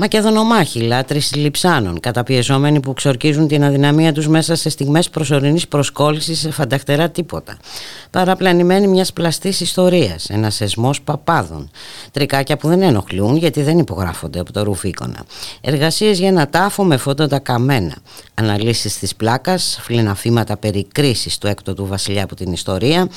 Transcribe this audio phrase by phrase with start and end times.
[0.00, 6.50] Μακεδονομάχοι, λάτρε λιψάνων, καταπιεζόμενοι που ξορκίζουν την αδυναμία τους μέσα σε στιγμές προσωρινής προσκόλλησης σε
[6.50, 7.56] φανταχτερά τίποτα.
[8.10, 11.70] Παραπλανημένοι μιας πλαστής ιστορίας, ένας σεσμό παπάδων.
[12.10, 15.24] Τρικάκια που δεν ενοχλούν γιατί δεν υπογράφονται από το ρουφίκονα.
[15.60, 17.94] Εργασίες για ένα τάφο με φώτοντα καμένα.
[18.34, 23.08] Αναλύσεις της πλάκας, φλιναφήματα περί κρίσης του έκτοτου βασιλιά από την ιστορία.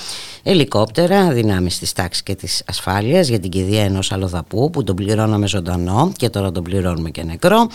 [0.44, 5.48] Ελικόπτερα, δυνάμεις της τάξης και της ασφάλειας για την κηδεία ενός αλλοδαπού που τον πληρώναμε
[5.48, 7.68] ζωντανό και τώρα τον πληρώνουμε και νεκρό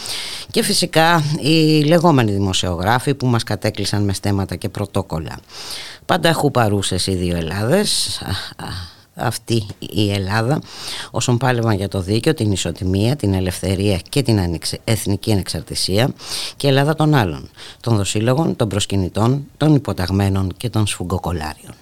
[0.50, 5.38] και φυσικά οι λεγόμενοι δημοσιογράφοι που μας κατέκλυσαν με στέματα και πρωτόκολλα.
[6.06, 8.20] Πάντα έχουν παρούσες οι δύο Ελλάδες,
[9.14, 10.61] αυτή η Ελλάδα
[11.11, 16.10] όσων πάλευαν για το δίκαιο, την ισοτιμία, την ελευθερία και την εθνική ανεξαρτησία
[16.56, 17.48] και η Ελλάδα των άλλων,
[17.81, 21.75] των δοσύλλογων, των προσκυνητών, των υποταγμένων και των σφουγγοκολάριων.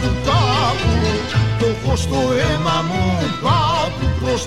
[0.00, 0.94] που κάπου
[1.58, 3.04] το έχω στο αίμα μου
[3.42, 4.42] κάπου προς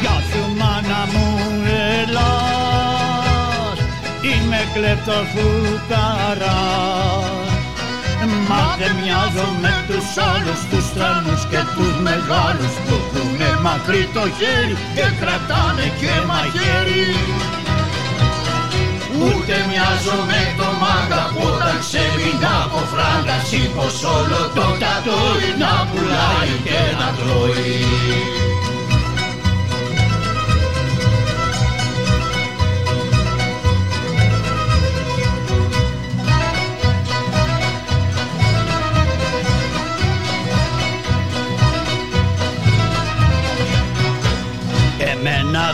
[0.00, 1.26] Γεια σου μάνα μου
[2.00, 3.78] ελάς
[4.22, 6.60] είμαι κλεπτός φουκαρά
[8.48, 12.94] Μα δεν μοιάζω με τους άλλους τους τράνους και τους μεγάλους που
[13.42, 17.06] έχουνε μακρύ το χέρι και κρατάνε και μαχαίρι.
[19.24, 23.36] Ούτε μοιάζω με το μάγκα που όταν ξέρει να από φράγκα.
[23.48, 27.80] Σήκως όλο το κατόι να πουλάει και να τρώει.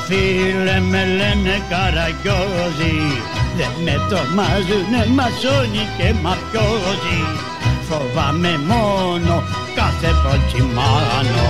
[0.08, 7.20] Φίλε με λένε καραγκιόζι Δεν με τρομάζουνε μασόνι και μαφιόζι
[7.88, 9.42] Φοβάμαι μόνο
[9.74, 11.48] κάθε ποτσιμάνο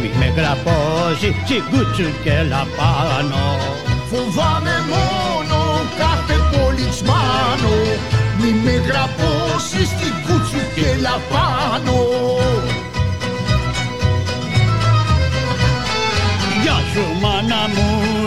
[0.00, 3.46] Μη με γραπώσει τσιγκούτσου και λαπάνο
[4.10, 5.58] Φοβάμαι μόνο
[5.98, 7.74] κάθε πολιτσμάνο
[8.40, 11.98] Μη με γραπώσει στην κούτσου και λαπάνω.
[16.94, 18.19] Σου μάνα μου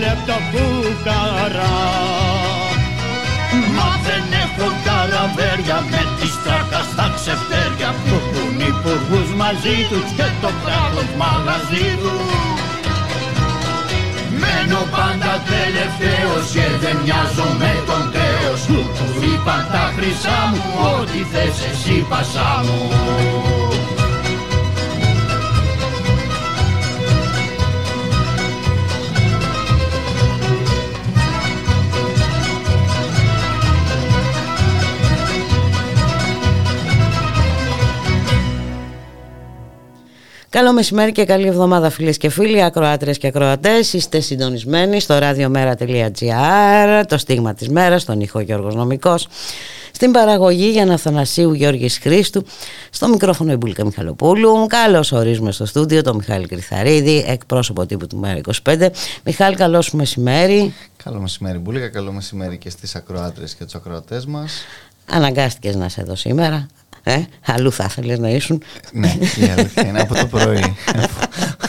[0.00, 1.74] Είμαι κλεπτοφούκαρα
[3.76, 7.90] Μα δεν έχω καραβέρια με τη στράκα στα ξεφτέρια.
[8.04, 12.28] Που έχουν υπουργούς μαζί τους και το κράτος μαγαζί τους.
[14.40, 20.60] Μένω πάντα τελευταίος και δεν μοιάζω με τον τέος Του είπαν τα χρυσά μου,
[20.94, 23.59] ό,τι θες εσύ πασά μου
[40.60, 43.92] Καλό μεσημέρι και καλή εβδομάδα φίλες και φίλοι, ακροάτρες και ακροατές.
[43.92, 49.28] Είστε συντονισμένοι στο radiomera.gr, το στίγμα της μέρας, τον ήχο Γιώργος Νομικός.
[49.92, 52.44] Στην παραγωγή για Αθανασίου Γιώργης Χρήστου,
[52.90, 54.66] στο μικρόφωνο Ιμπουλίκα Μιχαλοπούλου.
[54.66, 58.90] Καλώς ορίζουμε στο στούντιο τον Μιχάλη Κρυθαρίδη, εκπρόσωπο τύπου του Μέρα 25.
[59.24, 60.74] Μιχάλη, καλό σου μεσημέρι.
[61.04, 64.52] Καλό μεσημέρι Μπουλίκα, καλό μεσημέρι και στις ακροάτρες και τους ακροατές μας.
[65.10, 66.66] Αναγκάστηκες να είσαι εδώ σήμερα.
[67.02, 68.62] Ε, αλλού θα ήθελες να ήσουν.
[68.92, 70.76] ναι, η αλήθεια είναι από το πρωί.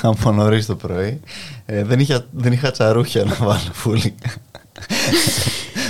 [0.02, 1.20] από νωρίς το πρωί.
[1.66, 4.16] Ε, δεν, είχα, δεν είχα τσαρούχια να βάλω φούλη.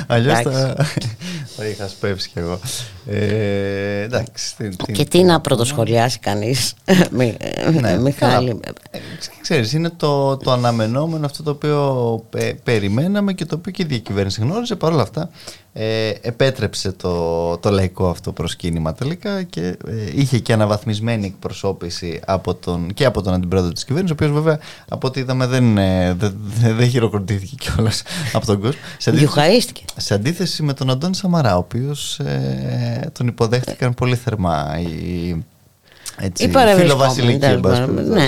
[0.07, 0.75] Αλλιώς θα,
[1.55, 2.59] θα είχα σπεύσει κι εγώ.
[3.07, 4.55] Ε, εντάξει,
[4.93, 6.73] και τι να πρωτοσχολιάσει κανείς,
[7.11, 8.59] ναι, Μιχάλη.
[8.91, 8.99] Ε,
[9.41, 12.25] ξέρεις, είναι το, το αναμενόμενο αυτό το οποίο
[12.63, 14.75] περιμέναμε και το οποίο και η διακυβέρνηση γνώριζε.
[14.75, 15.29] Παρ' όλα αυτά,
[15.73, 19.77] ε, επέτρεψε το, το λαϊκό αυτό προσκύνημα τελικά και ε,
[20.13, 24.59] είχε και αναβαθμισμένη εκπροσώπηση από τον, και από τον αντιπρόεδρο της κυβέρνησης ο οποίος βέβαια
[24.89, 28.03] από ό,τι είδαμε δεν, ε, δεν, δεν χειροκροτήθηκε κιόλας
[28.33, 28.81] από τον κόσμο.
[28.97, 34.79] Σε αντίθεση, σε αντίθεση με τον Αντώνη Σαμαρά ο οποίος ε, τον υποδέχτηκαν πολύ θερμά
[34.79, 35.35] οι,
[36.19, 38.27] έτσι, φιλοβασιλική ναι.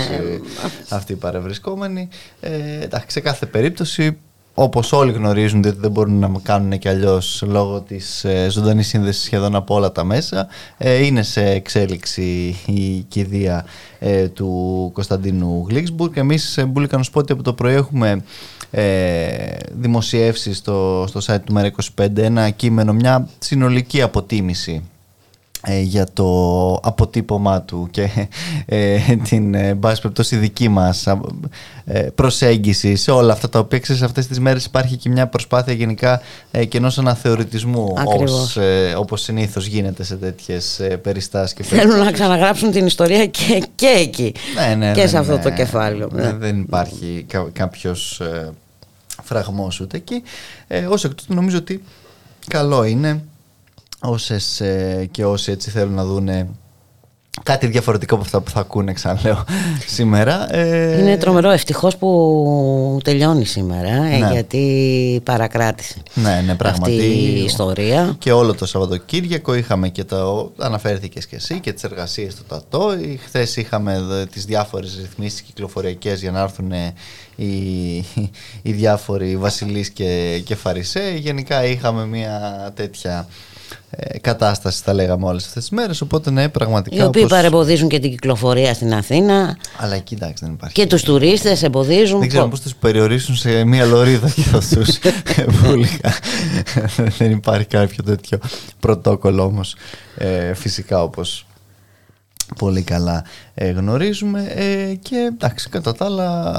[0.89, 2.07] αυτοί οι παρευρισκόμενοι.
[2.39, 4.17] Ε, εντάξει, σε κάθε περίπτωση
[4.53, 9.23] όπως όλοι γνωρίζουν ότι δεν μπορούν να κάνουν και αλλιώς λόγω της ε, ζωντανής σύνδεσης
[9.23, 10.47] σχεδόν από όλα τα μέσα
[10.77, 13.65] ε, είναι σε εξέλιξη η κηδεία
[13.99, 16.17] ε, του Κωνσταντίνου Γλίξμπουργκ.
[16.17, 18.23] Εμείς ε, Μπούλικα να σου πω ότι από το πρωί έχουμε
[18.71, 24.83] ε, δημοσιεύσεις στο, στο site του ΜΕΡΑ25 ένα κείμενο, μια συνολική αποτίμηση
[25.65, 28.09] ε, για το αποτύπωμά του και
[28.65, 28.97] ε,
[29.29, 31.07] την ε, περιπτώσει δική μας
[31.85, 35.73] ε, προσέγγιση σε όλα αυτά τα οποία ξέρεις αυτές τις μέρες υπάρχει και μια προσπάθεια
[35.73, 36.21] γενικά
[36.51, 41.99] ε, και ενός αναθεωρητισμού όπως, ε, όπως συνήθως γίνεται σε τέτοιες ε, περιστάσεις και Θέλουν
[41.99, 44.33] να ξαναγράψουν την ιστορία και, και εκεί.
[44.55, 46.09] Ναι, ναι, και σε αυτό το κεφάλαιο.
[46.13, 46.33] ναι.
[46.33, 48.49] Δεν υπάρχει κα, κάποιος ε,
[49.23, 50.23] φραγμός ούτε εκεί.
[50.67, 51.83] Ε, ως εκ τούτου νομίζω ότι
[52.47, 53.23] καλό είναι
[54.03, 56.47] όσες ε, και όσοι έτσι θέλουν να δούνε
[57.43, 59.43] κάτι διαφορετικό από αυτά που θα ακούνε ξαναλέω
[59.95, 60.55] σήμερα.
[60.55, 60.99] Ε...
[60.99, 64.29] Είναι τρομερό ευτυχώς που τελειώνει σήμερα ε, ναι.
[64.31, 66.91] γιατί παρακράτησε ναι, ναι, πραγματι...
[66.91, 68.15] αυτή η ιστορία.
[68.19, 72.89] Και όλο το Σαββατοκύριακο είχαμε και το, αναφέρθηκες και εσύ και τις εργασίες του ΤΑΤΟ.
[73.25, 76.71] Χθες είχαμε τις διάφορες ρυθμίσεις κυκλοφοριακές για να έρθουν
[77.35, 77.95] οι,
[78.61, 81.17] οι διάφοροι βασιλείς και, και φαρισαίοι.
[81.17, 83.27] Γενικά είχαμε μια τέτοια
[83.95, 86.01] ε, κατάστασης, θα λέγαμε όλες αυτές τις μέρες.
[86.01, 86.95] Οπότε, ναι, πραγματικά.
[86.95, 87.37] Οι οποίοι όπως...
[87.37, 89.57] παρεμποδίζουν και την κυκλοφορία στην Αθήνα.
[89.77, 90.75] Αλλά εκεί εντάξει, δεν υπάρχει.
[90.75, 92.19] Και τους τουρίστες εμποδίζουν.
[92.19, 94.99] Δεν ξέρω πώς τους περιορίσουν σε μία λωρίδα και αυτούς.
[97.17, 98.39] δεν υπάρχει κάποιο τέτοιο
[98.79, 99.75] πρωτόκολλο όμως.
[100.17, 101.45] Ε, φυσικά όπως
[102.57, 103.23] πολύ καλά
[103.55, 106.51] ε, γνωρίζουμε ε, και εντάξει κατά τα άλλα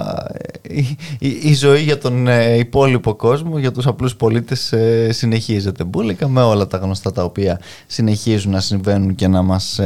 [0.63, 0.81] ε,
[1.19, 2.27] η, η, ζωή για τον
[2.59, 4.75] υπόλοιπο κόσμο για τους απλούς πολίτες
[5.09, 9.81] συνεχίζεται μπουλικα με όλα τα γνωστά τα οποία συνεχίζουν να συμβαίνουν και να μας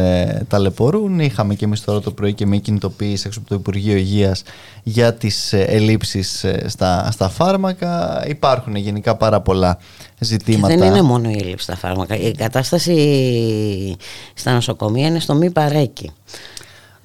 [0.49, 4.43] ταλαιπωρούν είχαμε και εμείς τώρα το πρωί και μια κινητοποίηση έξω από το Υπουργείο Υγείας
[4.83, 9.79] για τις ελλείψεις στα, στα φάρμακα υπάρχουν γενικά πάρα πολλά
[10.19, 10.75] ζητήματα.
[10.75, 12.17] Και δεν είναι μόνο η έλλειψη στα φάρμακα.
[12.17, 13.97] Η κατάσταση
[14.35, 16.11] στα νοσοκομεία είναι στο μη παρέκει.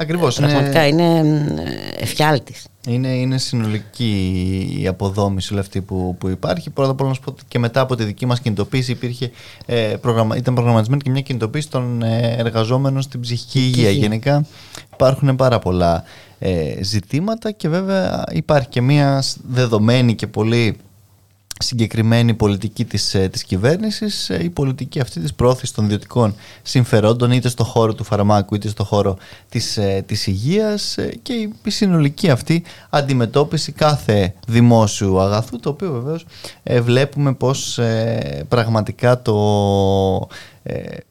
[0.03, 0.35] Ακριβώς.
[0.35, 1.63] Πραγματικά είναι, είναι
[1.97, 2.67] εφιάλτης.
[2.87, 6.69] Είναι, είναι συνολική η αποδόμηση όλη αυτή που, που υπάρχει.
[6.69, 9.31] Πρώτα απ' όλα να σου πω ότι και μετά από τη δική μας κινητοποίηση υπήρχε,
[9.65, 13.89] ε, προγραμμα, ήταν προγραμματισμένη και μια κινητοποίηση των ε, εργαζόμενων στην ψυχική υγεία.
[13.89, 14.45] Γενικά
[14.93, 16.03] υπάρχουν πάρα πολλά
[16.39, 20.77] ε, ζητήματα και βέβαια υπάρχει και μια δεδομένη και πολύ
[21.63, 27.31] συγκεκριμένη πολιτική της, ε, της κυβέρνησης ε, η πολιτική αυτή της πρόθεσης των ιδιωτικών συμφερόντων
[27.31, 29.17] είτε στο χώρο του φαρμάκου είτε στο χώρο
[29.49, 31.33] της, ε, της υγείας και
[31.63, 36.25] η συνολική αυτή αντιμετώπιση κάθε δημόσιου αγαθού το οποίο βεβαίως
[36.81, 37.79] βλέπουμε πως
[38.47, 39.33] πραγματικά το
[40.23, 40.52] ε,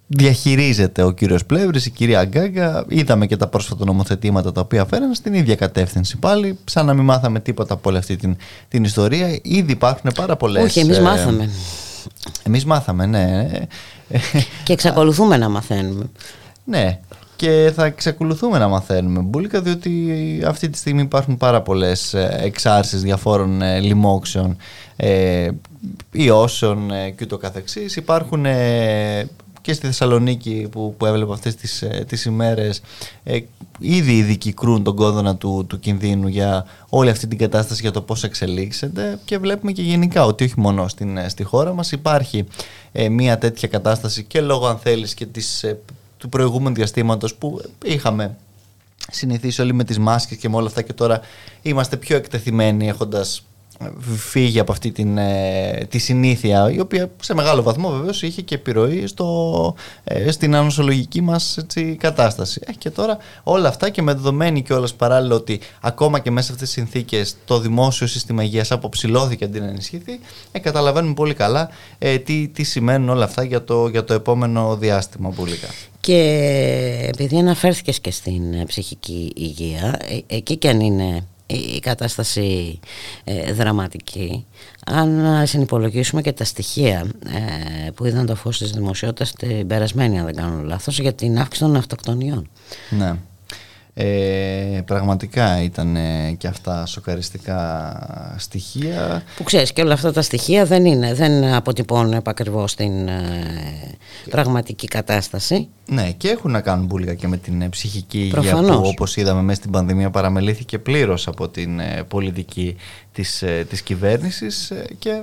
[0.06, 2.84] διαχειρίζεται ο κύριος Πλεύρης, η κυρία Γκάγκα.
[2.88, 7.04] Είδαμε και τα πρόσφατα νομοθετήματα τα οποία φέραν στην ίδια κατεύθυνση πάλι, σαν να μην
[7.04, 8.36] μάθαμε τίποτα από όλη αυτή την,
[8.68, 9.38] την ιστορία.
[9.42, 10.64] Ήδη υπάρχουν πάρα πολλές...
[10.64, 11.50] Όχι, εμείς ε, μάθαμε.
[12.42, 13.48] Εμείς μάθαμε, ναι.
[14.64, 16.04] Και εξακολουθούμε να μαθαίνουμε.
[16.64, 17.00] Ναι,
[17.36, 23.02] και θα εξακολουθούμε να μαθαίνουμε μπουλικα διότι αυτή τη στιγμή υπάρχουν πάρα πολλές ε, εξάρσεις
[23.02, 24.56] διαφόρων ε, λοιμόξεων
[24.96, 25.48] ε,
[26.10, 28.46] ιώσεων ε, και ούτω καθεξής υπάρχουν
[29.62, 32.80] και στη Θεσσαλονίκη που, που έβλεπα αυτές τις, ε, τις ημέρες
[33.24, 33.38] ε,
[33.82, 38.02] ήδη ειδικοί κρούν τον κόδωνα του, του κινδύνου για όλη αυτή την κατάσταση για το
[38.02, 42.46] πώς εξελίξεται και βλέπουμε και γενικά ότι όχι μόνο στην, ε, στη χώρα μας υπάρχει
[42.92, 45.78] ε, μια τέτοια κατάσταση και λόγω αν θέλεις και της, ε,
[46.18, 48.36] του προηγούμενου διαστήματος που είχαμε
[49.10, 51.20] συνηθίσει όλοι με τις μάσκες και με όλα αυτά και τώρα
[51.62, 53.44] είμαστε πιο εκτεθειμένοι έχοντας
[54.00, 58.54] φύγει από αυτή την, ε, τη συνήθεια η οποία σε μεγάλο βαθμό βεβαίως είχε και
[58.54, 59.74] επιρροή στο,
[60.04, 62.60] ε, στην ανοσολογική μας έτσι, κατάσταση.
[62.66, 66.46] Ε, και τώρα όλα αυτά και με δεδομένη και όλας παράλληλα ότι ακόμα και μέσα
[66.46, 70.20] σε αυτές τις συνθήκες το δημόσιο σύστημα υγείας αποψηλώθηκε αντί να ενισχυθεί
[70.52, 74.76] ε, καταλαβαίνουμε πολύ καλά ε, τι, τι σημαίνουν όλα αυτά για το, για το επόμενο
[74.76, 75.68] διάστημα πουλικά.
[76.00, 82.80] Και επειδή αναφέρθηκες και στην ψυχική υγεία, εκεί και αν είναι η κατάσταση
[83.24, 84.46] ε, δραματική
[84.86, 87.06] αν συνυπολογίσουμε και τα στοιχεία
[87.86, 91.38] ε, που είδαν το φως της δημοσιότητας την περασμένη αν δεν κάνω λάθος για την
[91.38, 92.48] αύξηση των αυτοκτονιών
[92.90, 93.14] ναι.
[93.94, 95.96] Ε, πραγματικά ήταν
[96.38, 99.22] και αυτά σοκαριστικά στοιχεία.
[99.36, 103.96] Που ξέρεις και όλα αυτά τα στοιχεία δεν είναι, δεν αποτυπώνουν επακριβώς την ε,
[104.30, 105.68] πραγματική κατάσταση.
[105.86, 109.42] Ναι και έχουν να κάνουν μπουλικά και με την ε, ψυχική υγεία που όπως είδαμε
[109.42, 112.76] μέσα στην πανδημία παραμελήθηκε πλήρως από την ε, πολιτική
[113.12, 115.22] της, της κυβέρνησης και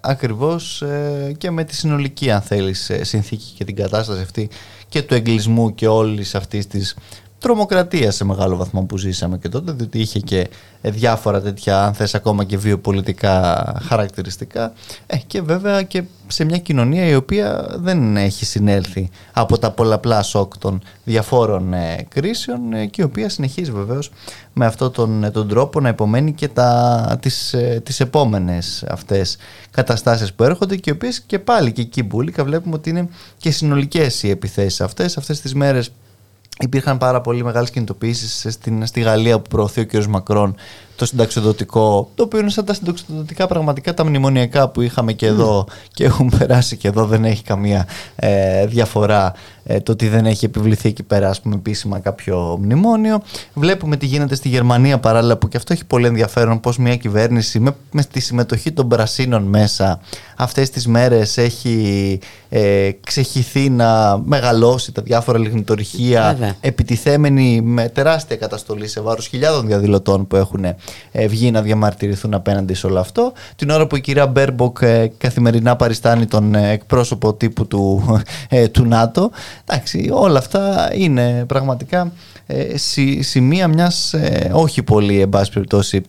[0.00, 0.84] ακριβώς
[1.38, 4.48] και με τη συνολική αν θέλεις συνθήκη και την κατάσταση αυτή
[4.88, 6.96] και του εγκλισμού και όλης αυτής της
[7.40, 10.48] τρομοκρατία σε μεγάλο βαθμό που ζήσαμε και τότε, διότι είχε και
[10.82, 14.72] διάφορα τέτοια, αν θες, ακόμα και βιοπολιτικά χαρακτηριστικά.
[15.06, 20.22] Ε, και βέβαια και σε μια κοινωνία η οποία δεν έχει συνέλθει από τα πολλαπλά
[20.22, 24.10] σοκ των διαφόρων ε, κρίσεων ε, και η οποία συνεχίζει βεβαίως
[24.52, 29.36] με αυτόν τον, ε, τον τρόπο να υπομένει και τα, τις, τις επόμενες αυτές
[29.70, 33.50] καταστάσεις που έρχονται και οι οποίες και πάλι και εκεί μπουλικα βλέπουμε ότι είναι και
[33.50, 35.90] συνολικές οι επιθέσεις αυτές, αυτές τις μέρες
[36.60, 40.04] Υπήρχαν πάρα πολύ μεγάλες κινητοποιήσεις στη Γαλλία που προωθεί ο κ.
[40.04, 40.54] Μακρόν
[41.00, 45.66] το συνταξιδοτικό, το οποίο είναι σαν τα συνταξιδοτικά πραγματικά τα μνημονιακά που είχαμε και εδώ
[45.94, 49.32] και έχουν περάσει και εδώ δεν έχει καμία ε, διαφορά
[49.64, 53.22] ε, το ότι δεν έχει επιβληθεί εκεί πέρα ας πούμε επίσημα κάποιο μνημόνιο.
[53.54, 57.60] Βλέπουμε τι γίνεται στη Γερμανία παράλληλα που και αυτό έχει πολύ ενδιαφέρον πως μια κυβέρνηση
[57.60, 60.00] με, με τη συμμετοχή των πρασίνων μέσα
[60.36, 68.88] αυτές τις μέρες έχει ε, ξεχυθεί να μεγαλώσει τα διάφορα λιγνιτωρυχεία επιτιθέμενη με τεράστια καταστολή
[68.88, 70.76] σε βάρος χιλιάδων διαδηλωτών που έχουν ε,
[71.28, 73.32] βγει να διαμαρτυρηθούν απέναντι σε όλο αυτό.
[73.56, 78.04] Την ώρα που η κυρία Μπέρμποκ ε, καθημερινά παριστάνει τον ε, εκπρόσωπο τύπου του,
[78.72, 79.30] του ΝΑΤΟ.
[79.64, 82.12] Εντάξει, όλα αυτά είναι πραγματικά
[83.20, 84.14] σημεία μιας
[84.52, 86.02] όχι πολύ εν πάση περιπτώσει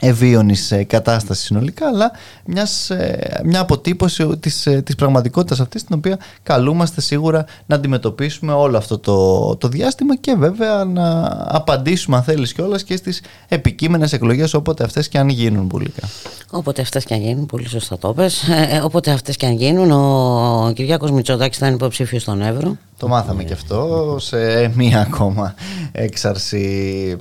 [0.00, 2.10] ευίωνης ε, κατάσταση συνολικά αλλά
[2.44, 8.52] μιας, ε, μια αποτύπωση της, ε, της πραγματικότητας αυτής την οποία καλούμαστε σίγουρα να αντιμετωπίσουμε
[8.52, 14.12] όλο αυτό το, το διάστημα και βέβαια να απαντήσουμε αν θέλεις κιόλας και στις επικείμενες
[14.12, 16.08] εκλογές όποτε αυτές και αν γίνουν πουλικά.
[16.50, 18.44] Όποτε αυτές και αν γίνουν, πολύ σωστά το πες,
[18.82, 22.76] όποτε αυτές και αν γίνουν ο Κυριάκος Μητσοτάκης θα είναι υποψήφιος στον Εύρο.
[22.96, 25.54] Το μάθαμε και αυτό σε μία ακόμα
[25.92, 27.16] έξαρση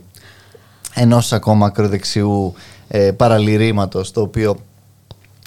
[0.97, 2.53] ενός ακόμα ακροδεξιού
[2.87, 4.57] ε, παραλυρήματος το οποίο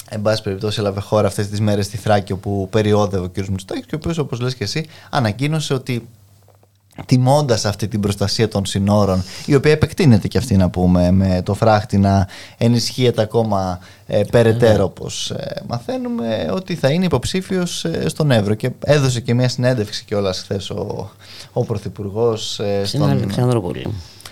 [0.09, 3.49] εν πάση περιπτώσει έλαβε χώρα αυτές τις μέρες στη Θράκη όπου περιόδευε ο κ.
[3.49, 6.09] Μητσοτάκης και ο οποίος όπως λες και εσύ ανακοίνωσε ότι
[7.07, 11.54] τιμώντας αυτή την προστασία των συνόρων, η οποία επεκτείνεται και αυτή να πούμε με το
[11.54, 12.28] φράχτη να
[12.59, 18.54] ενισχύεται ακόμα ε, περαιτέρω όπως ε, μαθαίνουμε, ότι θα είναι υποψήφιος ε, στον Εύρο.
[18.54, 21.11] Και έδωσε και μια συνέντευξη κιόλας χθες ο,
[21.52, 22.59] ο Πρωθυπουργός.
[22.59, 23.30] Ε, στον...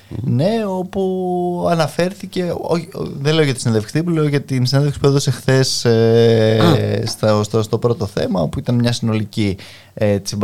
[0.09, 2.55] Ναι, όπου αναφέρθηκε.
[2.61, 2.88] Όχι,
[3.21, 7.79] δεν λέω για τη συνέντευξη λέω για την συνέντευξη που έδωσε χθες ε, στο, στο,
[7.79, 9.57] πρώτο θέμα, όπου ήταν μια συνολική
[10.00, 10.37] ε, τη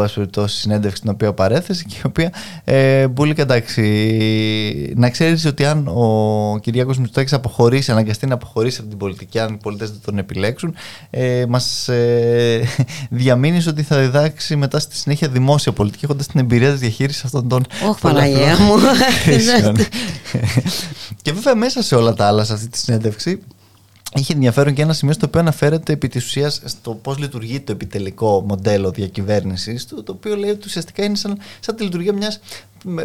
[0.44, 2.32] συνέντευξη την οποία παρέθεσε και η οποία
[2.64, 4.92] ε, μπουλίκα εντάξει.
[4.96, 9.54] Να ξέρεις ότι αν ο Κυριάκος Μητσοτάκης αποχωρήσει, αναγκαστεί να αποχωρήσει από την πολιτική, αν
[9.54, 10.74] οι πολίτες δεν τον επιλέξουν,
[11.10, 12.68] ε, μας ε,
[13.10, 17.48] διαμήνεις ότι θα διδάξει μετά στη συνέχεια δημόσια πολιτική, έχοντας την εμπειρία της διαχείρισης αυτών
[17.48, 17.66] των.
[17.88, 18.74] Όχι, Παναγία μου.
[21.22, 23.40] και βέβαια μέσα σε όλα τα άλλα, σε αυτή τη συνέντευξη,
[24.16, 27.72] Είχε ενδιαφέρον και ένα σημείο στο οποίο αναφέρεται επί της ουσίας στο πώς λειτουργεί το
[27.72, 32.40] επιτελικό μοντέλο διακυβέρνησης του, το οποίο λέει ότι ουσιαστικά είναι σαν, σαν τη λειτουργία μιας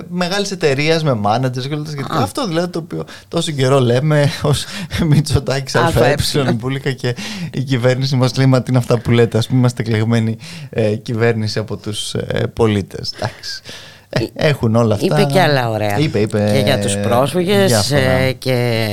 [0.10, 2.18] μεγάλης εταιρείας με managers και όλα τα σχετικά.
[2.18, 4.66] Αυτό δηλαδή το οποίο τόσο καιρό λέμε ως
[5.10, 6.16] Μητσοτάκης ΑΕ,
[6.54, 7.16] Μπούλικα και
[7.54, 9.38] η κυβέρνηση μας λέει Μα τι είναι αυτά που λέτε.
[9.38, 10.38] Α πούμε, είμαστε εκλεγμένοι
[10.70, 13.14] ε, κυβέρνηση από τους ε, πολίτες.
[13.16, 13.62] Εντάξει.
[14.10, 15.06] Ε, έχουν όλα αυτά.
[15.22, 15.98] Είπε και άλλα ωραία.
[15.98, 18.86] Είπε, είπε, και για τους πρόσφυγες ε, και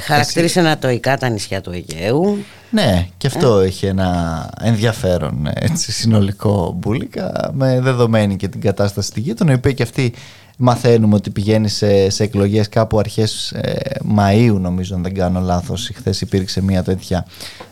[0.00, 2.44] χαρακτήρισε ανατοϊκά τα νησιά του Αιγαίου.
[2.70, 3.66] Ναι, και αυτό ε.
[3.66, 9.34] έχει ένα ενδιαφέρον έτσι, συνολικό μπουλικα με δεδομένη και την κατάσταση στη γη.
[9.34, 10.12] Τον είπε και αυτή
[10.62, 13.80] Μαθαίνουμε ότι πηγαίνει σε, σε εκλογές κάπου αρχές ε,
[14.16, 15.90] Μαΐου νομίζω αν δεν κάνω λάθος.
[15.94, 17.26] Χθε υπήρξε μια τέτοια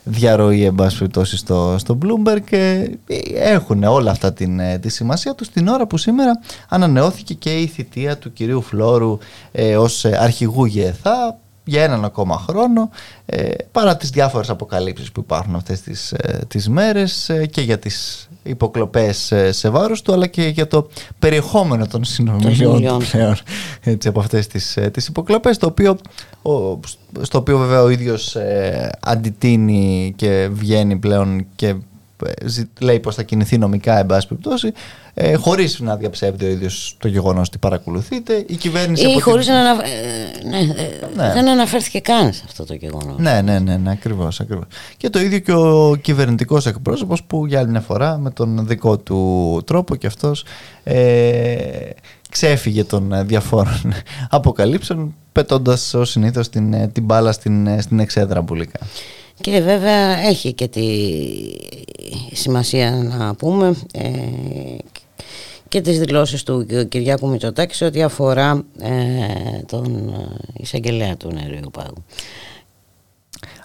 [0.05, 0.75] διαρροή εν
[1.23, 2.91] στο, στο Bloomberg και
[3.35, 7.67] έχουν όλα αυτά την, ε, τη σημασία τους την ώρα που σήμερα ανανεώθηκε και η
[7.67, 9.19] θητεία του κυρίου Φλόρου
[9.53, 12.91] ε, ως αρχηγού ΓΕΘΑ για έναν ακόμα χρόνο
[13.27, 17.79] ε, παρά τις διάφορες αποκαλύψεις που υπάρχουν αυτές τις, ε, τις μέρες ε, και για
[17.79, 20.89] τις υποκλοπές σε βάρος του αλλά και για το
[21.19, 23.37] περιεχόμενο των συνομιλιών του πλέον
[23.81, 25.99] έτσι, από αυτές τις, τις υποκλοπές το οποίο,
[27.21, 28.37] στο οποίο βέβαια ο ίδιος
[29.01, 31.75] αντιτείνει και βγαίνει πλέον και
[32.81, 34.73] λέει πως θα κινηθεί νομικά εν πάση περιπτώσει
[35.21, 38.45] ε, χωρίς να διαψεύδει ο ίδιος το γεγονός ότι παρακολουθείτε.
[38.47, 39.11] Η κυβέρνηση.
[39.11, 39.59] Ή χωρίς να.
[39.61, 39.85] ανα...
[39.85, 40.65] Ε, ναι, ε,
[41.17, 41.33] ναι.
[41.33, 43.19] Δεν αναφέρθηκε καν σε αυτό το γεγονός.
[43.19, 44.41] Ναι, ναι, ναι, ναι ακριβώς.
[44.41, 44.65] Ακριβώς.
[44.97, 48.99] Και το ίδιο και ο κυβερνητικός εκπρόσωπος που για άλλη μια φορά με τον δικό
[48.99, 50.45] του τρόπο και αυτός
[50.85, 51.57] ε,
[52.31, 53.95] ξέφυγε των διαφόρων
[54.31, 58.79] αποκαλύψεων πετώντας ως συνήθως την, την μπάλα στην, στην εξέδρα μπουλικά.
[59.41, 60.87] Και βέβαια έχει και τη
[62.33, 64.09] σημασία να πούμε ε,
[65.69, 68.89] και τις δηλώσεις του Κυριάκου Μητσοτάκη σε ό,τι αφορά ε,
[69.67, 70.15] τον
[70.53, 72.05] εισαγγελέα του Νερίου Πάγου.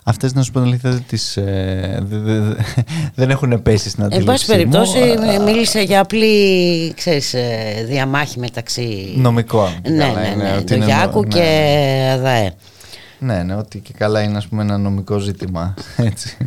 [0.06, 2.04] Αυτές να σου πω την αλήθεια τις, ε,
[3.16, 5.00] δεν έχουν πέσει στην αντίληψη Εν πάση περιπτώσει
[5.46, 7.36] μίλησε για απλή ξέρεις,
[7.86, 9.80] διαμάχη μεταξύ νομικών.
[9.84, 11.28] Ναι, ναι, ναι, ναι, του Γιάκου ναι.
[11.28, 12.54] και ΑΔΑΕ.
[13.20, 15.74] Ναι, ναι, ότι και καλά είναι ας πούμε ένα νομικό ζήτημα.
[15.98, 16.38] Έτσι.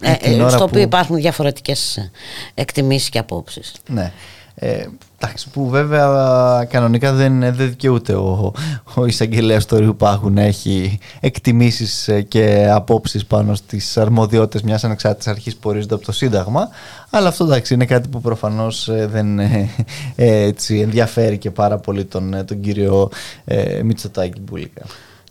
[0.00, 2.10] Ε, ε, στο οποίο υπάρχουν διαφορετικές
[2.54, 3.72] εκτιμήσεις και απόψεις.
[3.88, 4.12] Ναι.
[4.58, 4.86] Ε,
[5.18, 8.52] εντάξει, που βέβαια κανονικά δεν, δεν δικαιούται ο,
[8.94, 15.26] ο εισαγγελέας του Ριουπάχου να έχει εκτιμήσεις ε, και απόψεις πάνω στις αρμοδιότητες μιας ανεξάρτητης
[15.26, 16.68] αρχής που ορίζονται από το Σύνταγμα
[17.10, 19.40] αλλά αυτό εντάξει είναι κάτι που προφανώς δεν
[20.16, 23.08] έτσι, ενδιαφέρει και πάρα πολύ τον, τον κύριο
[23.44, 24.82] ε, Μητσοτάκη Μπούλικα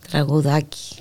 [0.10, 0.96] τραγουδάκι.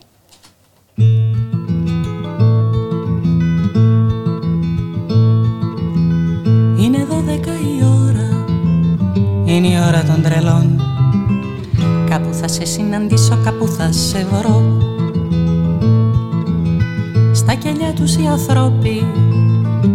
[9.54, 10.80] Είναι η ώρα των τρελών.
[12.11, 14.62] Κάπου θα σε συναντήσω, κάπου θα σε βρω.
[17.32, 19.06] Στα κελιά τους οι ανθρώποι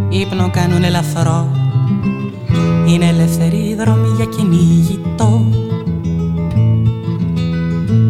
[0.09, 1.47] ύπνο κάνουν ελαφρό
[2.87, 5.43] Είναι ελεύθερη η δρόμη για κυνηγητό.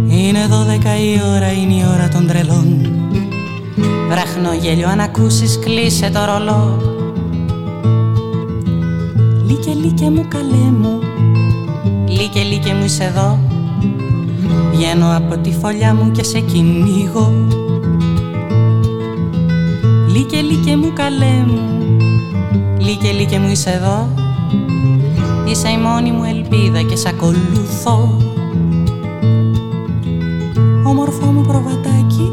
[0.08, 2.88] Είναι δώδεκα η ώρα, είναι η ώρα των τρελών.
[4.10, 6.82] Βραχνό γέλιο αν ακούσεις κλείσε το ρολό.
[9.48, 11.09] Λίκε λίκε μου καλέ μου
[12.20, 13.40] Λίκε λίκε μου είσαι εδώ.
[14.72, 17.48] Βγαίνω από τη φωλιά μου και σε κυνηγώ.
[20.08, 21.60] Λίκε λίκε μου καλέ μου.
[22.80, 24.10] Λίκε λίκε μου είσαι εδώ.
[25.48, 28.18] Είσαι η μόνη μου ελπίδα και σ' ακολουθώ.
[30.86, 32.32] Όμορφο μου προβατάκι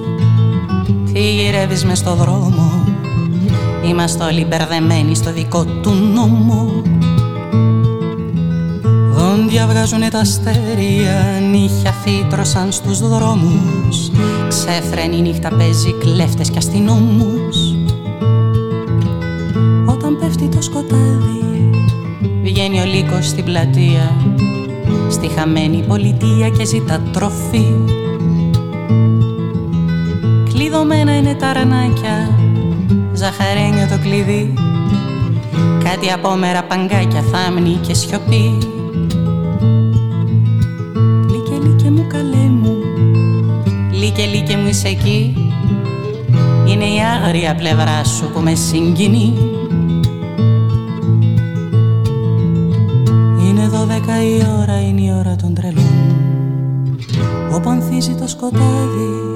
[1.12, 2.84] Τι γυρεύεις μες στο δρόμο.
[3.88, 6.82] Είμαστε όλοι μπερδεμένοι στο δικό του νόμο
[9.36, 14.10] Δόντια βγάζουνε τα αστέρια Νύχια φύτρωσαν στους δρόμους.
[14.48, 17.56] Ξέφρενη νύχτα παίζει κλέφτες και αστυνόμους.
[19.86, 21.70] Όταν πέφτει το σκοτάδι
[22.42, 24.16] Βγαίνει ο λύκος στην πλατεία.
[25.10, 27.66] Στη χαμένη πολιτεία και ζητά τροφή.
[30.52, 32.38] Κλειδωμένα είναι τα ρανάκια
[33.12, 34.52] Ζαχαρένιο το κλειδί.
[35.84, 38.58] Κάτι απόμερα παγκάκια θάμνη και σιωπή
[44.46, 45.34] Λίκε λίκε μου είσαι εκεί.
[46.66, 49.34] Είναι η άγρια πλευρά σου που με συγκινεί.
[53.48, 56.16] Είναι δώδεκα η ώρα, είναι η ώρα των τρελών.
[57.52, 59.26] Όπου ανθίζει το σκοτάδι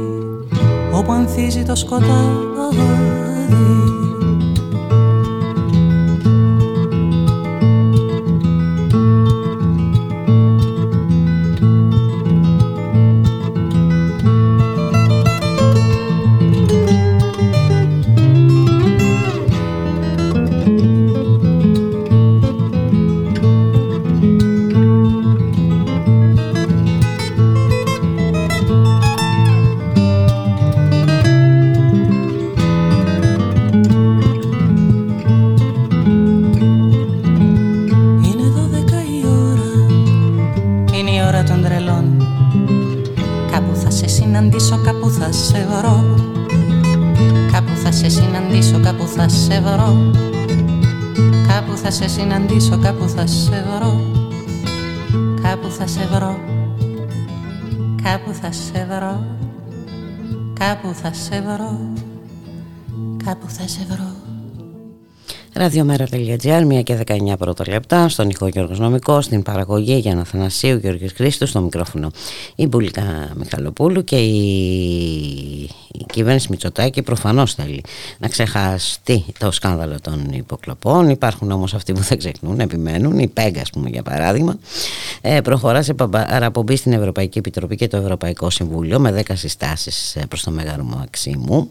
[0.93, 2.41] όπου ανθίζει το σκοτάδι
[45.91, 46.21] βρω
[47.53, 50.13] Κάπου θα σε συναντήσω, κάπου θα σε βρω.
[51.49, 54.01] Κάπου θα σε συναντήσω, κάπου θα σε βρω.
[55.43, 56.39] Κάπου θα σε βρω.
[58.03, 59.25] Κάπου θα σε βρω.
[60.59, 61.79] Κάπου θα σε βρω.
[63.25, 64.20] Κάπου θα σε βρω.
[65.61, 70.77] Ραδιομέρα.gr, 1 και 19 πρώτα λεπτά, στον ηχό Γιώργος Νομικό, στην παραγωγή για να Θανασίου
[70.77, 72.11] Γιώργος Χρήστος, στο μικρόφωνο
[72.55, 74.39] η Μπουλίκα Μιχαλοπούλου και η,
[75.93, 77.85] η κυβέρνηση Μητσοτάκη προφανώς θέλει
[78.19, 81.09] να ξεχαστεί το σκάνδαλο των υποκλοπών.
[81.09, 84.59] Υπάρχουν όμως αυτοί που δεν ξεχνούν, επιμένουν, η Πέγκα πούμε για παράδειγμα,
[85.21, 90.25] ε, προχωρά σε παραπομπή στην Ευρωπαϊκή Επιτροπή και το Ευρωπαϊκό Συμβούλιο με 10 συστάσεις ε,
[90.29, 91.71] προς το Μέγαρο Μαξίμου.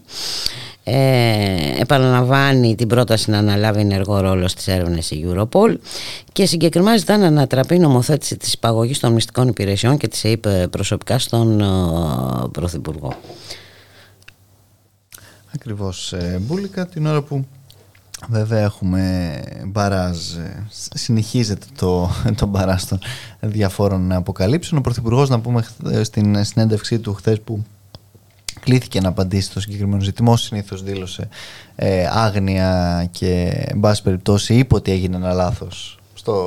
[0.92, 5.76] Ε, επαναλαμβάνει την πρόταση να αναλάβει ενεργό ρόλο στις έρευνες η Europol
[6.32, 10.48] και συγκεκριμένα ζητά να ανατραπεί η νομοθέτηση της υπαγωγής των μυστικών υπηρεσιών και της ΕΕΠ
[10.70, 11.66] προσωπικά στον ε,
[12.52, 13.14] Πρωθυπουργό.
[15.56, 17.46] Ακριβώς ε, Μπούλικα την ώρα που
[18.28, 20.18] Βέβαια έχουμε μπαράζ,
[20.94, 23.00] συνεχίζεται το, το μπαράζ των
[23.40, 24.80] διαφόρων αποκαλύψεων.
[24.80, 25.66] Ο Πρωθυπουργός να πούμε
[26.04, 27.64] στην συνέντευξή του χθες που
[28.60, 31.30] κλήθηκε να απαντήσει στο συγκεκριμένο ζήτημα, συνήθως δήλωσε
[31.76, 36.00] ε, άγνοια και εν πάση περιπτώσει είπε ότι έγινε ένα λάθος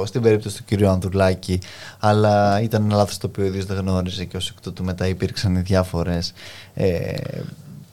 [0.04, 1.60] στην περίπτωση του κυρίου Ανδρουλάκη
[1.98, 5.06] αλλά ήταν ένα λάθος το οποίο ο ίδιος δεν γνώριζε και ως εκ τούτου μετά
[5.06, 6.32] υπήρξαν διάφορες
[6.74, 7.16] ε,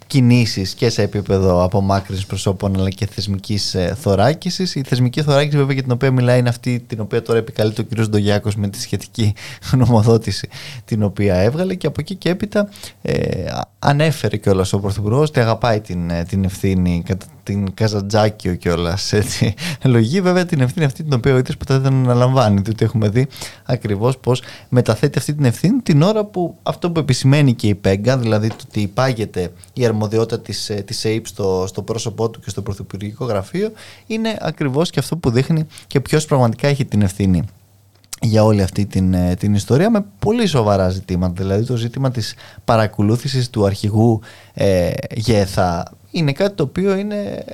[0.09, 4.75] κινήσεις και σε επίπεδο απομάκρυνσης προσώπων αλλά και θεσμικής ε, θωράκισης.
[4.75, 7.85] Η θεσμική θωράκιση βέβαια για την οποία μιλάει είναι αυτή την οποία τώρα επικαλείται ο
[7.85, 8.07] κ.
[8.07, 9.33] Ντογιάκος με τη σχετική
[9.71, 10.49] γνωμοδότηση
[10.85, 12.69] την οποία έβγαλε και από εκεί και έπειτα
[13.01, 13.45] ε,
[13.79, 19.13] ανέφερε κιόλας ο Πρωθυπουργός ότι αγαπάει την, ε, την ευθύνη κατά την Καζαντζάκιο κιόλας.
[19.83, 22.61] Λογική βέβαια την ευθύνη αυτή την οποία ο ίδιος ποτέ δεν αναλαμβάνει.
[22.61, 23.27] Διότι έχουμε δει
[23.65, 24.31] ακριβώς πώ
[24.69, 28.55] μεταθέτει αυτή την ευθύνη την ώρα που αυτό που επισημαίνει και η ΠΕΓΚΑ, δηλαδή το
[28.67, 33.71] ότι υπάγεται η αρμοδιότητα της της ΕΕΠ στο, στο πρόσωπό του και στο Πρωθυπουργικό Γραφείο,
[34.07, 37.43] είναι ακριβώς και αυτό που δείχνει και ποιος πραγματικά έχει την ευθύνη
[38.21, 41.33] για όλη αυτή την, ε, την ιστορία με πολύ σοβαρά ζητήματα.
[41.43, 42.33] Δηλαδή το ζήτημα της
[42.65, 44.21] παρακολούθησης του αρχηγού
[44.53, 47.45] ε, Γέθα είναι κάτι το οποίο είναι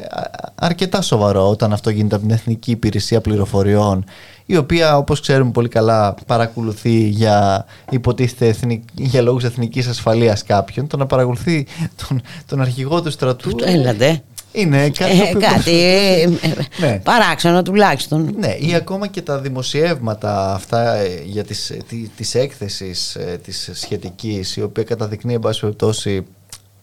[0.56, 4.06] αρκετά σοβαρό όταν αυτό γίνεται από την Εθνική Υπηρεσία Πληροφοριών
[4.46, 10.88] η οποία όπως ξέρουμε πολύ καλά παρακολουθεί για υποτίθεται εθνικ, για λόγους εθνικής ασφαλείας κάποιον
[10.88, 11.68] το να παρακολουθεί
[12.08, 14.24] τον, τον αρχηγό του στρατού Έλατε.
[14.52, 16.30] Είναι κάτι, ε, κάτι ε,
[16.80, 17.00] ναι.
[17.04, 18.36] παράξενο τουλάχιστον.
[18.40, 23.70] Ναι, ή ακόμα και τα δημοσιεύματα αυτά ε, για τις, ε, τη, της έκθεσης της
[23.74, 26.26] σχετικής η οποία καταδεικνύει εν πάση περιπτώσει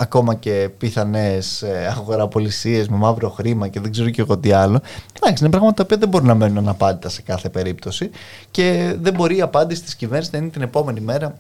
[0.03, 4.81] ακόμα και πιθανές αγοραπολισίες με μαύρο χρήμα και δεν ξέρω και εγώ τι άλλο.
[5.17, 8.11] Εντάξει, είναι πράγματα τα οποία δεν μπορούν να μένουν αναπάντητα σε κάθε περίπτωση
[8.51, 11.35] και δεν μπορεί η απάντηση της κυβέρνησης να είναι την επόμενη μέρα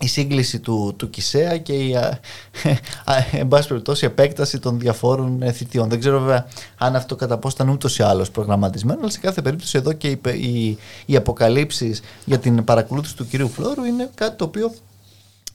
[0.00, 1.96] η σύγκληση του, του Κισέα και η
[3.40, 5.88] εν πάση περιπτώσει επέκταση των διαφόρων θητιών.
[5.88, 6.46] Δεν ξέρω βέβαια
[6.78, 10.08] αν αυτό κατά πώ ήταν ούτως ή άλλως προγραμματισμένο, αλλά σε κάθε περίπτωση εδώ και
[10.08, 14.72] οι, οι, οι αποκαλύψεις για την παρακολούθηση του κυρίου Φλόρου είναι κάτι το οποίο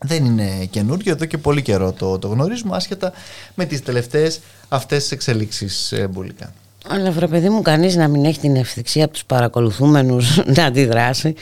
[0.02, 3.14] δεν είναι καινούργιο, εδώ και πολύ καιρό το, το γνωρίζουμε, άσχετα
[3.56, 6.54] με τις τελευταίες αυτές τις εξελίξεις ε, μπουλικά.
[6.88, 11.36] Αλλά βρε παιδί μου, κανείς να μην έχει την ευθυξία από τους παρακολουθούμενους να αντιδράσει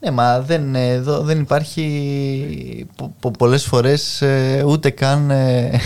[0.00, 2.86] ναι, μα δεν, εδώ δεν υπάρχει
[3.20, 5.70] πο, πολλές φορές ε, ούτε καν ε,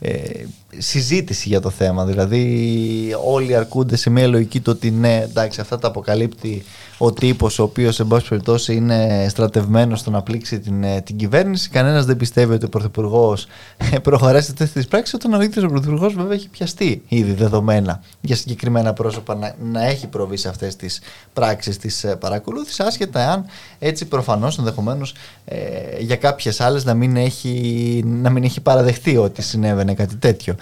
[0.00, 0.44] ε,
[0.78, 2.04] συζήτηση για το θέμα.
[2.04, 6.64] Δηλαδή όλοι αρκούνται σε μια λογική το ότι ναι, εντάξει, αυτά τα αποκαλύπτει
[7.02, 11.16] ο τύπος ο οποίος, εν πάση περιπτώσει, είναι στρατευμένος στο να πλήξει την, ε, την
[11.16, 11.68] κυβέρνηση.
[11.68, 13.46] Κανένας δεν πιστεύει ότι ο Πρωθυπουργός
[13.92, 18.02] ε, προχωράει σε τέτοιες πράξεις, όταν ο ίδιο ο Πρωθυπουργός βέβαια έχει πιαστεί ήδη δεδομένα
[18.20, 21.00] για συγκεκριμένα πρόσωπα να, να έχει προβεί σε αυτές τις
[21.32, 23.44] πράξεις της ε, παρακολούθησης, άσχετα εάν
[23.78, 25.56] έτσι προφανώς ενδεχομένως ε,
[25.98, 30.54] για κάποιες άλλες να, μην έχει, να μην έχει παραδεχτεί ότι συνέβαινε κάτι τέτοιο.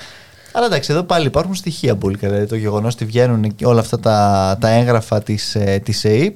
[0.53, 2.29] Αλλά εντάξει, εδώ πάλι υπάρχουν στοιχεία μπουλικά.
[2.29, 6.35] Δηλαδή το γεγονός ότι βγαίνουν όλα αυτά τα, τα έγγραφα της της ΕΕΠ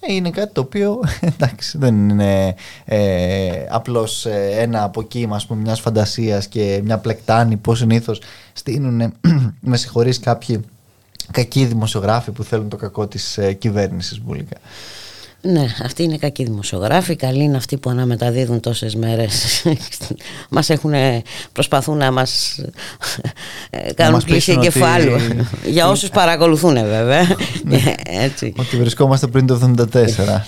[0.00, 1.00] ε, είναι κάτι το οποίο
[1.34, 7.56] εντάξει, δεν είναι ε, απλώς ε, ένα αποκύμα ας πούμε, μιας φαντασίας και μια πλεκτάνη
[7.56, 8.20] που συνήθως
[8.52, 9.12] στείλουν
[9.60, 10.60] με συγχωρείς κάποιοι
[11.30, 14.56] κακοί δημοσιογράφοι που θέλουν το κακό της ε, κυβέρνησης μπουλικά.
[15.42, 17.16] Ναι, αυτοί είναι κακοί δημοσιογράφοι.
[17.16, 19.64] Καλοί είναι αυτοί που αναμεταδίδουν τόσες μέρες.
[20.50, 20.92] μας έχουν,
[21.52, 22.58] προσπαθούν να μας
[23.70, 25.16] ε, κάνουν πλήση εγκεφάλου.
[25.64, 27.36] Για όσους παρακολουθούν, βέβαια.
[27.64, 27.94] Ναι.
[28.26, 28.52] Έτσι.
[28.56, 29.96] Ότι βρισκόμαστε πριν το 1974.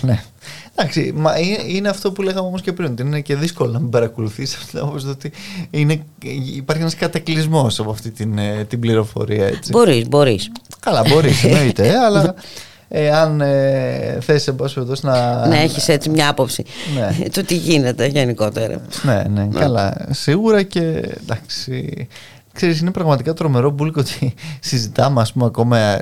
[0.01, 0.23] ναι.
[0.75, 1.33] Εντάξει, μα
[1.69, 2.91] είναι αυτό που λέγαμε όμως και πριν.
[2.93, 4.57] Ότι είναι και δύσκολο να μην παρακολουθήσει.
[5.09, 5.33] ότι
[5.71, 6.03] είναι,
[6.57, 9.51] υπάρχει ένας κατακλυσμός από αυτή την, ε, την πληροφορία.
[9.71, 10.53] Μπορείς, μπορείς.
[10.81, 12.35] Καλά, μπορείς, εννοείται, αλλά
[13.15, 15.47] αν ε, θες εν πάση να...
[15.47, 17.29] Να έχεις έτσι μια άποψη ναι.
[17.29, 18.81] του τι γίνεται γενικότερα.
[19.03, 20.07] Ναι, ναι, ναι, καλά.
[20.11, 20.81] Σίγουρα και
[21.23, 22.09] εντάξει...
[22.53, 25.99] Ξέρεις, είναι πραγματικά τρομερό μπουλκο ότι συζητάμε ας πούμε ακόμα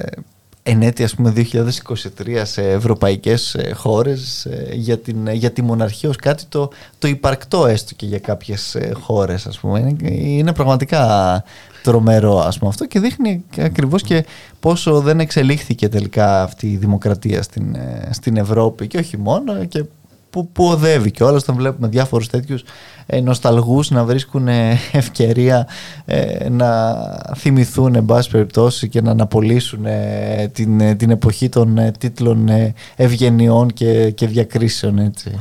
[0.62, 6.08] εν έτη ας πούμε 2023 σε ευρωπαϊκές ε, χώρες ε, για, την, για τη μοναρχία
[6.08, 9.78] ως κάτι το, το υπαρκτό έστω και για κάποιες ε, χώρες ας πούμε.
[9.78, 11.44] Είναι, είναι πραγματικά
[11.82, 14.24] τρομερό ας πούμε αυτό και δείχνει ακριβώς και
[14.60, 19.84] πόσο δεν εξελίχθηκε τελικά αυτή η δημοκρατία στην, ε, στην Ευρώπη και όχι μόνο και
[20.30, 22.62] που, που οδεύει και όλα όταν βλέπουμε διάφορους τέτοιους
[23.06, 25.68] ε, νοσταλγούς να βρίσκουν ε, ευκαιρία
[26.04, 26.94] ε, να
[27.36, 32.48] θυμηθούν εν πάση περιπτώσει και να αναπολύσουν ε, την, την εποχή των τίτλων
[32.96, 35.40] ευγενιών και, και διακρίσεων έτσι.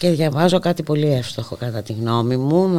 [0.00, 2.78] Και διαβάζω κάτι πολύ εύστοχο κατά τη γνώμη μου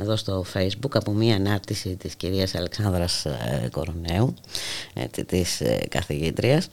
[0.00, 4.34] εδώ στο facebook από μία ανάρτηση της κυρίας Αλεξάνδρας ε, Κορονέου
[5.26, 6.68] της ε, καθηγήτριας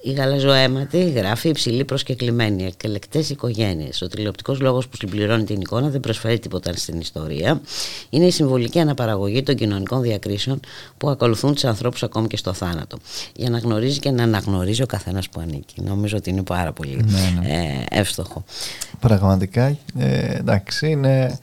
[0.00, 4.02] η γαλαζοαίματη γράφει υψηλή προσκεκλημένη, εκλεκτές οικογένειες.
[4.02, 7.60] Ο τηλεοπτικός λόγος που συμπληρώνει την εικόνα δεν προσφέρει τίποτα στην ιστορία.
[8.10, 10.60] Είναι η συμβολική αναπαραγωγή των κοινωνικών διακρίσεων
[10.98, 12.98] που ακολουθούν τους ανθρώπους ακόμη και στο θάνατο.
[13.34, 15.80] Για να γνωρίζει και να αναγνωρίζει ο καθένας που ανήκει.
[15.80, 17.52] Νομίζω ότι είναι πάρα πολύ ναι, ναι.
[17.90, 18.44] Ε, εύστοχο.
[19.00, 21.38] Πραγματικά, ε, εντάξει, είναι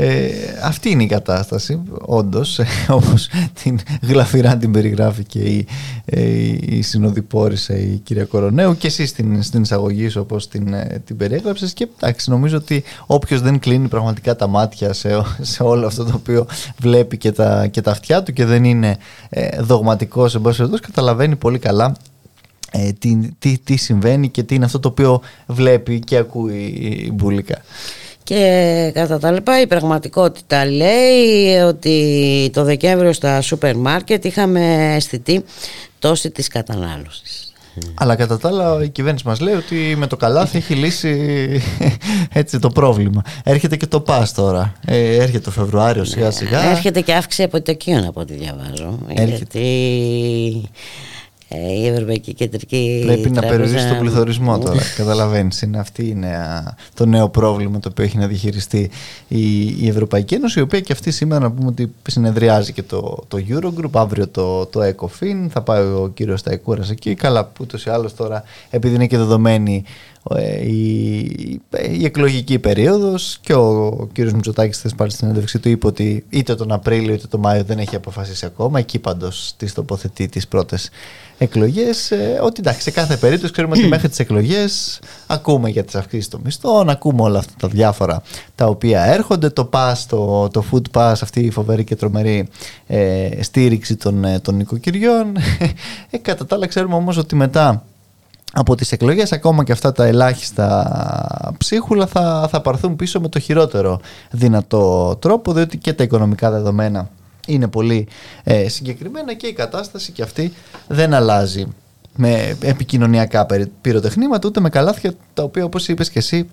[0.00, 0.28] ε,
[0.62, 3.28] αυτή είναι η κατάσταση, όντως, όπως
[3.62, 5.66] την γλαφυρά την περιγράφει και η,
[6.04, 6.20] ε,
[6.60, 11.16] η συνοδοιπόρησα η κυρία Κορονέου και εσύ στην, στην εισαγωγή σου όπως την, ε, την
[11.16, 16.04] περιέγραψες και εντάξει, νομίζω ότι όποιος δεν κλείνει πραγματικά τα μάτια σε, σε όλο αυτό
[16.04, 16.46] το οποίο
[16.80, 18.96] βλέπει και τα, και τα αυτιά του και δεν είναι
[19.28, 20.42] ε, δογματικός εν
[20.80, 21.96] καταλαβαίνει πολύ καλά
[22.70, 26.62] ε, τι, τι, τι συμβαίνει και τι είναι αυτό το οποίο βλέπει και ακούει
[27.06, 27.62] η Μπουλίκα.
[28.28, 35.44] Και κατά τα λοιπά η πραγματικότητα λέει ότι το Δεκέμβριο στα σούπερ μάρκετ είχαμε αισθητή
[35.98, 37.52] τόση της κατανάλωσης.
[37.94, 41.62] Αλλά κατά τα άλλα η κυβέρνηση μας λέει ότι με το καλάθι έχει λύσει
[42.32, 43.22] έτσι το πρόβλημα.
[43.44, 44.72] Έρχεται και το ΠΑΣ τώρα.
[44.86, 46.70] Ε, έρχεται το Φεβρουάριο σιγά σιγά.
[46.70, 48.98] Έρχεται και αύξηση αποτοκίων από ό,τι διαβάζω.
[49.08, 49.24] Έρχεται.
[49.24, 49.68] Γιατί
[50.64, 51.17] ε,
[51.48, 54.80] η Ευρωπαϊκή Κεντρική Πρέπει να περιορίσει τον πληθωρισμό τώρα.
[54.96, 55.62] Καταλαβαίνεις.
[55.62, 56.36] Είναι αυτή είναι
[56.94, 58.90] το νέο πρόβλημα το οποίο έχει να διαχειριστεί
[59.28, 63.24] η, η Ευρωπαϊκή Ένωση, η οποία και αυτή σήμερα να πούμε ότι συνεδριάζει και το,
[63.28, 65.46] το Eurogroup, αύριο το, το ECOFIN.
[65.48, 67.14] Θα πάει ο κύριος Σταϊκούρα εκεί.
[67.14, 70.17] Καλά, ούτως ή άλλως τώρα, επειδή είναι και δεδομένη ε,
[70.64, 71.18] η,
[71.90, 76.24] η εκλογική περίοδος και ο, ο κύριος Μητσοτάκης θες πάλι στην συνέντευξη του είπε ότι
[76.28, 78.78] είτε τον Απρίλιο είτε τον Μάιο δεν έχει αποφασίσει ακόμα.
[78.78, 80.90] Εκεί πάντως τις τοποθετεί τις πρώτες
[81.38, 82.10] εκλογές.
[82.10, 86.28] Ε, ότι εντάξει σε κάθε περίπτωση ξέρουμε ότι μέχρι τις εκλογές ακούμε για τις αυξήσεις
[86.28, 88.22] των μισθών ακούμε όλα αυτά τα διάφορα
[88.54, 89.50] τα οποία έρχονται.
[89.50, 92.48] Το pass, το, το food pass αυτή η φοβερή και τρομερή
[92.86, 95.36] ε, στήριξη των, ε, των νοικοκυριών
[96.10, 97.82] ε, κατά τα άλλα ξέρουμε όμως ότι μετά
[98.52, 103.38] από τις εκλογές ακόμα και αυτά τα ελάχιστα ψίχουλα θα, θα παρθούν πίσω με το
[103.38, 107.10] χειρότερο δυνατό τρόπο διότι και τα οικονομικά δεδομένα
[107.46, 108.08] είναι πολύ
[108.44, 110.52] ε, συγκεκριμένα και η κατάσταση και αυτή
[110.86, 111.66] δεν αλλάζει
[112.16, 113.46] με επικοινωνιακά
[113.80, 116.48] πυροτεχνήματα ούτε με καλάθια τα οποία όπως είπες και εσύ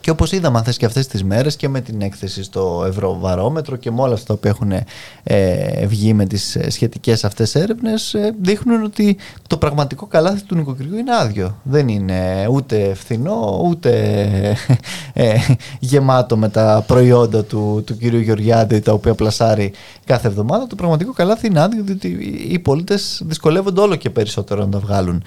[0.00, 3.90] και όπως είδαμε θες και αυτές τις μέρες και με την έκθεση στο Ευρωβαρόμετρο και
[3.90, 4.72] με όλα αυτά που έχουν
[5.22, 10.54] ε, βγει με τις ε, σχετικές αυτές έρευνες ε, δείχνουν ότι το πραγματικό καλάθι του
[10.54, 11.58] νοικοκυριού είναι άδειο.
[11.62, 13.90] Δεν είναι ούτε φθηνό ούτε
[15.12, 15.34] ε,
[15.78, 19.72] γεμάτο με τα προϊόντα του, του κυρίου Γεωργιάδη τα οποία πλασάρει
[20.04, 20.66] κάθε εβδομάδα.
[20.66, 22.08] Το πραγματικό καλάθι είναι άδειο διότι
[22.48, 25.22] οι πολίτες δυσκολεύονται όλο και περισσότερο να τα βγάλουν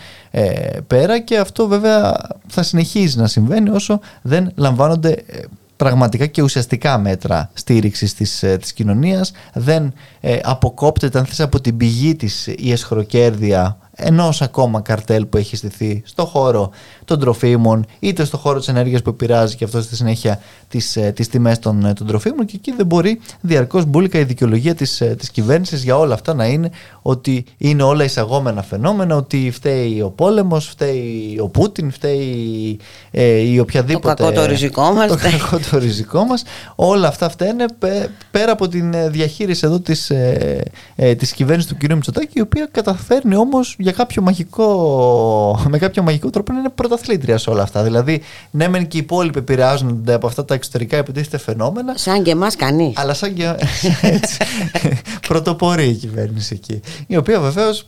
[0.87, 5.39] πέρα και αυτό βέβαια θα συνεχίζει να συμβαίνει όσο δεν λαμβάνονται ε,
[5.75, 9.31] πραγματικά και ουσιαστικά μέτρα στήριξης της, ε, της κοινωνίας.
[9.53, 15.37] Δεν ε, αποκόπτεται αν θες από την πηγή της η εσχροκέρδεια ενός ακόμα καρτέλ που
[15.37, 16.71] έχει στηθεί στο χώρο
[17.07, 21.27] των τροφίμων, είτε στο χώρο της ενέργειας που επηρεάζει και αυτό στη συνέχεια τις τις
[21.27, 22.45] ε, τιμές των, ε, των τροφίμων.
[22.45, 26.33] Και εκεί δεν μπορεί διαρκώς μπουλικα η δικαιολογία της της ε, κυβέρνησης για όλα αυτά
[26.33, 26.69] να είναι
[27.01, 32.79] ότι είναι όλα εισαγόμενα φαινόμενα, ότι φταίει ο πόλεμος, φταίει ο Πούτιν, φταίει
[33.11, 34.13] ε, η οποιαδήποτε.
[34.13, 35.07] Το κακό το ριζικό μας.
[35.07, 36.43] Το κακό το ριζικό μας.
[36.75, 37.65] Όλα αυτά φταίνε
[38.31, 41.93] πέρα από την διαχείριση εδώ της ε, της κυβέρνησης του κ.
[41.93, 46.96] Μητσοτάκη, η οποία καταφέρνει όμως για κάποιο μαγικό, με κάποιο μαγικό τρόπο να είναι πρωτα
[46.97, 47.83] πρωταθλήτρια σε όλα αυτά.
[47.83, 51.97] Δηλαδή, ναι, μεν και οι υπόλοιποι επηρεάζονται από αυτά τα εξωτερικά υποτίθεται φαινόμενα.
[51.97, 52.97] Σαν και εμάς, κανείς.
[52.97, 53.43] Αλλά σαν και.
[54.01, 54.37] έτσι,
[55.27, 56.81] πρωτοπορεί η κυβέρνηση εκεί.
[57.07, 57.85] Η οποία βεβαίως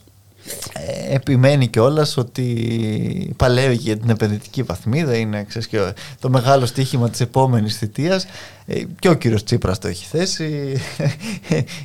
[0.74, 5.15] ε, επιμένει κιόλας ότι παλεύει για την επενδυτική βαθμίδα.
[5.15, 8.26] Είναι ξέρεις, και το μεγάλο στοίχημα της επόμενης θητείας.
[8.72, 10.78] Ε, και ο κύριος Τσίπρας το έχει θέσει.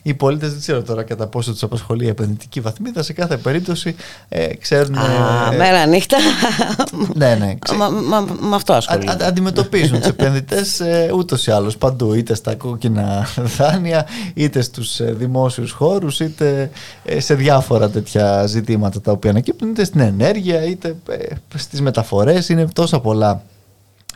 [0.03, 3.03] Οι πολίτες δεν ξέρω τώρα κατά πόσο τους απασχολεί η επενδυτική βαθμίδα.
[3.03, 3.94] Σε κάθε περίπτωση
[4.29, 4.99] ε, ξέρουν.
[4.99, 6.16] Α, ε, μέρα νύχτα.
[7.14, 7.55] ναι, ναι.
[8.40, 9.27] Με αυτό ασχολούνται.
[9.27, 12.14] αντιμετωπίζουν τους επενδυτές ε, ούτως ή άλλως παντού.
[12.14, 16.70] Είτε στα κόκκινα δάνεια, είτε στους ε, δημόσιους χώρους, είτε
[17.18, 20.97] σε διάφορα τέτοια ζητήματα τα οποία ανακύπτουν, είτε στην ενέργεια, είτε
[21.55, 22.49] στις μεταφορές.
[22.49, 23.42] Είναι τόσα πολλά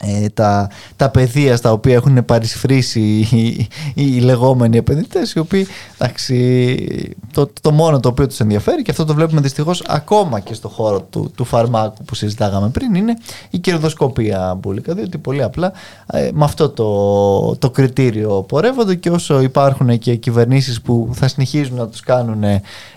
[0.01, 5.67] ε, τα, τα πεδία στα οποία έχουν παρισφρήσει οι, οι, λεγόμενοι επενδυτές οι οποίοι
[5.99, 10.55] εντάξει, το, το μόνο το οποίο τους ενδιαφέρει και αυτό το βλέπουμε δυστυχώς ακόμα και
[10.55, 13.17] στο χώρο του, του φαρμάκου που συζητάγαμε πριν είναι
[13.51, 15.73] η κερδοσκοπία μπουλικα διότι πολύ απλά
[16.13, 21.77] ε, με αυτό το, το κριτήριο πορεύονται και όσο υπάρχουν και κυβερνήσεις που θα συνεχίζουν
[21.77, 22.43] να τους κάνουν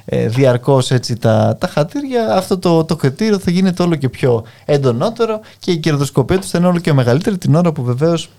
[0.05, 4.43] ε, διαρκώς έτσι τα, τα χατήρια αυτό το, το κριτήριο θα γίνεται όλο και πιο
[4.65, 8.29] εντονότερο και η κερδοσκοπία τους θα είναι όλο και μεγαλύτερη την ώρα που βεβαίως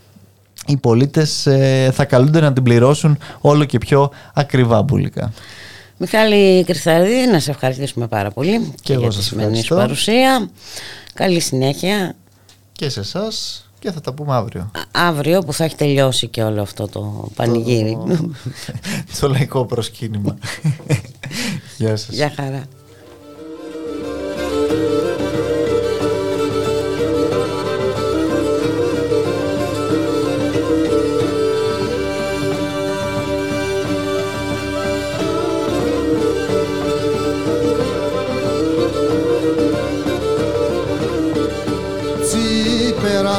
[0.67, 5.33] οι πολίτες ε, θα καλούνται να την πληρώσουν όλο και πιο ακριβά μπουλικά.
[5.97, 10.51] Μιχάλη Κρυθαρδί, να σε ευχαριστήσουμε πάρα πολύ και, για τη σημερινή παρουσία.
[11.15, 12.15] Καλή συνέχεια.
[12.73, 14.71] Και σε εσάς και θα τα πούμε αύριο.
[14.91, 17.99] αύριο που θα έχει τελειώσει και όλο αυτό το πανηγύρι.
[18.07, 18.31] Το,
[19.21, 20.39] το λαϊκό προσκύνημα.
[21.79, 22.15] Γεια σας.
[22.15, 22.63] Γεια χαρά.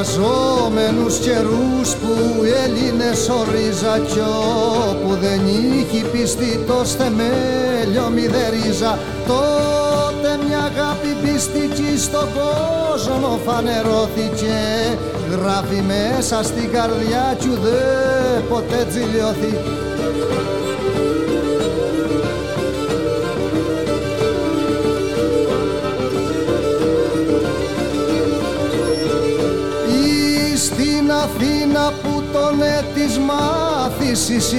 [0.03, 4.19] Περαζόμενους καιρούς που οι Έλληνες ορίζα κι
[4.89, 14.57] όπου δεν είχε πιστεί το στεμέλιο μηδερίζα τότε μια αγάπη πιστική στον κόσμο φανερώθηκε.
[15.31, 19.53] Γράφει μέσα στην καρδιά κι ουδέ ποτέ τζιλιώθη
[31.21, 32.59] Αθήνα που τον
[32.95, 34.51] της μάθησης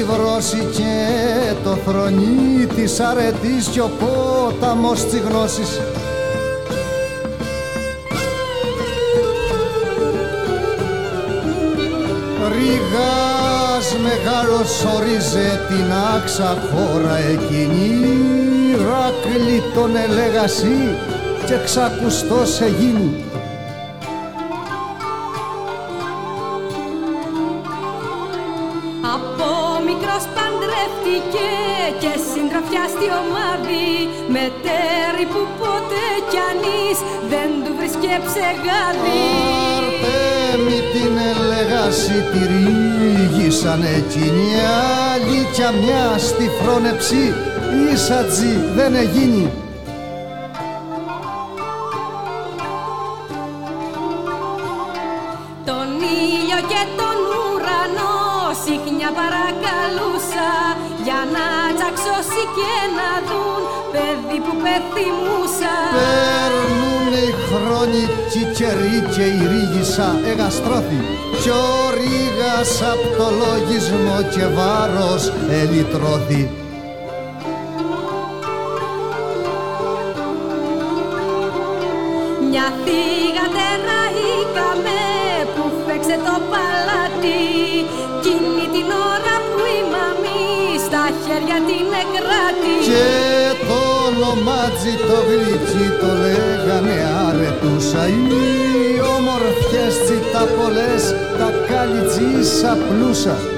[0.76, 5.80] και το θρονί της αρετής κι ο πόταμος της γνώσης.
[12.52, 18.14] Ρίγας μεγάλος όριζε την άξα χώρα εκείνη
[18.76, 20.96] Ρακλή τον ελεγασί
[21.46, 23.24] και ξακουστός γίνει
[38.35, 39.20] βρίσκε ψεγάδι
[39.77, 44.47] Αρτέμι την ελεγάση τη ρίγησαν εκείνη
[45.14, 47.35] αλήθεια μια στη φρόνεψη
[47.92, 48.25] ίσα
[48.75, 49.51] δεν εγίνει
[69.94, 71.00] ρίγησα εγαστρώθη
[71.42, 76.50] κι ο ρίγας απ' το λογισμό και βάρος ελιτρώθη
[82.50, 83.46] Μια θύγα
[84.26, 84.98] είχαμε
[85.54, 87.42] που φέξε το παλάτι.
[88.22, 90.44] Κίνη την ώρα που η μαμή
[90.87, 93.04] στα χέρια την εκράτη Και
[94.20, 96.96] το ονομάτζι το γλυκί το λέγανε
[97.27, 98.09] αρετούσα.
[98.09, 99.96] Οι όμορφιες
[100.33, 101.05] τα πολλές
[101.38, 103.53] τα καλιτζίσα πλούσα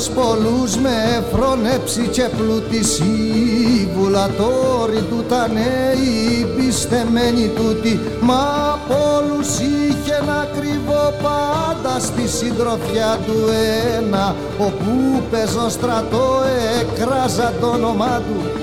[0.00, 10.22] βασιλιός πολλούς με φρονέψει και πλουτισί βουλατόροι του τα νέοι πιστεμένοι τούτη μα πολλούς είχε
[10.26, 13.34] να κρύβω πάντα στη συντροφιά του
[13.98, 16.42] ένα όπου παίζω στρατό
[16.80, 18.59] εκράζα το όνομά του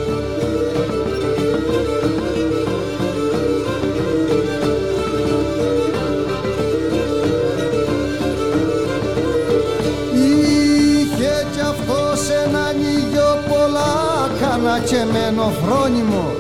[14.96, 16.32] ανακεμένο φρόνιμο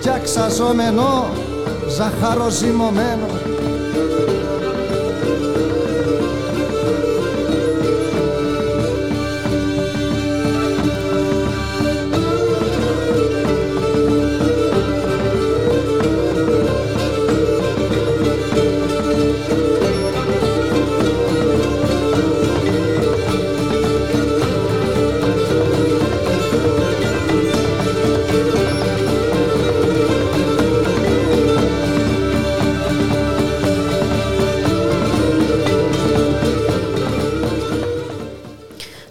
[0.00, 1.28] κι αξαζόμενο
[1.88, 3.26] ζαχαροζυμωμένο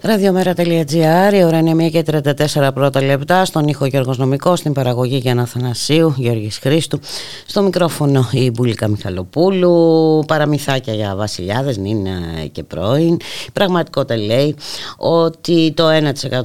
[0.09, 2.03] Ραδιομέρα.gr, η ώρα είναι 1 και
[2.57, 3.45] 34 πρώτα λεπτά.
[3.45, 6.99] Στον ήχο Γιώργος Νομικός, στην παραγωγή Γιάννα Θανασίου, Γιώργης Χρήστου.
[7.51, 10.23] Στο μικρόφωνο η Μπουλίκα Μιχαλοπούλου.
[10.27, 12.19] Παραμυθάκια για βασιλιάδες, νύνα
[12.51, 13.13] και πρώην.
[13.47, 14.55] Η πραγματικότητα λέει
[14.97, 15.87] ότι το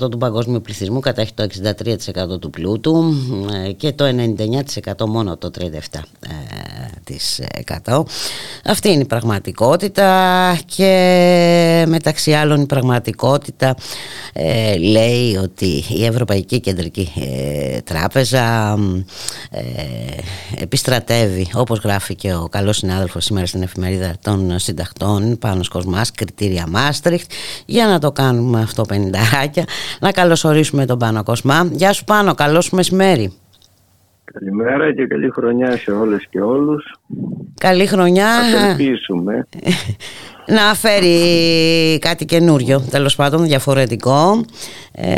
[0.04, 1.46] 1% του παγκόσμιου πληθυσμού κατέχει το
[2.34, 3.14] 63% του πλούτου
[3.66, 4.04] ε, και το
[5.04, 5.50] 99% μόνο το
[7.84, 8.02] 37%.
[8.64, 13.76] Αυτή είναι η πραγματικότητα και μεταξύ άλλων η πραγματικότητα
[14.32, 18.78] ε, λέει ότι η Ευρωπαϊκή Κεντρική ε, Τράπεζα
[19.50, 19.62] ε,
[20.96, 26.66] επιστρατεύει όπως γράφει και ο καλός συνάδελφος σήμερα στην εφημερίδα των συντακτών πάνω Κοσμάς, κριτήρια
[26.68, 27.30] Μάστριχτ
[27.66, 29.64] για να το κάνουμε αυτό πενινταράκια
[30.00, 33.32] να καλωσορίσουμε τον Πάνο Κοσμά Γεια σου Πάνο, καλώς μεσημέρι
[34.24, 36.94] Καλημέρα και καλή χρονιά σε όλες και όλους.
[37.60, 38.26] Καλή χρονιά.
[38.52, 39.46] Θα ελπίσουμε.
[40.56, 44.44] να φέρει κάτι καινούριο, τέλος πάντων, διαφορετικό.
[44.92, 45.12] Ε,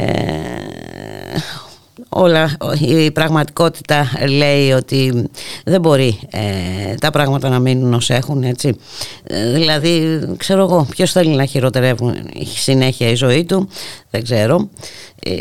[2.08, 5.28] όλα, η πραγματικότητα λέει ότι
[5.64, 8.76] δεν μπορεί ε, τα πράγματα να μείνουν ως έχουν, έτσι.
[9.24, 13.68] Ε, δηλαδή, ξέρω εγώ, ποιος θέλει να χειροτερεύουν συνέχεια η ζωή του,
[14.10, 14.68] δεν ξέρω,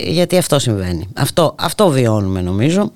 [0.07, 1.07] γιατί αυτό συμβαίνει.
[1.15, 2.91] Αυτό, αυτό βιώνουμε νομίζω.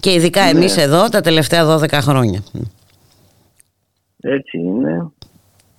[0.00, 0.50] Και ειδικά ναι.
[0.50, 2.42] εμείς εδώ τα τελευταία 12 χρόνια.
[4.20, 5.10] Έτσι είναι.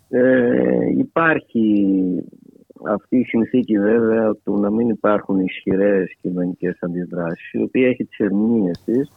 [0.09, 1.85] Ε, υπάρχει
[2.87, 8.19] αυτή η συνθήκη βέβαια του να μην υπάρχουν ισχυρές κοινωνικές αντιδράσεις η οποία έχει τις
[8.19, 9.11] ερμηνείες της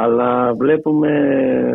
[0.00, 1.10] αλλά βλέπουμε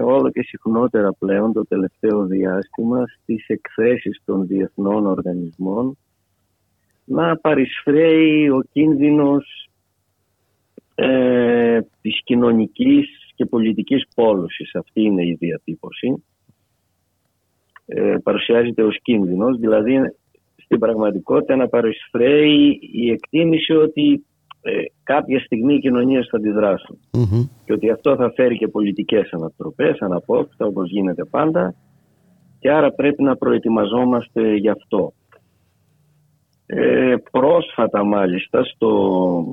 [0.03, 5.97] όλο και συχνότερα πλέον το τελευταίο διάστημα στις εκθέσεις των διεθνών οργανισμών
[7.05, 9.69] να παρισφρέει ο κίνδυνος
[10.95, 14.75] ε, της κοινωνικής και πολιτικής πόλωσης.
[14.75, 16.23] Αυτή είναι η διατύπωση.
[17.85, 19.99] Ε, παρουσιάζεται ως κίνδυνος, δηλαδή
[20.73, 24.25] στην πραγματικότητα να παρισφρέει η εκτίμηση ότι
[24.61, 24.71] ε,
[25.03, 26.99] κάποια στιγμή οι κοινωνίες θα αντιδρασουν
[27.65, 31.75] και ότι αυτό θα φέρει και πολιτικές ανατροπές, αναπόφευκτα όπως γίνεται πάντα
[32.59, 35.13] και άρα πρέπει να προετοιμαζόμαστε γι' αυτό.
[36.65, 39.45] Ε, πρόσφατα μάλιστα στο,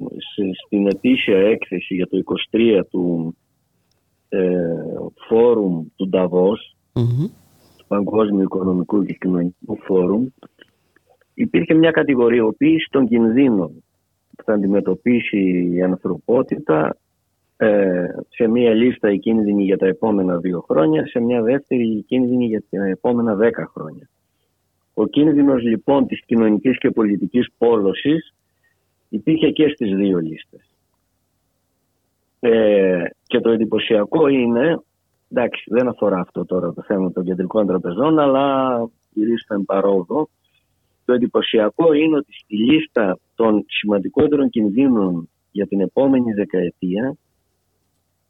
[0.67, 3.37] στην ετήσια έκθεση για το 23 του
[4.29, 4.51] ε,
[5.29, 6.77] φόρουμ του νταβος
[7.77, 10.27] του Παγκόσμιου Οικονομικού και Κοινωνικού Φόρουμ
[11.43, 13.85] υπήρχε μια κατηγοριοποίηση των κινδύνων
[14.37, 16.97] που θα αντιμετωπίσει η ανθρωπότητα
[17.57, 22.03] ε, σε μια λίστα η κίνδυνη για τα επόμενα δύο χρόνια, σε μια δεύτερη η
[22.03, 24.09] κίνδυνη για τα επόμενα δέκα χρόνια.
[24.95, 28.35] Ο κίνδυνος λοιπόν της κοινωνικής και πολιτικής πόλωσης
[29.09, 30.75] υπήρχε και στις δύο λίστες.
[32.41, 34.81] Ε, και το εντυπωσιακό είναι,
[35.31, 38.77] εντάξει δεν αφορά αυτό τώρα το θέμα των κεντρικών τραπεζών, αλλά
[39.13, 40.29] γυρίσω εν παρόδο,
[41.11, 47.17] το εντυπωσιακό είναι ότι στη λίστα των σημαντικότερων κινδύνων για την επόμενη δεκαετία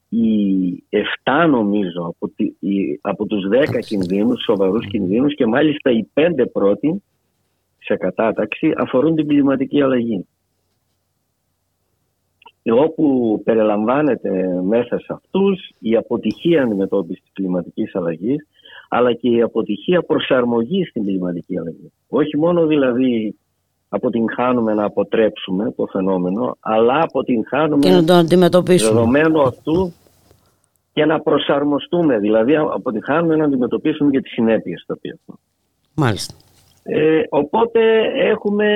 [0.09, 0.85] οι
[1.25, 6.29] 7 νομίζω από, τη, οι, από τους 10 κινδύνους, σοβαρούς κινδύνους και μάλιστα οι 5
[6.53, 7.03] πρώτοι
[7.79, 10.27] σε κατάταξη αφορούν την κλιματική αλλαγή.
[12.63, 18.47] Όπου περιλαμβάνεται μέσα σε αυτούς η αποτυχία αντιμετώπισης της κλιματικής αλλαγής
[18.93, 21.93] αλλά και η αποτυχία προσαρμογής στην κλιματική αλλαγή.
[22.09, 23.35] Όχι μόνο δηλαδή
[23.89, 28.93] αποτυγχάνουμε να αποτρέψουμε το φαινόμενο, αλλά αποτυγχάνουμε και να το αντιμετωπίσουμε.
[28.93, 29.93] Δεδομένου αυτού
[30.93, 35.19] και να προσαρμοστούμε, δηλαδή αποτυχάνουμε να αντιμετωπίσουμε και τις συνέπειες τα οποία
[35.95, 36.35] Μάλιστα.
[36.83, 37.81] Ε, οπότε
[38.15, 38.67] έχουμε,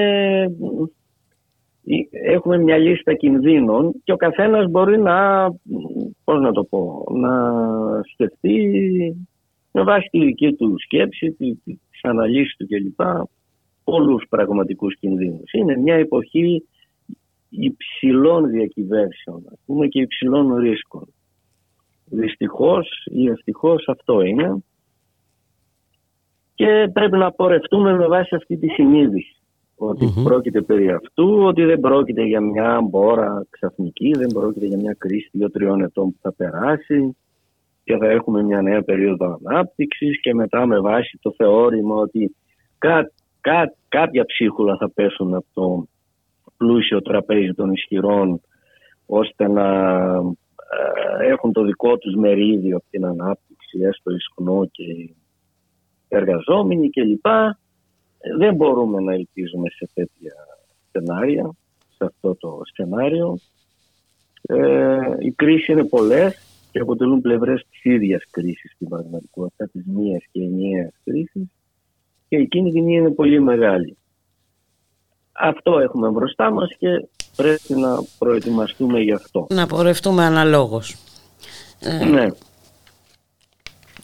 [2.10, 5.48] έχουμε μια λίστα κινδύνων και ο καθένας μπορεί να,
[6.24, 7.32] πώς να το πω, να
[8.12, 8.56] σκεφτεί
[9.76, 13.00] με βάση τη δική του σκέψη, τις αναλύσεις του κλπ.
[13.84, 15.52] Όλους πραγματικούς κινδύνους.
[15.52, 16.68] Είναι μια εποχή
[17.48, 21.14] υψηλών διακυβέρσεων, ας πούμε, και υψηλών ρίσκων.
[22.04, 24.64] Δυστυχώς ή ευτυχώς αυτό είναι.
[26.54, 29.36] Και πρέπει να πορευτούμε με βάση αυτή τη συνείδηση.
[30.24, 35.28] πρόκειται περί αυτού, ότι δεν πρόκειται για μια μπόρα ξαφνική, δεν πρόκειται για μια κρίση
[35.32, 37.16] δύο-τριών ετών που θα περάσει
[37.84, 42.36] και θα έχουμε μια νέα περίοδο ανάπτυξης και μετά με βάση το θεώρημα ότι
[42.78, 43.10] κά,
[43.40, 45.86] κά, κάποια ψίχουλα θα πέσουν από το
[46.56, 48.40] πλούσιο τραπέζι των ισχυρών
[49.06, 49.94] ώστε να
[51.20, 55.14] ε, έχουν το δικό τους μερίδιο από την ανάπτυξη, έστω ισχνό και
[56.08, 57.26] εργαζόμενοι κλπ.
[58.38, 60.32] Δεν μπορούμε να ελπίζουμε σε τέτοια
[60.90, 61.54] σενάρια,
[61.96, 63.38] σε αυτό το σενάριο.
[64.42, 70.22] Ε, οι κρίσεις είναι πολλές και αποτελούν πλευρές της ίδιας κρίσης στην πραγματικότητα, της μίας
[70.32, 71.46] και ενιαίας κρίσης
[72.28, 73.96] και η κίνδυνη είναι πολύ μεγάλη.
[75.32, 76.88] αυτό έχουμε μπροστά μας και
[77.36, 79.46] πρέπει να προετοιμαστούμε γι' αυτό.
[79.50, 80.96] Να πορευτούμε αναλόγως.
[82.10, 82.28] Ναι.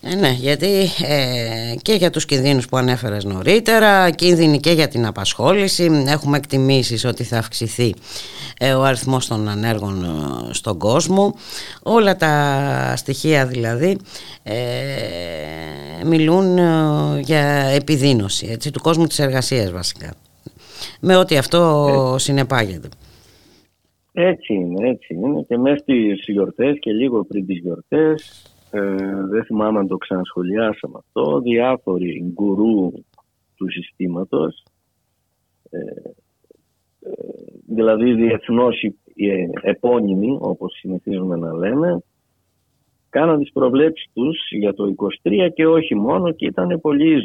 [0.03, 0.67] Ε, ναι, γιατί
[1.07, 7.05] ε, και για τους κινδύνους που ανέφερες νωρίτερα, κίνδυνοι και για την απασχόληση, έχουμε εκτιμήσεις
[7.05, 7.95] ότι θα αυξηθεί
[8.59, 11.35] ε, ο αριθμός των ανέργων ε, στον κόσμο.
[11.83, 13.97] Όλα τα στοιχεία δηλαδή
[16.05, 16.59] μιλούν
[17.21, 17.45] για
[17.75, 20.15] επιδείνωση έτσι, του κόσμου της εργασίας βασικά.
[21.01, 22.89] Με ό,τι αυτό συνεπάγεται.
[24.13, 25.45] Έτσι είναι, έτσι είναι.
[25.49, 28.81] Και μέσα στις γιορτές και λίγο πριν τις γιορτές ε,
[29.31, 32.93] δεν θυμάμαι αν το ξανασχολιάσαμε αυτό, διάφοροι γκουρού
[33.57, 34.63] του συστήματος,
[35.71, 35.79] ε,
[37.01, 37.11] ε,
[37.67, 42.03] δηλαδή διεθνώς ε, επώνυμοι, όπως συνηθίζουμε να λέμε,
[43.09, 47.23] κάναν τις προβλέψεις τους για το 23 και όχι μόνο και ήταν πολύ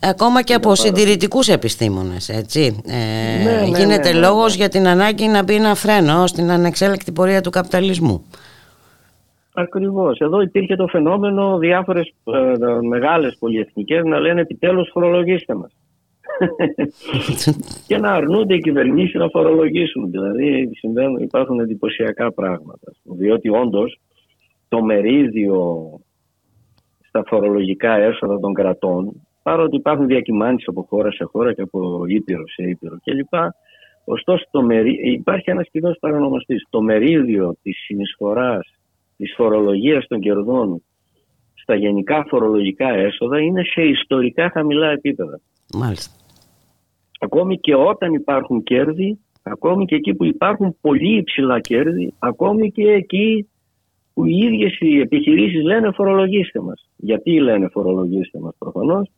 [0.00, 2.80] Ακόμα και από συντηρητικούς επιστήμονες, έτσι.
[2.84, 7.12] Ε, ναι, ναι, γίνεται ναι, λόγος για την ανάγκη να μπει ένα φρένο στην ανεξέλεκτη
[7.12, 8.24] πορεία του καπιταλισμού.
[9.58, 10.18] Ακριβώς.
[10.18, 12.52] Εδώ υπήρχε το φαινόμενο διάφορες ε,
[12.88, 15.76] μεγάλες πολυεθνικές να λένε επιτέλους φορολογήστε μας.
[17.86, 20.10] και να αρνούνται οι κυβερνήσεις να φορολογήσουν.
[20.10, 22.92] Δηλαδή συμβαίνουν, υπάρχουν εντυπωσιακά πράγματα.
[23.02, 24.00] Διότι όντως
[24.68, 25.90] το μερίδιο
[27.08, 32.44] στα φορολογικά έσοδα των κρατών, παρότι υπάρχουν διακυμάνσεις από χώρα σε χώρα και από ήπειρο
[32.48, 33.34] σε ήπειρο κλπ.
[34.04, 35.12] Ωστόσο, το μερί...
[35.12, 36.66] υπάρχει ένας κοινός παρανομαστής.
[36.70, 38.75] Το μερίδιο της συνεισφοράς
[39.16, 40.82] της φορολογίας των κερδών
[41.54, 45.40] στα γενικά φορολογικά έσοδα είναι σε ιστορικά χαμηλά επίπεδα.
[45.74, 46.14] Μάλιστα.
[47.20, 52.90] Ακόμη και όταν υπάρχουν κέρδη, ακόμη και εκεί που υπάρχουν πολύ υψηλά κέρδη, ακόμη και
[52.90, 53.48] εκεί
[54.14, 56.88] που οι ίδιες οι επιχειρήσεις λένε φορολογήστε μας.
[56.96, 59.10] Γιατί λένε φορολογήστε μας προφανώς,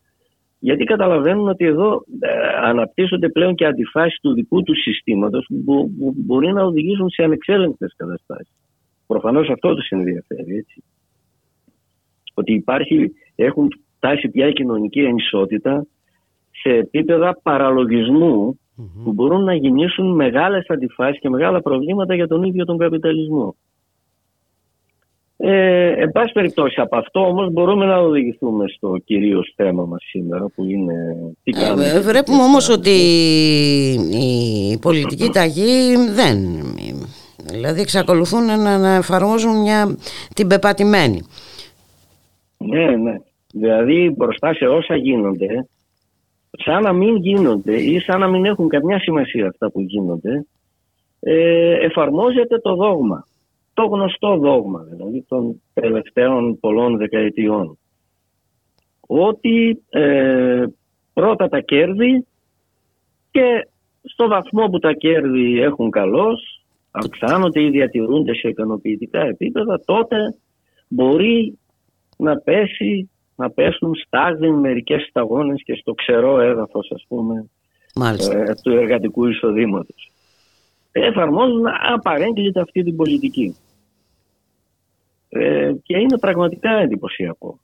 [0.59, 2.29] γιατί καταλαβαίνουν ότι εδώ ε,
[2.63, 7.95] αναπτύσσονται πλέον και αντιφάσεις του δικού του συστήματος που, που μπορεί να οδηγήσουν σε ανεξέλεγκτες
[7.97, 8.55] καταστάσεις.
[9.09, 10.57] Προφανώς αυτό τους ενδιαφέρει.
[10.57, 10.83] Έτσι.
[12.35, 15.87] Ότι υπάρχει, έχουν φτάσει πια η κοινωνική ενισότητα
[16.51, 17.39] σε επίπεδα
[19.05, 23.57] που μπορούν να γεννήσουν μεγάλες αντιφάσεις και μεγάλα προβλήματα για τον ίδιο τον καπιταλισμό.
[25.41, 30.49] Ε, εν πάση περιπτώσει από αυτό όμως μπορούμε να οδηγηθούμε στο κυρίως θέμα μας σήμερα
[30.55, 30.95] που είναι
[31.43, 31.89] τι ε, κάνουμε.
[31.89, 32.91] Ε, βλέπουμε όμως ότι
[34.11, 36.39] η πολιτική ταγή δεν
[37.51, 39.97] Δηλαδή εξακολουθούν να, να εφαρμόζουν μια,
[40.35, 41.23] την πεπατημένη.
[42.59, 43.17] Ναι, ναι.
[43.53, 45.69] Δηλαδή μπροστά σε όσα γίνονται,
[46.51, 50.47] σαν να μην γίνονται ή σαν να μην έχουν καμιά σημασία αυτά που γίνονται,
[51.21, 53.27] ε, εφαρμόζεται το δόγμα.
[53.75, 57.79] Το γνωστό δόγμα, δηλαδή των τελευταίων πολλών δεκαετιών.
[59.07, 60.65] Ότι ε,
[61.13, 62.27] πρώτα τα κέρδη
[63.31, 63.69] και
[64.03, 66.58] στο βαθμό που τα κέρδη έχουν καλώς
[66.91, 70.17] αυξάνονται ή διατηρούνται σε ικανοποιητικά επίπεδα, τότε
[70.89, 71.59] μπορεί
[72.17, 77.51] να πέσει, να πέσουν στάγδιν μερικές σταγόνες και στο ξερό έδαφος, ας πούμε,
[78.05, 80.11] ε, του εργατικού εισοδήματος.
[80.93, 83.57] Εφαρμόζουν απαρέγκλητα αυτή την πολιτική.
[85.29, 87.61] Ε, και είναι πραγματικά εντυπωσιακό.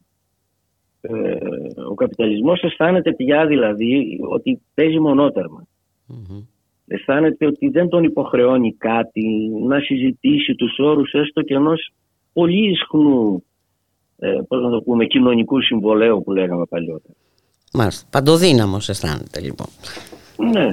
[1.00, 1.36] Ε,
[1.90, 4.98] ο καπιταλισμός αισθάνεται πια δηλαδή ότι παίζει
[6.86, 11.92] αισθάνεται ότι δεν τον υποχρεώνει κάτι να συζητήσει τους όρους έστω και ενός
[12.32, 13.44] πολύ ισχνού
[14.18, 17.14] ε, πώς να το πούμε, κοινωνικού συμβολέου που λέγαμε παλιότερα.
[17.72, 18.08] Μάλιστα.
[18.10, 19.66] Παντοδύναμος αισθάνεται λοιπόν.
[20.36, 20.72] Ναι.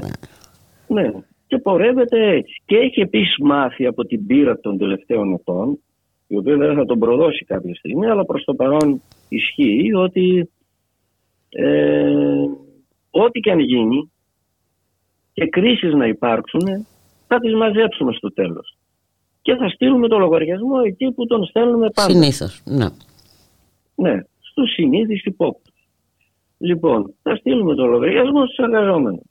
[0.87, 1.11] ναι.
[1.47, 2.61] Και πορεύεται έτσι.
[2.65, 5.79] Και έχει επίσης μάθει από την πείρα των τελευταίων ετών
[6.27, 10.49] η οποία δεν θα τον προδώσει κάποια στιγμή αλλά προς το παρόν ισχύει ότι
[11.49, 12.45] ε,
[13.09, 14.11] ό,τι και αν γίνει
[15.33, 16.87] και κρίσεις να υπάρξουν,
[17.27, 18.77] θα τις μαζέψουμε στο τέλος.
[19.41, 22.11] Και θα στείλουμε το λογαριασμό εκεί που τον στέλνουμε πάντα.
[22.11, 22.85] Συνήθως, ναι.
[23.95, 25.73] Ναι, στους συνήθεις υπόπτους.
[26.57, 29.23] Λοιπόν, θα στείλουμε το λογαριασμό στους εργαζόμενους.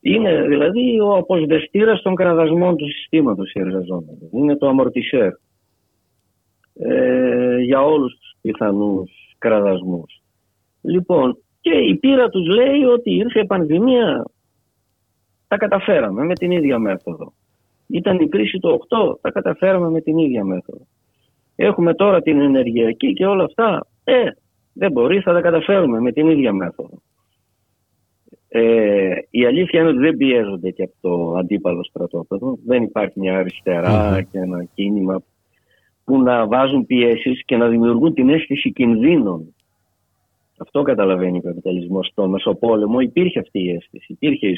[0.00, 4.28] Είναι δηλαδή ο αποσβεστήρας των κραδασμών του συστήματος οι εργαζόμενοι.
[4.32, 5.32] Είναι το αμορτισέρ
[6.74, 10.22] ε, για όλους τους πιθανούς κραδασμούς.
[10.82, 14.24] Λοιπόν, και η πείρα τους λέει ότι ήρθε πανδημία
[15.52, 17.32] τα καταφέραμε με την ίδια μέθοδο.
[17.86, 20.86] Ήταν η κρίση το 8, τα καταφέραμε με την ίδια μέθοδο.
[21.56, 23.86] Έχουμε τώρα την ενεργειακή και όλα αυτά.
[24.04, 24.14] Ε,
[24.72, 27.02] δεν μπορεί, θα τα καταφέρουμε με την ίδια μέθοδο.
[28.48, 32.58] Ε, η αλήθεια είναι ότι δεν πιέζονται και από το αντίπαλο στρατόπεδο.
[32.66, 35.22] Δεν υπάρχει μια αριστερά και ένα κίνημα
[36.04, 39.54] που να βάζουν πιέσεις και να δημιουργούν την αίσθηση κινδύνων
[40.56, 42.06] Αυτό καταλαβαίνει ο καπιταλισμός.
[42.06, 44.12] Στο Μεσοπόλεμο υπήρχε αυτή η αίσθηση.
[44.12, 44.56] Υπήρχε η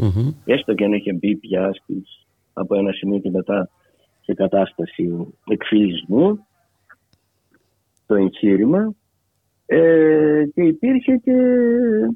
[0.00, 1.70] σοβιετια έστω και αν είχε μπει πια
[2.52, 3.70] από ένα σημείο και μετά
[4.20, 6.46] σε κατάσταση εκφυλισμού
[8.06, 8.94] το εγχείρημα
[9.66, 11.32] ε, και υπήρχε και,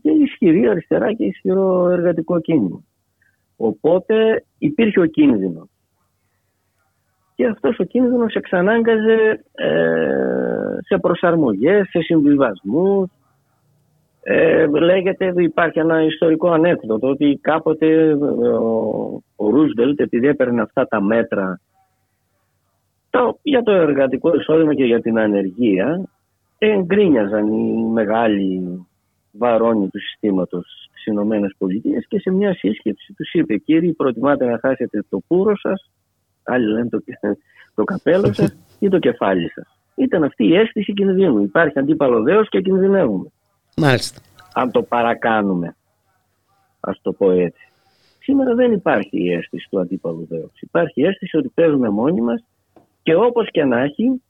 [0.03, 2.83] και ισχυρή αριστερά και ισχυρό εργατικό κίνημα.
[3.57, 5.69] Οπότε υπήρχε ο κίνδυνος.
[7.35, 13.11] Και αυτός ο κίνδυνος εξανάγκαζε ε, σε προσαρμογές, σε συμβιβασμούς.
[14.27, 21.03] Ε, λέγεται, υπάρχει ένα ιστορικό ανέκδοτο ότι κάποτε ο, ο Ρούσβελτ επειδή έπαιρνε αυτά τα
[21.03, 21.61] μέτρα
[23.11, 26.09] το, για το εργατικό εισόδημα και για την ανεργία
[26.59, 28.63] εγκρίνιαζαν οι μεγάλοι
[29.33, 34.59] βαρόνοι του συστήματος στις Ηνωμένες Πολιτείες και σε μια σύσκεψη τους είπε κύριοι προτιμάτε να
[34.59, 35.91] χάσετε το πουρο σας
[36.45, 37.03] άλλοι λένε το,
[37.75, 39.79] το καπέλο σας ή το κεφάλι σας.
[39.95, 41.43] Ήταν αυτή η αίσθηση κινδύνου.
[41.43, 43.33] Υπάρχει αντίπαλο δέος και κινδυνεύουμε.
[43.77, 44.21] Μάλιστα.
[44.55, 45.77] Αν το παρακάνουμε,
[46.81, 47.69] ας το πω έτσι.
[48.19, 50.61] Σήμερα δεν υπάρχει η αίσθηση του αντίπαλου δέους.
[50.61, 52.45] Υπάρχει η αίσθηση ότι παίζουμε μόνοι μας
[53.03, 54.23] και όπως και να έχει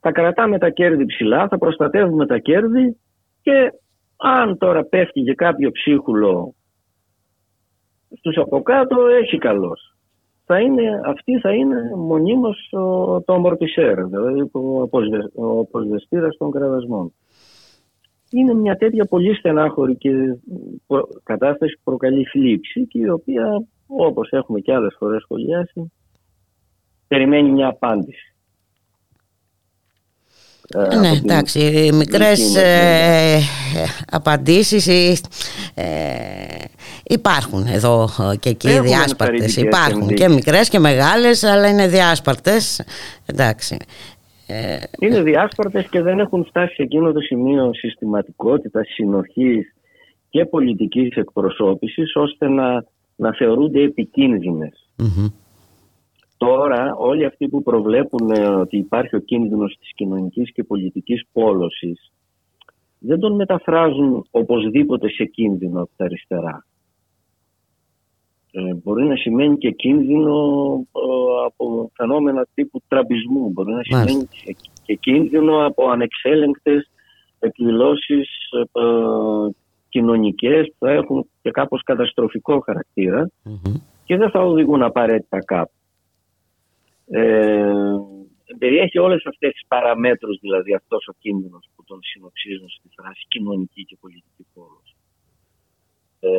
[0.00, 2.96] θα κρατάμε τα κέρδη ψηλά, θα προστατεύουμε τα κέρδη
[3.42, 3.72] και
[4.16, 6.54] αν τώρα πέφτει και κάποιο ψίχουλο
[8.18, 9.96] στους από κάτω έχει καλός.
[10.44, 12.68] Θα είναι, αυτή θα είναι μονίμως
[13.24, 14.50] το αμορτισέρ, δηλαδή
[15.34, 17.12] ο αποσβεστήρας των κραδασμών.
[18.32, 20.10] Είναι μια τέτοια πολύ στενάχωρη και
[21.22, 25.92] κατάσταση που προκαλεί θλίψη και η οποία όπως έχουμε και άλλες φορές σχολιάσει
[27.12, 28.34] περιμένει μια απάντηση.
[30.74, 33.40] Ε, ναι, εντάξει, μικρές ε,
[34.10, 34.86] απαντήσεις
[35.74, 35.84] ε,
[37.02, 38.08] υπάρχουν εδώ
[38.40, 39.56] και εκεί Έχουμε διάσπαρτες.
[39.56, 42.82] Υπάρχουν και μικρές και μεγάλες, αλλά είναι διάσπαρτες.
[43.26, 43.76] Εντάξει.
[44.54, 49.74] Ε, είναι διάσπαρτες και δεν έχουν φτάσει σε εκείνο το σημείο συστηματικότητας, συνοχής
[50.28, 52.84] και πολιτικής εκπροσώπησης ώστε να,
[53.16, 53.80] να θεωρούνται
[56.36, 62.12] Τώρα όλοι αυτοί που προβλέπουν ε, ότι υπάρχει ο κίνδυνος της κοινωνικής και πολιτικής πόλωσης
[62.98, 66.66] δεν τον μεταφράζουν οπωσδήποτε σε κίνδυνο από τα αριστερά.
[68.54, 70.36] Ε, μπορεί να σημαίνει και κίνδυνο
[70.92, 73.50] ε, από φαινόμενα τύπου τραμπισμού.
[73.50, 74.28] Μπορεί να σημαίνει
[74.84, 76.90] και κίνδυνο από ανεξέλεγκτες
[77.38, 78.28] εκδηλώσεις
[78.72, 78.80] ε,
[79.88, 82.64] κοινωνικές που θα έχουν και κάπως καταστροφικό
[84.04, 85.72] και δεν θα οδηγούν απαραίτητα κάπου.
[87.06, 87.72] Ε,
[88.58, 93.84] περιέχει όλες αυτές τις παραμέτρους δηλαδή αυτός ο κίνδυνος που τον συνοψίζουν στη φράση κοινωνική
[93.84, 94.94] και πολιτική πόλος.
[96.20, 96.30] Ε,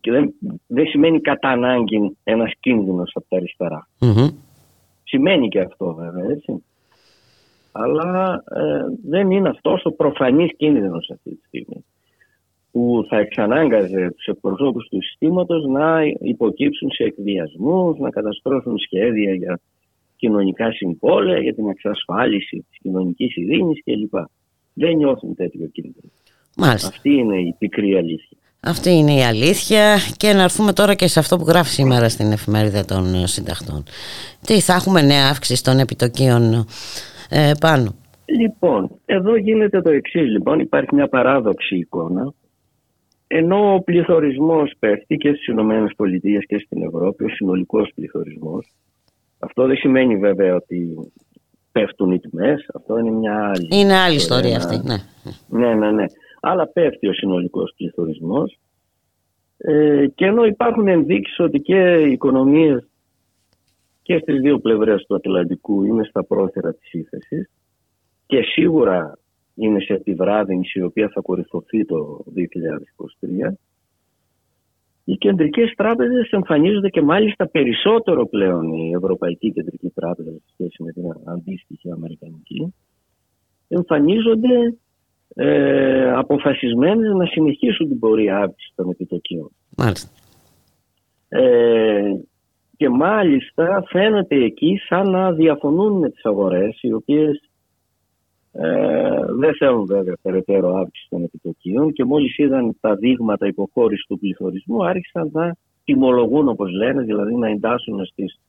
[0.00, 0.34] και δεν,
[0.66, 3.88] δεν σημαίνει κατά ανάγκη ένας κίνδυνος από τα αριστερα
[5.04, 6.64] Σημαίνει και αυτό βέβαια έτσι.
[7.72, 11.84] Αλλά ε, δεν είναι αυτός ο προφανής κίνδυνος αυτή τη στιγμή
[12.70, 19.60] που θα εξανάγκαζε τους εκπροσώπους του συστήματος να υποκύψουν σε εκβιασμούς, να καταστρώσουν σχέδια για
[20.16, 24.14] κοινωνικά συμβόλαια, για την εξασφάλιση της κοινωνικής ειρήνης κλπ.
[24.74, 26.10] Δεν νιώθουν τέτοιο κίνδυνο.
[26.56, 26.88] Μάλιστα.
[26.88, 28.38] Αυτή είναι η πικρή αλήθεια.
[28.60, 32.32] Αυτή είναι η αλήθεια και να έρθουμε τώρα και σε αυτό που γράφει σήμερα στην
[32.32, 33.82] εφημερίδα των συνταχτών.
[34.46, 36.66] Τι θα έχουμε νέα αύξηση των επιτοκίων
[37.28, 37.94] ε, πάνω;
[38.24, 40.30] Λοιπόν, εδώ γίνεται το εξής.
[40.30, 42.32] Λοιπόν, υπάρχει μια παράδοξη εικόνα
[43.32, 48.72] ενώ ο πληθωρισμός πέφτει και στις Ηνωμένες Πολιτείες και στην Ευρώπη, ο συνολικός πληθωρισμός,
[49.38, 51.12] αυτό δεν σημαίνει βέβαια ότι
[51.72, 54.96] πέφτουν οι τιμές, αυτό είναι μια άλλη Είναι άλλη ιστορία αυτή, ναι.
[55.48, 56.04] Ναι, ναι, ναι.
[56.40, 58.58] Αλλά πέφτει ο συνολικός πληθωρισμός
[59.56, 62.88] ε, και ενώ υπάρχουν ενδείξεις ότι και οι οικονομίες
[64.02, 67.50] και στις δύο πλευρές του Ατλαντικού είναι στα πρόθυρα της ύφεσης
[68.26, 69.18] και σίγουρα
[69.54, 72.24] είναι σε επιβράδυνση η οποία θα κορυφωθεί το
[73.48, 73.52] 2023.
[75.04, 80.92] Οι κεντρικές τράπεζες εμφανίζονται και μάλιστα περισσότερο πλέον η Ευρωπαϊκή Κεντρική Τράπεζα σε σχέση με
[80.92, 82.74] την αντίστοιχη Αμερικανική
[83.68, 84.76] εμφανίζονται
[85.34, 89.50] ε, αποφασισμένες να συνεχίσουν την πορεία αύξηση των επιτοκίων.
[89.76, 90.10] Μάλιστα.
[91.28, 92.14] Ε,
[92.76, 97.50] και μάλιστα φαίνεται εκεί σαν να διαφωνούν με τις αγορές οι οποίες
[98.52, 104.18] ε, δεν θέλουν βέβαια περαιτέρω αύξηση των επιτοκίων και μόλις είδαν τα δείγματα υποχώρησης του
[104.18, 108.40] πληθωρισμού άρχισαν να τιμολογούν όπως λένε, δηλαδή να εντάσσουν στις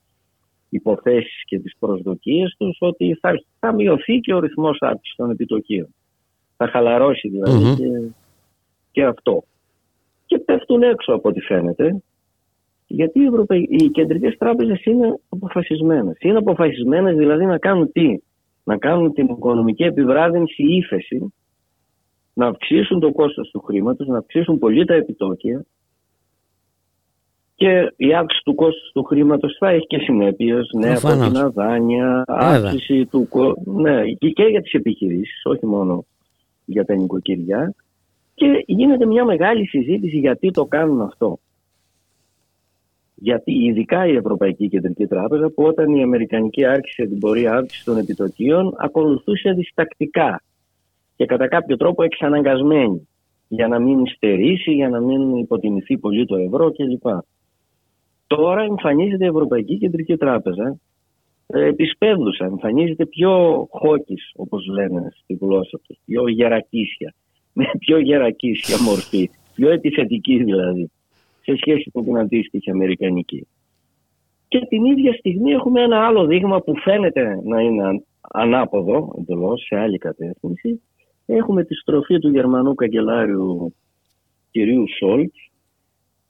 [0.70, 5.94] υποθέσεις και τις προσδοκίες τους ότι θα, θα μειωθεί και ο ρυθμός αύξησης των επιτοκίων.
[6.64, 8.14] Θα χαλαρώσει δηλαδή και,
[8.92, 9.44] και αυτό.
[10.26, 12.02] Και πέφτουν έξω από ό,τι φαίνεται
[12.88, 13.66] γιατί οι, Ευρωπαϊ...
[13.70, 16.18] οι κεντρικές τράπεζες είναι αποφασισμένες.
[16.20, 18.18] Είναι αποφασισμένες δηλαδή να κάνουν τι,
[18.64, 21.34] να κάνουν την οικονομική επιβράδυνση ύφεση
[22.34, 25.66] να αυξήσουν το κόστος του χρήματος, να αυξήσουν πολύ τα επιτόκια
[27.56, 30.70] και η αύξηση του κόστους του χρήματος θα έχει και συνέπειες.
[30.80, 33.28] Νέα κόκκινα δάνεια, αύξηση του
[33.66, 36.06] Ναι, και για τις επιχειρήσεις, όχι μόνο
[36.72, 37.74] για τα νοικοκυριά.
[38.34, 41.40] Και γίνεται μια μεγάλη συζήτηση γιατί το κάνουν αυτό.
[43.16, 47.98] Γιατί ειδικά η Ευρωπαϊκή Κεντρική Τράπεζα που όταν η Αμερικανική άρχισε την πορεία αύξησης των
[47.98, 50.42] επιτοκίων ακολουθούσε διστακτικά
[51.16, 53.08] και κατά κάποιο τρόπο εξαναγκασμένη
[53.48, 57.06] για να μην στερήσει, για να μην υποτιμηθεί πολύ το ευρώ κλπ.
[58.28, 60.76] Τώρα εμφανίζεται η Ευρωπαϊκή Κεντρική Τράπεζα ε,
[61.60, 67.14] επισπεύδουσα, εμφανίζεται πιο χόκκις όπως λένε στη γλώσσα τους, πιο γερακίσια,
[67.54, 70.92] με πιο γερακίσια μορφή, πιο επιθετική δηλαδή,
[71.42, 73.48] σε σχέση με την αντίστοιχη Αμερικανική.
[74.48, 79.76] Και την ίδια στιγμή έχουμε ένα άλλο δείγμα που φαίνεται να είναι ανάποδο εντελώς σε
[79.76, 80.82] άλλη κατεύθυνση.
[81.26, 83.76] Έχουμε τη στροφή του Γερμανού καγκελάριου
[84.52, 85.52] κυρίου Σόλτς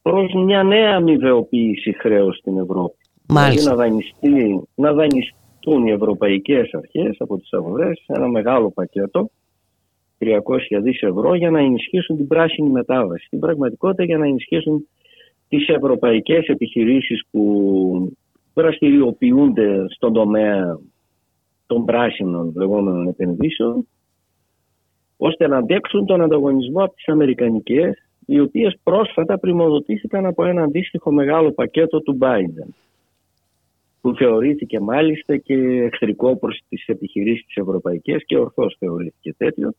[0.02, 3.01] προς μια νέα αμοιβεοποίηση χρέους στην Ευρώπη.
[3.34, 3.76] Μάλιστα.
[3.76, 9.30] Δηλαδή να, δανειστεί, να δανειστούν οι ευρωπαϊκές αρχές από τις αγορές ένα μεγάλο πακέτο
[10.20, 10.38] 300
[10.82, 13.26] δις ευρώ για να ενισχύσουν την πράσινη μετάβαση.
[13.26, 14.88] Στην πραγματικότητα για να ενισχύσουν
[15.50, 18.18] τις ευρωπαϊκές επιχειρήσεις που
[18.54, 20.80] δραστηριοποιούνται στον τομέα
[21.66, 23.88] των πράσινων λεγόμενων επενδύσεων
[25.18, 31.12] ώστε να αντέξουν τον ανταγωνισμό από τις αμερικανικές οι οποίες πρόσφατα πρημοδοτήθηκαν από ένα αντίστοιχο
[31.12, 32.70] μεγάλο πακέτο του Biden
[34.02, 35.54] που θεωρήθηκε μάλιστα και
[35.92, 39.74] εχθρικό προς τις επιχειρήσεις της ευρωπαϊκές και ορθώς θεωρήθηκε τέτοιο.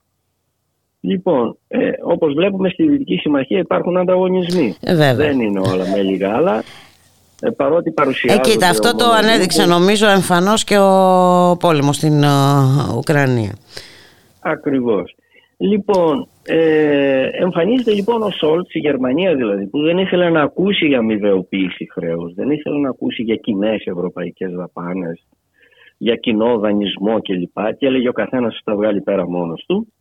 [1.00, 4.74] Λοιπόν, ε, όπως βλέπουμε στη Δυτική Συμμαχία υπάρχουν ανταγωνισμοί.
[4.80, 6.62] Ε, Δεν είναι όλα με λίγα άλλα.
[7.40, 8.48] Ε, παρότι παρουσιάζονται...
[8.48, 13.52] Ε, κοίτα, αυτό το ανέδειξε νομίζω εμφανώς και ο πόλεμος στην uh, Ουκρανία.
[14.40, 15.14] Ακριβώς.
[15.56, 20.98] Λοιπόν, ε, εμφανίζεται λοιπόν ο Σόλτς, η Γερμανία δηλαδή, που δεν ήθελε να ακούσει για
[20.98, 25.26] αμοιβεοποίηση χρέους, δεν ήθελε να ακούσει για κοινές ευρωπαϊκές δαπάνες,
[25.98, 27.76] για κοινό δανεισμό κλπ.
[27.78, 29.92] Και έλεγε ο καθένας θα τα βγάλει πέρα μόνος του.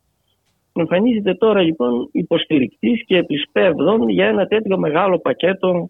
[0.73, 5.89] Εμφανίζεται τώρα λοιπόν υποστηρικτής και επισπεύδων για ένα τέτοιο μεγάλο πακέτο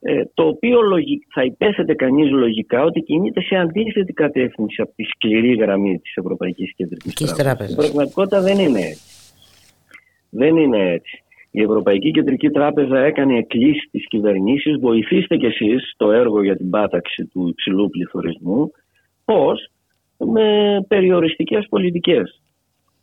[0.00, 0.78] ε, το οποίο
[1.34, 6.74] θα υπέθετε κανείς λογικά ότι κινείται σε αντίθετη κατεύθυνση από τη σκληρή γραμμή της Ευρωπαϊκής
[6.74, 7.72] Κεντρικής Τράπεζας.
[7.72, 9.13] Η πραγματικότητα δεν είναι έτσι.
[10.34, 11.22] Δεν είναι έτσι.
[11.50, 16.70] Η Ευρωπαϊκή Κεντρική Τράπεζα έκανε εκκλήσεις στις κυβερνήσεις, βοηθήστε κι εσείς στο έργο για την
[16.70, 18.70] πάταξη του υψηλού πληθωρισμού,
[19.24, 19.68] πώς;
[20.16, 22.42] Με περιοριστικές πολιτικές.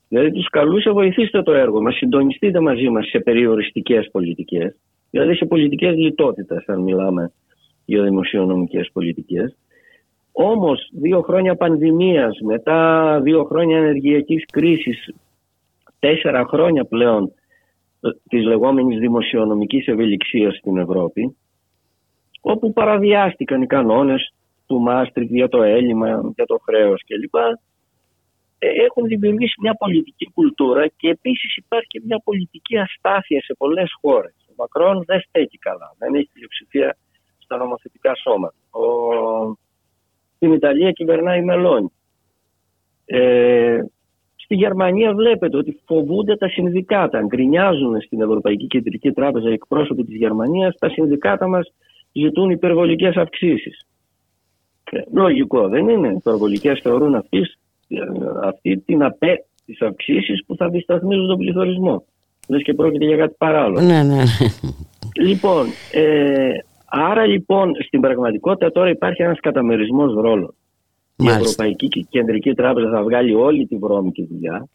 [0.08, 4.76] Δηλαδή τους καλούσε βοηθήστε το έργο μας, συντονιστείτε μαζί μας σε περιοριστικές πολιτικές
[5.12, 7.32] δηλαδή σε πολιτικές λιτότητες αν μιλάμε
[7.86, 9.56] για δημοσιονομικές πολιτικές.
[10.32, 15.14] Όμως δύο χρόνια πανδημίας, μετά δύο χρόνια ενεργειακής κρίσης,
[16.02, 17.34] τέσσερα χρόνια πλέον
[18.02, 21.38] ε, της λεγόμενης δημοσιονομικής ευελιξίας στην Ευρώπη,
[22.42, 24.34] όπου παραδιάστηκαν οι κανόνες
[24.66, 27.36] του Μάστρικ για το έλλειμμα, για το χρέος κλπ.
[28.60, 33.92] Ε, έχουν δημιουργήσει μια πολιτική κουλτούρα και επίσης υπάρχει και μια πολιτική αστάθεια σε πολλές
[34.02, 34.36] χώρες.
[34.58, 35.96] Μακρόν δεν στέκει καλά.
[35.98, 36.98] Δεν έχει πλειοψηφία
[37.38, 38.56] στα νομοθετικά σώματα.
[38.70, 38.84] Ο...
[40.36, 41.92] Στην Ιταλία κυβερνάει Μελώνη.
[43.06, 43.80] Ε,
[44.52, 47.22] στη Γερμανία βλέπετε ότι φοβούνται τα συνδικάτα.
[47.22, 50.76] Γκρινιάζουν στην Ευρωπαϊκή Κεντρική Τράπεζα οι εκπρόσωποι της Γερμανίας.
[50.80, 51.74] Τα συνδικάτα μας
[52.12, 53.88] ζητούν υπερβολικές αυξήσεις.
[54.92, 56.08] Ε, λογικό δεν είναι.
[56.08, 57.98] Υπερβολικές θεωρούν αυτής, ε,
[58.44, 62.06] αυτή την απέ, τις αυξήσεις που θα δισταθμίζουν τον πληθωρισμό
[62.48, 63.82] λες και πρόκειται για κάτι παράλληλο.
[63.82, 64.24] Ναι, ναι.
[65.28, 66.52] Λοιπόν, ε,
[66.86, 70.56] άρα λοιπόν στην πραγματικότητα τώρα υπάρχει ένας καταμερισμός ρόλων.
[71.22, 74.68] Η Ευρωπαϊκή Κεντρική Τράπεζα θα βγάλει όλη τη βρώμικη δουλειά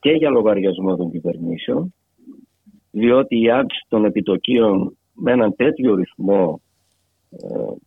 [0.00, 1.94] και για λογαριασμό των κυβερνήσεων,
[2.90, 6.60] διότι η αύξηση των επιτοκίων με έναν τέτοιο ρυθμό
[7.30, 7.36] ε,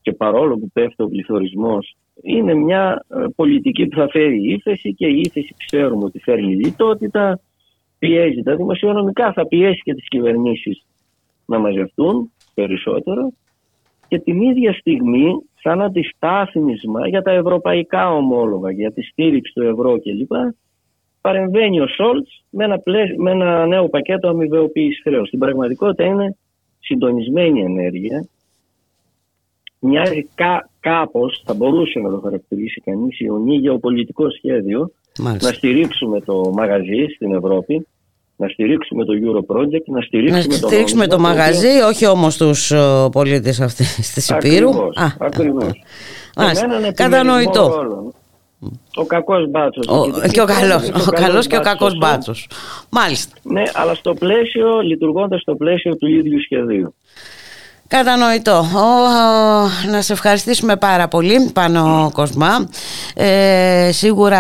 [0.02, 5.08] και παρόλο που πέφτει ο πληθωρισμός, είναι μια ε, πολιτική που θα φέρει ύφεση και
[5.08, 7.40] η ύφεση ξέρουμε ότι φέρνει λιτότητα
[8.00, 10.86] πιέζει τα δημοσιονομικά, θα πιέσει και τις κυβερνήσεις
[11.46, 13.32] να μαζευτούν περισσότερο
[14.08, 20.00] και την ίδια στιγμή σαν αντιστάθμισμα για τα ευρωπαϊκά ομόλογα, για τη στήριξη του ευρώ
[20.00, 20.32] κλπ.
[21.22, 22.82] Παρεμβαίνει ο Σόλτς με ένα,
[23.18, 25.28] με ένα νέο πακέτο αμοιβεοποίηση χρέους.
[25.28, 26.38] Στην πραγματικότητα είναι
[26.80, 28.28] συντονισμένη ενέργεια.
[29.80, 35.48] Μοιάζει κά, κάπως, θα μπορούσε να το χαρακτηρίσει κανείς, ιονή γεωπολιτικό σχέδιο Μάλιστα.
[35.48, 37.88] να στηρίξουμε το μαγαζί στην Ευρώπη,
[38.40, 42.72] να στηρίξουμε το Euro Project, να στηρίξουμε, να στηρίξουμε το, το μαγαζί, όχι όμως τους
[42.76, 44.70] uh, πολίτες αυτής της Υπήρου.
[44.70, 45.84] Ακριβώς, ακριβώς.
[46.36, 47.72] Μάλιστα, κατανοητό.
[48.96, 49.88] Ο κακός μπάτσος.
[49.88, 52.50] Ο, και ο καλός, ο, καλός και ο κακός μπάτσος.
[52.90, 53.36] Μάλιστα.
[53.44, 56.94] Ναι, αλλά στο πλαίσιο, λειτουργώντας στο πλαίσιο του ίδιου σχεδίου.
[57.88, 58.64] Κατανοητό.
[59.92, 62.70] να σε ευχαριστήσουμε πάρα πολύ πάνω Κοσμά.
[63.16, 64.40] Ε, σίγουρα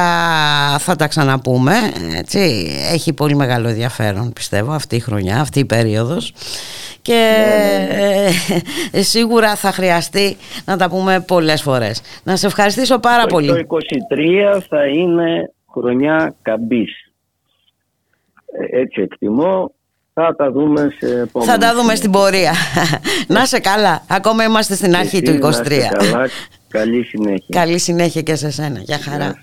[0.79, 1.73] θα τα ξαναπούμε.
[2.17, 2.67] Έτσι.
[2.93, 6.33] Έχει πολύ μεγάλο ενδιαφέρον πιστεύω αυτή η χρονιά, αυτή η περίοδος.
[7.01, 7.35] Και
[7.89, 8.29] ναι, ναι, ναι.
[8.91, 12.01] Ε, σίγουρα θα χρειαστεί να τα πούμε πολλές φορές.
[12.23, 13.47] Να σε ευχαριστήσω πάρα πολύ.
[13.47, 13.77] Το
[14.55, 17.11] 23 θα είναι χρονιά καμπής.
[18.51, 19.71] Ε, έτσι εκτιμώ
[20.21, 21.51] θα τα δούμε σε επόμενη.
[21.51, 22.53] Θα τα δούμε στην πορεία.
[23.35, 24.03] να σε καλά.
[24.07, 25.39] Ακόμα είμαστε στην αρχή του 23.
[25.39, 25.51] Να
[25.97, 26.29] καλά.
[26.67, 27.59] Καλή συνέχεια.
[27.59, 28.79] Καλή συνέχεια και σε σένα.
[28.79, 29.41] Γεια χαρά.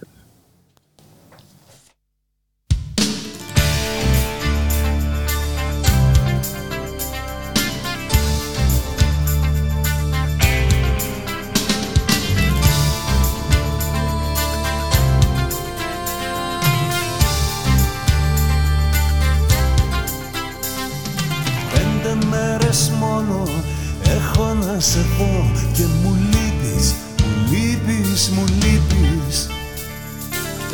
[24.78, 29.48] Σε πω και μου λείπεις, μου λείπεις, μου λείπεις.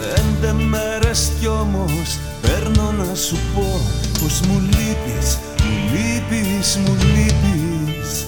[0.01, 3.81] Πέντε μέρες κι όμως παίρνω να σου πω
[4.21, 8.27] πως μου λείπεις, μου λείπεις, μου λείπεις.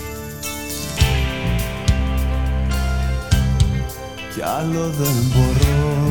[4.34, 6.10] Κι άλλο δεν μπορώ.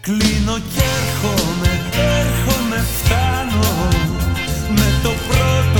[0.00, 3.88] Κλείνω κι έρχομαι, έρχομαι, φτάνω.
[4.74, 5.79] Με το πρώτο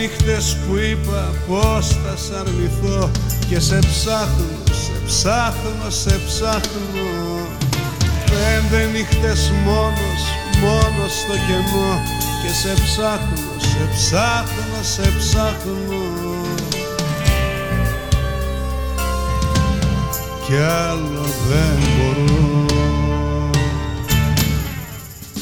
[0.00, 3.10] νύχτες που είπα πως θα σ' αρνηθώ
[3.48, 7.08] Και σε ψάχνω, σε ψάχνω, σε ψάχνω.
[8.30, 10.22] Πέντε νύχτες μόνος,
[10.60, 12.00] μόνος στο κενό
[12.42, 16.02] Και σε ψάχνω, σε ψάχνω, σε ψάχνω.
[20.46, 22.66] Κι άλλο δεν μπορώ.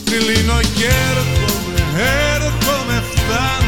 [0.05, 2.03] Κλείνω και έρχομαι,
[2.35, 3.68] έρχομαι, φτάνω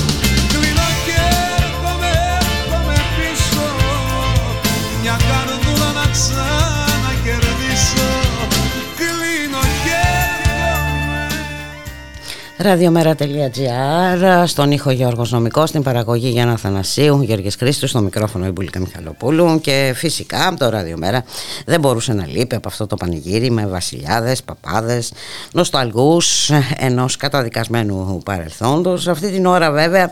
[12.61, 18.79] Ραδιομέρα.gr Στον ήχο Γιώργος Νομικός Στην παραγωγή Γιάννα Θανασίου Γιώργης Χρήστου Στο μικρόφωνο η Μπουλίκα
[18.79, 21.23] Μιχαλοπούλου Και φυσικά το Ραδιομέρα
[21.65, 25.13] δεν μπορούσε να λείπει Από αυτό το πανηγύρι με βασιλιάδες, παπάδες
[25.51, 29.07] Νοσταλγούς Ενός καταδικασμένου παρελθόντος.
[29.07, 30.11] Αυτή την ώρα βέβαια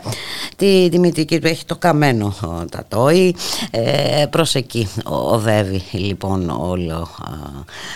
[0.56, 2.34] Τη τιμητική του έχει το καμένο
[2.70, 3.34] τατόι
[3.70, 7.08] ε, Προς εκεί οδεύει λοιπόν όλο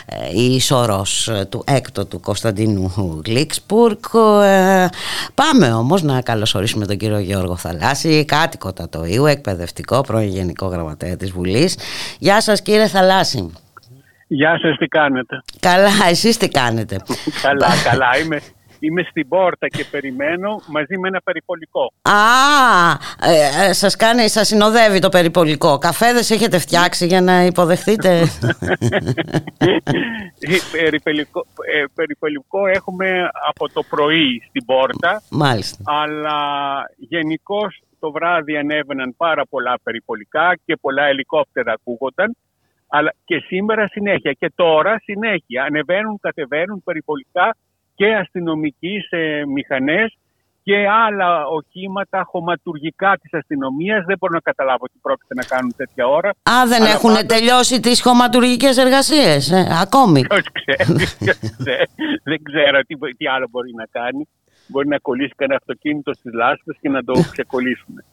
[0.07, 3.99] ε, Η ισορρός του έκτοτου Κωνσταντίνου Γλίξπουργκ
[4.45, 4.89] ε,
[5.35, 11.31] πάμε όμως να καλωσορίσουμε τον κύριο Γιώργο Θαλάσση, κάτοικο Τατοίου, εκπαιδευτικό, πρώην Γενικό Γραμματέα της
[11.31, 11.79] Βουλής.
[12.19, 13.53] Γεια σας κύριε Θαλάσση.
[14.27, 17.01] Γεια σας, τι κάνετε; Καλά, εσείς τι κάνετε;
[17.43, 18.41] καλά, καλά, είμαι,
[18.85, 21.93] Είμαι στην πόρτα και περιμένω μαζί με ένα περιπολικό.
[22.03, 22.21] Α,
[23.21, 25.79] ε, ε, σας κάνει, σας συνοδεύει το περιπολικό.
[25.79, 28.23] Καφέδες έχετε φτιάξει για να υποδεχτείτε;
[30.73, 35.23] περιπολικό, ε, περιπολικό έχουμε από το πρωί στην πόρτα.
[35.31, 35.83] Μάλιστα.
[35.87, 36.41] Αλλά
[36.97, 42.37] γενικώς το βράδυ ανέβαιναν πάρα πολλά περιπολικά και πολλά ελικόπτερα ακούγονταν.
[42.89, 47.57] Αλλά και σήμερα συνέχεια και τώρα συνέχεια ανεβαίνουν, κατεβαίνουν περιπολικά
[47.95, 50.17] και αστυνομικοί σε μηχανές
[50.63, 54.05] και άλλα οχήματα χωματουργικά της αστυνομίας.
[54.05, 56.29] Δεν μπορώ να καταλάβω τι πρόκειται να κάνουν τέτοια ώρα.
[56.29, 60.21] Α, δεν έχουν τελειώσει τις χωματουργικές εργασίες, ε, ακόμη.
[60.27, 61.19] Ποιος ξέρεις,
[62.23, 64.29] δεν ξέρω τι, τι άλλο μπορεί να κάνει.
[64.67, 68.05] Μπορεί να κολλήσει κανένα αυτοκίνητο στις λάσπες και να το ξεκολλήσουν.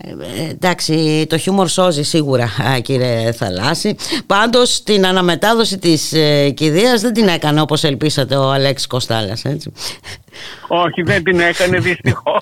[0.00, 2.48] Ε, εντάξει, το χιούμορ σώζει σίγουρα,
[2.82, 3.96] κύριε Θαλάσση.
[4.26, 9.72] Πάντως την αναμετάδοση της ε, κηδείας δεν την έκανε όπως ελπίσατε ο Αλέξης Κοστάλας, έτσι.
[10.68, 12.40] Όχι, δεν την έκανε δυστυχώς.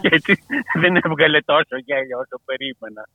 [0.00, 0.42] Γιατί
[0.80, 3.08] δεν έβγαλε τόσο γέλιο όσο περίμενα.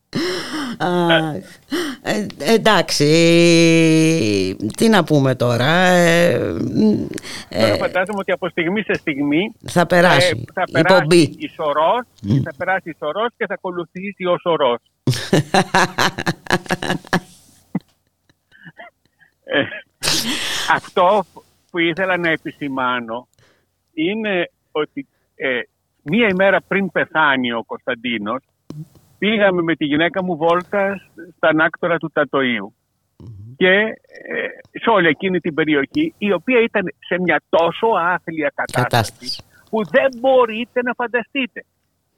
[2.01, 3.06] Ε, εντάξει,
[4.78, 5.72] τι να πούμε τώρα.
[5.72, 6.34] Ε,
[7.49, 12.06] ε, φαντάζομαι ότι από στιγμή σε στιγμή θα περάσει, θα περάσει η σωρός,
[12.43, 14.81] θα περάσει η σωρός και θα ακολουθήσει ο σωρός.
[20.69, 21.23] αυτό
[21.71, 23.27] που ήθελα να επισημάνω
[23.93, 25.59] είναι ότι ε,
[26.01, 28.43] μία ημέρα πριν πεθάνει ο Κωνσταντίνος
[29.17, 31.01] πήγαμε με τη γυναίκα μου βόλτα
[31.35, 32.73] στα ανάκτορα του τατοιου
[33.55, 39.43] και ε, σε όλη εκείνη την περιοχή η οποία ήταν σε μια τόσο άθλια κατάσταση,
[39.69, 41.65] που δεν μπορείτε να φανταστείτε.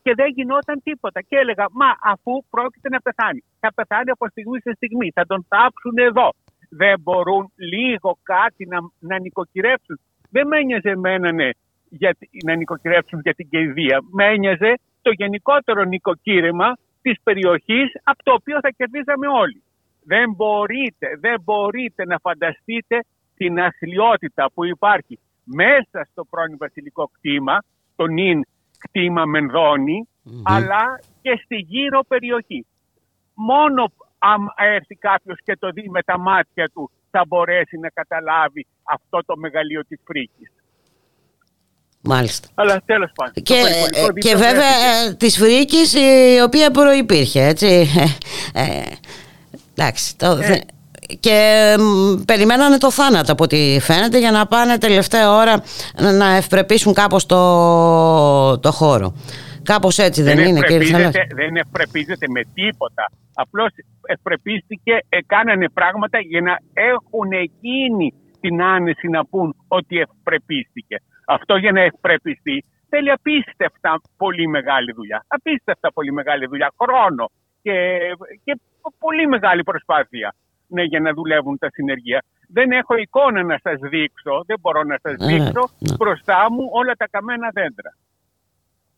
[0.05, 1.19] Και δεν γινόταν τίποτα.
[1.21, 5.45] Και έλεγα, μα αφού πρόκειται να πεθάνει, θα πεθάνει από στιγμή σε στιγμή, θα τον
[5.51, 6.27] θάψουν εδώ
[6.69, 9.99] δεν μπορούν λίγο κάτι να, να νοικοκυρέψουν.
[10.29, 11.49] Δεν με ένοιαζε εμένα ναι,
[11.89, 13.99] για, να νοικοκυρέψουν για την κηδεία.
[14.11, 19.63] Με ένοιαζε το γενικότερο νοικοκύρεμα της περιοχής από το οποίο θα κερδίζαμε όλοι.
[20.03, 22.99] Δεν μπορείτε, δεν μπορείτε να φανταστείτε
[23.35, 27.63] την αθλειότητα που υπάρχει μέσα στο πρώην βασιλικό κτήμα,
[27.95, 28.45] το νυν
[28.87, 29.23] κτήμα
[30.43, 32.65] αλλά και στη γύρω περιοχή.
[33.33, 38.65] Μόνο αν έρθει κάποιος και το δει με τα μάτια του θα μπορέσει να καταλάβει
[38.83, 40.51] αυτό το μεγαλείο της φρίκης.
[42.01, 42.47] Μάλιστα.
[42.53, 43.33] Αλλά τέλος πάντων.
[43.33, 43.61] Και,
[44.19, 47.87] και βέβαια της φρίκης η οποία προϋπήρχε, έτσι.
[48.53, 48.83] Ε, ε
[49.75, 50.17] εντάξει.
[50.17, 50.61] Το, ε.
[51.19, 51.37] Και
[52.25, 55.63] περιμένανε το θάνατο από ό,τι φαίνεται για να πάνε τελευταία ώρα
[56.17, 59.13] να ευπρεπίσουν κάπως το, το χώρο.
[59.63, 61.27] Κάπως έτσι δεν, δεν είναι, κύριε Θαλάσση.
[61.35, 63.11] Δεν ευπρεπίζεται με τίποτα.
[63.33, 63.69] Απλώς
[64.01, 70.95] ευπρεπίστηκε, κάνανε πράγματα για να έχουν εκείνη την άνεση να πούν ότι ευπρεπίστηκε.
[71.25, 75.25] Αυτό για να ευπρεπιστεί θέλει απίστευτα πολύ μεγάλη δουλειά.
[75.27, 77.31] Απίστευτα πολύ μεγάλη δουλειά, χρόνο
[77.61, 77.73] και,
[78.43, 78.59] και
[78.99, 80.35] πολύ μεγάλη προσπάθεια
[80.67, 82.23] ναι, για να δουλεύουν τα συνεργεία.
[82.47, 85.95] Δεν έχω εικόνα να σας δείξω, δεν μπορώ να σας ε, δείξω ναι.
[85.95, 87.95] μπροστά μου όλα τα καμένα δέντρα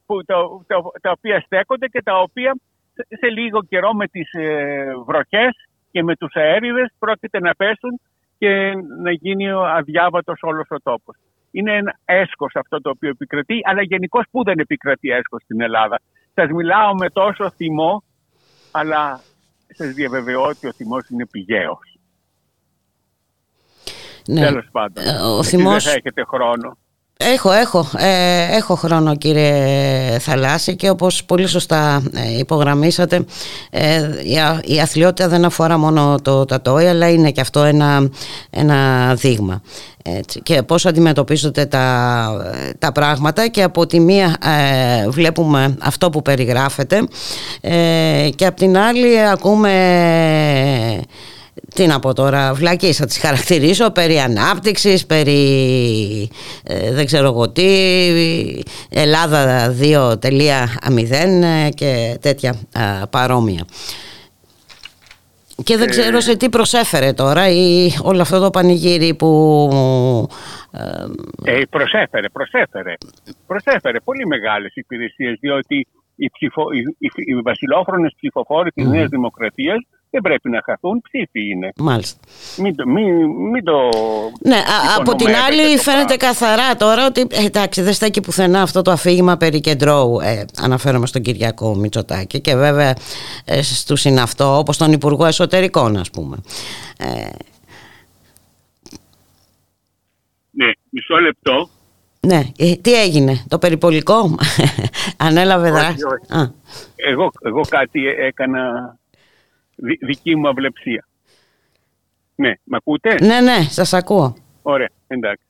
[0.05, 2.55] που, το, το, τα οποία στέκονται και τα οποία
[2.93, 7.99] σε λίγο καιρό με τις ε, βροχές και με τους αέριδες πρόκειται να πέσουν
[8.37, 11.15] και να γίνει ο αδιάβατος όλος ο τόπος.
[11.51, 15.99] Είναι ένα έσχος αυτό το οποίο επικρατεί, αλλά γενικώς που δεν επικρατεί έσχος στην Ελλάδα.
[16.33, 18.03] Σας μιλάω με τόσο θυμό,
[18.71, 19.21] αλλά
[19.75, 21.99] σας διαβεβαιώ ότι ο θυμός είναι πηγαίος.
[24.27, 24.41] Ναι.
[24.41, 25.03] Τέλος πάντων.
[25.07, 25.83] Ε, ο θυμός...
[25.83, 26.77] Δεν θα έχετε χρόνο.
[27.19, 33.25] Έχω, έχω, ε, έχω χρόνο κύριε Θαλάσση και όπως πολύ σωστά ε, υπογραμμίσατε
[33.69, 38.09] ε, η, η αθλειότητα δεν αφορά μόνο το τατόι αλλά είναι και αυτό ένα,
[38.49, 39.61] ένα δείγμα.
[40.17, 40.41] Έτσι.
[40.41, 42.27] και πώς αντιμετωπίζονται τα,
[42.79, 43.47] τα πράγματα.
[43.47, 47.07] Και από τη μία ε, βλέπουμε αυτό που περιγράφεται
[48.35, 49.71] και από την άλλη ακούμε
[51.77, 56.29] τι να πω τώρα, βλακίες θα τις χαρακτηρίσω, περί ανάπτυξης, περί
[56.63, 57.63] ε, δεν ξέρω εγώ τι,
[58.89, 62.55] Ελλάδα 2.0 ε, και τέτοια
[63.09, 63.65] παρόμοια.
[65.63, 69.31] Και δεν ξέρω σε τι προσέφερε τώρα ή όλο αυτό το πανηγύρι που...
[71.43, 72.93] Ε, προσέφερε, προσέφερε.
[73.47, 78.89] Προσέφερε πολύ μεγάλες υπηρεσίες διότι οι, ψηφο, οι, οι, οι βασιλόφρονες ψηφοφόροι της mm.
[78.89, 79.79] Νέας Δημοκρατίας
[80.09, 81.71] δεν πρέπει να χαθούν, ψήφοι είναι.
[81.77, 82.19] Μάλιστα.
[82.57, 83.89] Μην το, μην, μην το
[84.39, 84.63] ναι,
[84.97, 89.37] από την άλλη φαίνεται καθαρά τώρα ότι ε, εντάξει δεν στέκει πουθενά αυτό το αφήγημα
[89.37, 92.95] περί κεντρώου ε, αναφέρομαι στον Κυριακό Μητσοτάκη και βέβαια
[93.45, 96.37] ε, στους είναι αυτό όπως τον Υπουργό Εσωτερικών ας πούμε.
[96.99, 97.29] Ε,
[100.51, 101.69] ναι, μισό λεπτό.
[102.19, 104.35] Ναι, ε, τι έγινε, το περιπολικό,
[105.27, 105.97] ανέλαβε δράση.
[106.95, 108.95] Εγώ, εγώ κάτι έκανα
[109.99, 111.07] δική μου αυλεψία.
[112.35, 114.35] Ναι, με ακούτε; Ναι, ναι, σας ακούω.
[114.61, 115.45] Ωραία, εντάξει.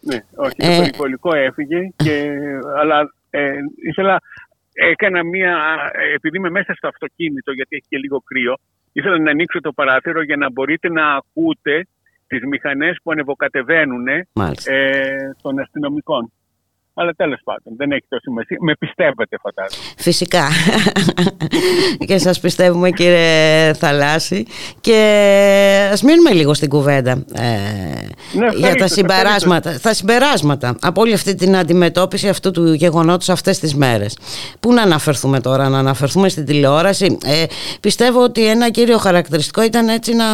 [0.00, 2.32] Ναι, όχι, το ε, περιπολικό έφυγε, και,
[2.80, 3.52] αλλά ε,
[3.88, 4.20] ήθελα,
[4.72, 5.56] έκανα μία,
[6.14, 8.58] επειδή είμαι μέσα στο αυτοκίνητο, γιατί έχει και λίγο κρύο,
[8.92, 11.86] ήθελα να ανοίξω το παράθυρο για να μπορείτε να ακούτε
[12.26, 14.24] τις μηχανές που ανεβοκατεβαίνουν ε,
[15.42, 16.32] των αστυνομικών.
[16.94, 18.56] Αλλά τέλος πάντων δεν έχει τόση σημασία.
[18.60, 19.82] Με πιστεύετε, φαντάζομαι.
[19.96, 20.48] Φυσικά.
[22.08, 24.46] και σας πιστεύουμε, κύριε Θαλάσση.
[24.80, 24.98] Και
[25.92, 27.44] ας μείνουμε λίγο στην κουβέντα ε,
[28.32, 33.28] Ναι, για τα ευχαρίστως, συμπεράσματα, τα συμπεράσματα από όλη αυτή την αντιμετώπιση αυτού του γεγονότος
[33.28, 34.18] αυτές τις μέρες.
[34.60, 37.44] Πού να αναφερθούμε τώρα, να αναφερθούμε στην τηλεόραση; Ε,
[37.80, 40.24] πιστεύω ότι ένα κύριο χαρακτηριστικό ήταν έτσι να,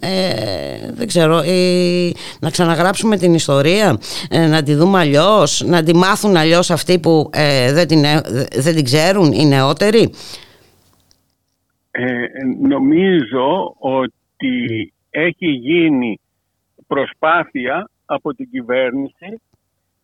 [0.00, 3.98] ε, δεν ξέρω, ε, να ξαναγράψουμε την ιστορία,
[4.30, 8.20] ε, να τη δούμε αλλιώς, να τη μάθουν αλλιώς αυτοί που ε, δεν, την, ε-
[8.56, 10.10] δεν την ξέρουν, οι νεότεροι;
[11.90, 12.26] Ε,
[12.62, 16.20] νομίζω ότι έχει γίνει
[16.86, 19.40] προσπάθεια από την κυβέρνηση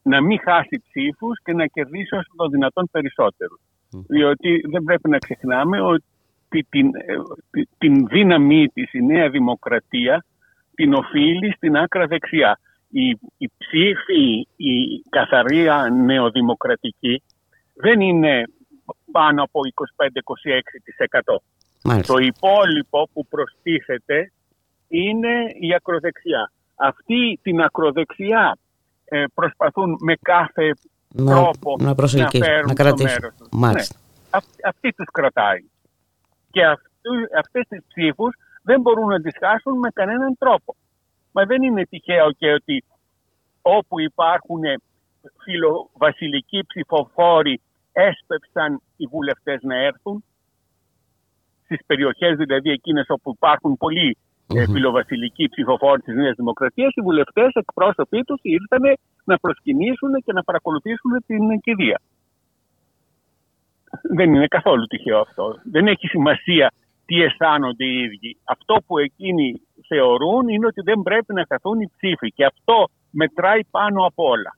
[0.03, 3.61] να μην χάσει ψήφους και να κερδίσει όσο το δυνατόν περισσότερους.
[4.09, 7.15] Διότι δεν πρέπει να ξεχνάμε ότι την, ε,
[7.51, 10.25] τη- την δύναμή της η Νέα Δημοκρατία
[10.75, 12.59] την οφείλει στην άκρα δεξιά.
[12.95, 17.23] Η, η ψήφη, η καθαρία νεοδημοκρατική
[17.75, 18.45] δεν είναι
[19.13, 19.61] πάνω από
[21.25, 21.37] 25-26%.
[21.85, 22.13] Μάλιστα.
[22.13, 24.33] Το υπόλοιπο που προστίθεται
[24.89, 25.29] είναι
[25.61, 26.53] η ακροδεξιά.
[26.77, 28.59] Αυτή την ακροδεξιά
[29.05, 30.73] ε, προσπαθούν με κάθε
[31.09, 33.19] Να- τρόπο να προσελκύσουν, φέρουν να στο κρατήσουν.
[33.21, 33.49] μέρος τους.
[33.53, 33.95] Μάλιστα.
[33.99, 34.01] Ναι.
[34.31, 35.65] Αυ- αυτή τους κρατάει.
[36.51, 40.77] Και αυτού, αυτές τις ψήφους δεν μπορούν να τις χάσουν με κανέναν τρόπο.
[41.33, 42.85] Μα δεν είναι τυχαίο και ότι
[43.63, 44.61] όπου υπάρχουν
[45.43, 47.61] φιλοβασιλικοί ψηφοφόροι
[47.93, 50.25] έσπευσαν οι βουλευτές να έρθουν
[51.65, 54.17] στις περιοχές δηλαδή εκείνες όπου υπάρχουν πολλοί
[54.55, 60.43] ε, φιλοβασιλικοί ψηφοφόροι της Νέας Δημοκρατίας οι βουλευτές εκπρόσωποι τους ήρθαν να προσκυνήσουν και να
[60.43, 62.01] παρακολουθήσουν την κηδεία.
[64.03, 65.61] Δεν είναι καθόλου τυχαίο αυτό.
[65.71, 66.73] Δεν έχει σημασία
[67.07, 68.37] τι αισθάνονται οι ίδιοι.
[68.45, 73.65] Αυτό που εκείνοι θεωρούν είναι ότι δεν πρέπει να χαθούν οι ψήφοι και αυτό μετράει
[73.71, 74.57] πάνω απ' όλα.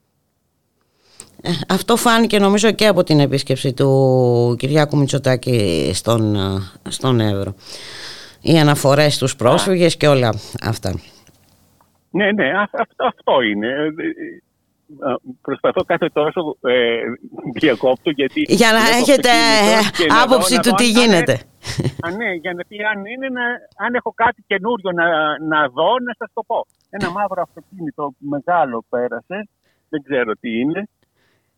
[1.43, 6.39] Ε, Αυτό φάνηκε νομίζω και από την επίσκεψη του Κυριάκου Μητσοτάκη στον, ε,
[6.89, 7.55] στον Εύρο.
[8.41, 10.95] Οι αναφορές στους πρόσφυγες και όλα αυτά.
[12.11, 13.69] Ναι, ναι, α- αυτό, αυτό είναι.
[15.07, 17.01] Ε, ε, ε, Προσπαθώ κάθε τόσο ε,
[17.55, 18.41] διακόπτω γιατί...
[18.49, 21.33] Για να έχω έχετε αυτοκίνητο και να δω- άποψη να του δω τι αν- γίνεται.
[22.07, 23.45] Α, ναι, για να πει αν, είναι να,
[23.87, 25.05] αν έχω κάτι καινούριο να,
[25.39, 26.67] να δω, να σας το πω.
[26.91, 29.49] Ένα μαύρο αυτοκίνητο μεγάλο πέρασε,
[29.89, 30.89] δεν ξέρω τι είναι,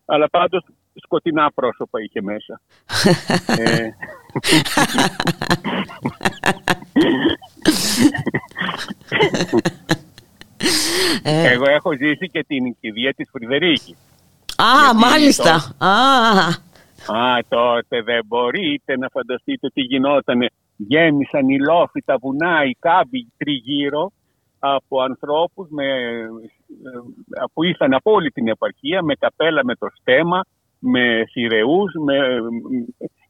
[0.05, 2.61] αλλά πάντως σκοτεινά πρόσωπα είχε μέσα.
[3.57, 3.91] ε, Ε,
[11.23, 13.97] εγώ έχω ζήσει και την κηδεία της Φρυδερίκης.
[14.55, 15.75] Α, γιατί μάλιστα.
[15.77, 15.95] Α,
[17.05, 20.47] Α, τότε δεν μπορείτε να φανταστείτε τι γινότανε.
[20.77, 24.11] Γέμισαν οι λόφοι, τα βουνά, οι κάμποι τριγύρω
[24.59, 30.45] από ανθρώπους με, ε, που ήρθαν από όλη την επαρχία με καπέλα με το στέμα,
[30.79, 32.17] με θηρεούς, με,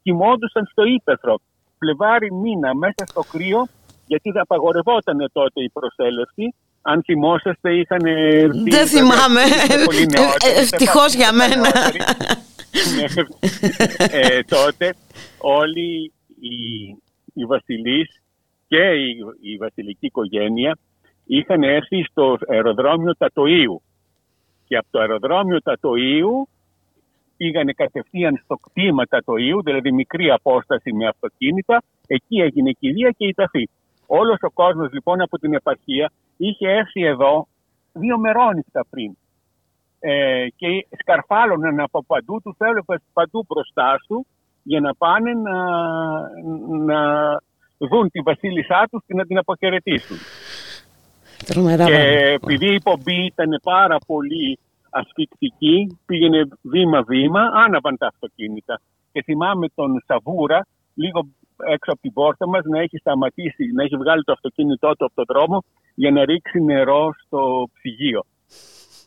[0.01, 1.39] κοιμόντουσαν στο ύπεθρο.
[1.77, 3.67] Φλεβάρι μήνα μέσα στο κρύο,
[4.05, 6.55] γιατί δεν απαγορευόταν τότε η προσέλευση.
[6.81, 8.69] Αν θυμόσαστε είχαν έρθει...
[8.69, 9.41] δεν θυμάμαι.
[9.67, 11.55] βέβαια, πολύ νεότεροι, Ε, Ευτυχώς για μένα.
[11.55, 11.99] νεότεροι.
[12.95, 13.23] Ναι.
[14.19, 14.93] ε, τότε
[15.37, 16.55] όλοι οι,
[17.33, 18.21] οι βασιλείς
[18.67, 20.77] και η, η βασιλική οικογένεια
[21.25, 23.75] είχαν έρθει στο αεροδρόμιο Τατοΐου
[24.67, 26.49] και από το αεροδρόμιο Τατοΐου
[27.37, 33.27] πήγανε κατευθείαν στο κτήμα Τατοΐου, δηλαδή μικρή απόσταση με αυτοκίνητα, εκεί έγινε η κηδεία και
[33.27, 33.69] η ταφή.
[34.07, 37.47] Όλος ο κόσμος λοιπόν από την επαρχία είχε έρθει εδώ
[37.93, 39.17] δύο μερόνυχτα πριν
[39.99, 44.25] ε, και σκαρφάλωναν από παντού, τους έβλεπες παντού μπροστά σου
[44.63, 45.57] για να πάνε να,
[46.85, 47.01] να
[47.77, 50.17] δουν τη βασίλισσά τους και να την αποχαιρετήσουν.
[51.45, 52.19] Τρομερά και πράγματα.
[52.19, 58.81] επειδή η πομπή ήταν πάρα πολύ ασφικτική, πήγαινε βήμα-βήμα, άναβαν τα αυτοκίνητα.
[59.11, 61.27] Και θυμάμαι τον Σαβούρα, λίγο
[61.65, 65.15] έξω από την πόρτα μας, να έχει σταματήσει, να έχει βγάλει το αυτοκίνητό του από
[65.15, 65.63] τον δρόμο
[65.95, 68.23] για να ρίξει νερό στο ψυγείο.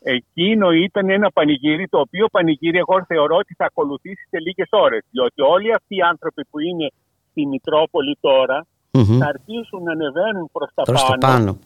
[0.02, 5.02] Εκείνο ήταν ένα πανηγύρι, το οποίο πανηγύρι εγώ θεωρώ ότι θα ακολουθήσει σε λίγες ώρες.
[5.10, 6.86] Διότι όλοι αυτοί οι άνθρωποι που είναι
[7.30, 9.18] στη Μητρόπολη τώρα Μμμ.
[9.18, 11.20] θα αρχίσουν να ανεβαίνουν προς τα Προς το πάνω.
[11.20, 11.58] πάνω.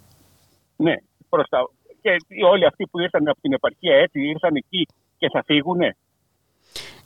[0.77, 0.95] Ναι,
[1.29, 1.59] προς τα...
[2.03, 2.17] Και
[2.53, 4.87] όλοι αυτοί που ήρθαν από την επαρχία έτσι ήρθαν εκεί
[5.19, 5.97] και θα φύγουνε.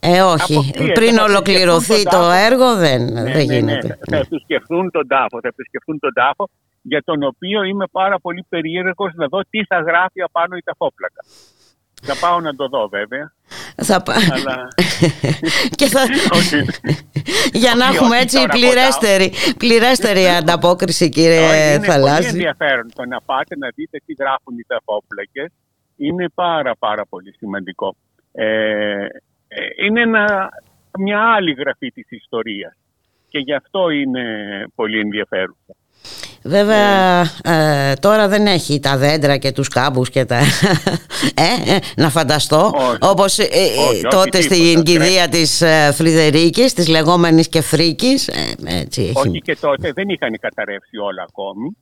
[0.01, 0.55] Ε, όχι.
[0.57, 2.45] Αποκλείεται, Πριν θα ολοκληρωθεί επισκεφτούν το τον τάφο.
[2.47, 3.43] έργο δεν, Ναι, δεν ναι, ναι.
[3.43, 3.99] γίνεται.
[4.11, 6.49] Θα επισκεφθούν τον τάφο, θα επισκεφθούν τον τάφο
[6.83, 11.25] για τον οποίο είμαι πάρα πολύ περίεργος να δω τι θα γράφει απάνω η ταφόπλακα.
[12.03, 13.33] Θα πάω να το δω βέβαια.
[13.77, 14.69] Θα πά- Αλλά
[15.79, 16.01] και θα...
[16.33, 16.57] όχι,
[17.53, 22.29] Για να όχι, έχουμε όχι έτσι τώρα πληρέστερη, πληρέστερη ανταπόκριση όχι, κύριε είναι πολύ Θαλάσση.
[22.29, 25.51] ενδιαφέρον το να πάτε να δείτε τι γράφουν οι ταφόπλακες.
[25.97, 27.97] Είναι πάρα πάρα πολύ σημαντικό.
[28.33, 29.07] Ε,
[29.87, 30.05] είναι
[30.99, 32.75] μια άλλη γραφή της ιστορίας.
[33.29, 34.25] Και γι' αυτό είναι
[34.75, 35.75] πολύ ενδιαφέρουσα.
[36.43, 40.39] Βέβαια ε, τώρα δεν έχει τα δέντρα και τους κάμπους και τα...
[41.67, 43.47] ε, ε, να φανταστώ όπως ε,
[44.11, 45.63] τότε στην κηδεία της
[45.93, 48.29] Φρυδερίκης, της λεγόμενης και Φρίκης
[48.65, 49.29] έτσι, έχει...
[49.29, 51.77] Όχι και τότε δεν είχαν καταρρεύσει όλα ακόμη.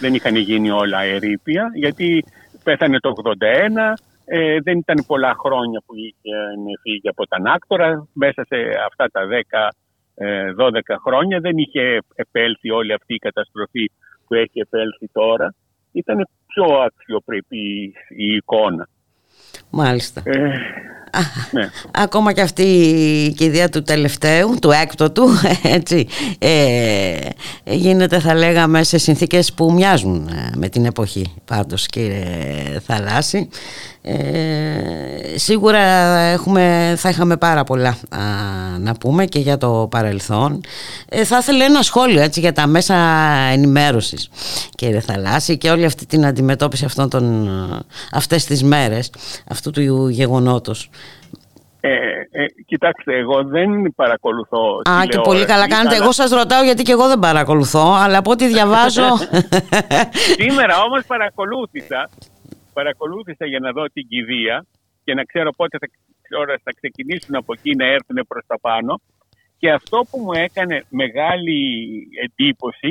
[0.00, 2.24] Δεν είχαν γίνει όλα ερήπια γιατί
[2.64, 3.98] πέθανε το 81
[4.62, 6.34] δεν ήταν πολλά χρόνια που είχε
[6.82, 8.56] φύγει από τα Νάκτορα μέσα σε
[8.86, 9.68] αυτά τα 10
[10.20, 13.90] 12 χρόνια δεν είχε επέλθει όλη αυτή η καταστροφή
[14.26, 15.54] που έχει επέλθει τώρα.
[15.92, 18.88] Ήταν πιο αξιοπρεπή η εικόνα.
[19.70, 20.22] Μάλιστα.
[20.24, 21.70] Ε, ναι.
[21.90, 25.24] Ακόμα και αυτή η κηδεία του τελευταίου, του έκτοτου,
[25.76, 27.16] έτσι, ε,
[27.64, 33.48] γίνεται θα λέγαμε σε συνθήκες που μοιάζουν ε, με την εποχή πάντως κύριε Θαλάσση.
[34.02, 35.78] Ε, σίγουρα
[36.18, 37.96] έχουμε, θα είχαμε πάρα πολλά
[38.80, 40.60] να πούμε και για το παρελθόν.
[41.08, 42.94] Ε, θα ήθελα ένα σχόλιο έτσι, για τα μέσα
[43.52, 44.30] ενημέρωσης
[44.74, 47.48] κύριε Θαλάσση και όλη αυτή την αντιμετώπιση αυτών των,
[48.12, 49.12] αυτές τις μέρες
[49.50, 50.90] αυτού του γεγονότος.
[51.80, 54.82] Ε, ε, κοιτάξτε, εγώ δεν παρακολουθώ.
[54.90, 55.96] Α, και πολύ καλά κάνετε.
[55.96, 59.16] Εγώ σας ρωτάω γιατί και εγώ δεν παρακολουθώ, αλλά από ό,τι διαβάζω.
[60.40, 62.08] Σήμερα όμως παρακολούθησα
[62.78, 64.66] παρακολούθησα για να δω την κηδεία
[65.04, 65.86] και να ξέρω πότε θα,
[66.62, 69.00] θα ξεκινήσουν από εκεί να έρθουν προς τα πάνω.
[69.58, 71.60] Και αυτό που μου έκανε μεγάλη
[72.24, 72.90] εντύπωση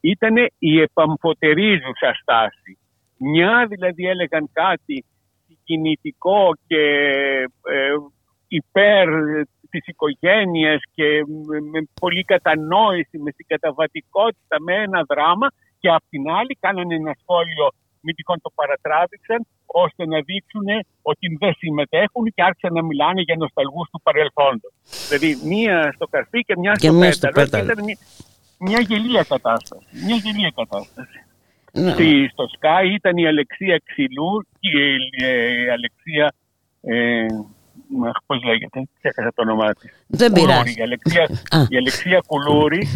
[0.00, 2.72] ήταν η επαμφωτερίζουσα στάση.
[3.18, 5.04] Μια δηλαδή έλεγαν κάτι
[5.64, 6.84] κινητικό και
[7.74, 7.94] ε,
[8.48, 9.06] υπέρ
[9.70, 11.08] της οικογένειας και
[11.72, 15.48] με πολύ κατανόηση, με συγκαταβατικότητα, με ένα δράμα
[15.78, 17.66] και απ' την άλλη κάνανε ένα σχόλιο
[18.08, 19.40] μη τυχόν το παρατράβηξαν
[19.84, 20.68] ώστε να δείξουν
[21.10, 24.72] ότι δεν συμμετέχουν και άρχισαν να μιλάνε για νοσταλγούς του παρελθόντος.
[25.08, 26.74] Δηλαδή μία στο καρφί και μια
[27.12, 27.64] στο πέταλο.
[27.64, 27.98] Ήταν μια,
[28.68, 29.86] μια γελία κατάσταση.
[30.06, 31.18] Μια γελία κατάσταση.
[31.72, 31.92] Ναι.
[31.92, 36.26] Στη, στο Sky ήταν η Αλεξία Ξυλού και η, Αλεξία
[36.82, 37.26] ε,
[38.26, 40.04] πώς λέγεται, ξέχασα το όνομά της.
[40.06, 40.74] Δεν πειράζει.
[40.78, 41.28] Η Αλεξία,
[41.68, 42.86] η Αλεξία Κουλούρη,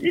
[0.00, 0.10] η,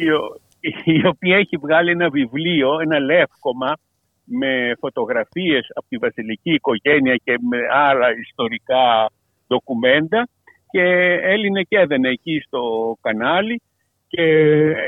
[0.84, 3.74] η, οποία έχει βγάλει ένα βιβλίο, ένα λεύκομα,
[4.24, 9.12] με φωτογραφίες από τη βασιλική οικογένεια και με άλλα ιστορικά
[9.48, 10.28] ντοκουμέντα
[10.72, 10.82] και
[11.22, 12.62] έλυνε και έδαινε εκεί στο
[13.02, 13.62] κανάλι
[14.08, 14.24] και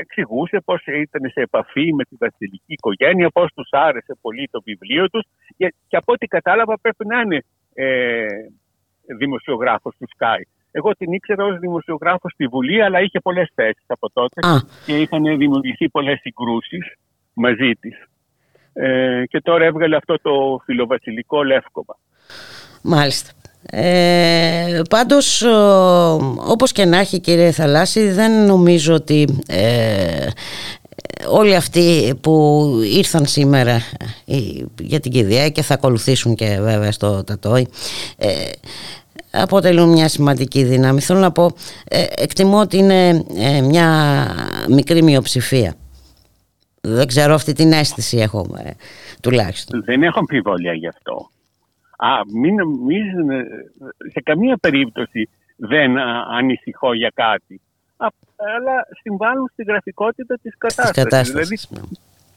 [0.00, 5.08] εξηγούσε πώς ήταν σε επαφή με τη βασιλική οικογένεια, πώς τους άρεσε πολύ το βιβλίο
[5.08, 5.24] τους
[5.56, 7.44] και από ό,τι κατάλαβα πρέπει να είναι
[7.74, 8.26] ε,
[9.18, 10.42] δημοσιογράφος του Sky.
[10.70, 14.40] Εγώ την ήξερα ως δημοσιογράφος στη Βουλή, αλλά είχε πολλές θέσεις από τότε
[14.86, 16.94] και είχαν δημιουργηθεί πολλές συγκρούσεις
[17.34, 18.08] μαζί της.
[18.74, 21.98] Ε, και τώρα έβγαλε αυτό το φιλοβασιλικό λεύκομα.
[22.82, 23.30] Μάλιστα.
[23.70, 25.42] Ε, πάντως
[26.36, 30.26] όπως και να έχει κύριε Θαλάσση δεν νομίζω ότι ε,
[31.28, 32.64] όλοι αυτοί που
[32.96, 33.80] ήρθαν σήμερα
[34.24, 34.36] ε,
[34.80, 37.68] για την κηδεία και θα ακολουθήσουν και βέβαια στο Τατόι
[38.16, 38.28] ε,
[39.30, 41.00] αποτελούν μια σημαντική δύναμη.
[41.00, 41.52] Θέλω να πω,
[41.88, 43.24] ε, εκτιμώ ότι είναι
[43.62, 44.26] μια
[44.68, 45.74] μικρή μειοψηφία
[46.84, 48.70] δεν ξέρω αυτή την αίσθηση έχω ε,
[49.20, 49.84] τουλάχιστον.
[49.84, 51.30] Δεν έχω αμφιβολία γι' αυτό.
[51.96, 52.54] Α, μην,
[52.86, 53.02] μην,
[54.12, 55.98] σε καμία περίπτωση δεν
[56.38, 57.60] ανησυχώ για κάτι.
[57.96, 58.06] Α,
[58.56, 61.02] αλλά συμβάλλουν στη γραφικότητα της κατάστασης.
[61.02, 61.88] κατάστασης δηλαδή,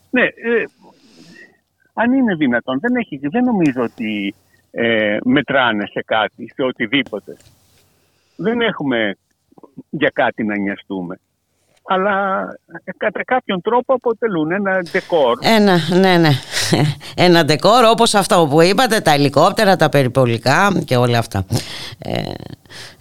[0.10, 0.64] ναι, ε,
[1.94, 4.36] αν είναι δυνατόν, δεν, έχει, δεν νομίζω ότι
[4.72, 7.38] ε, μετράνε σε κάτι, σε οτιδήποτε.
[8.36, 9.16] Δεν έχουμε
[9.90, 11.20] για κάτι να νοιαστούμε
[11.88, 12.48] αλλά
[12.86, 15.38] ε, κατά κάποιον τρόπο αποτελούν ένα ντεκόρ.
[15.42, 16.30] Ένα, ναι, ναι.
[17.16, 21.46] Ένα ντεκόρ όπως αυτό που είπατε, τα ελικόπτερα, τα περιπολικά και όλα αυτά.
[22.00, 22.22] Ε,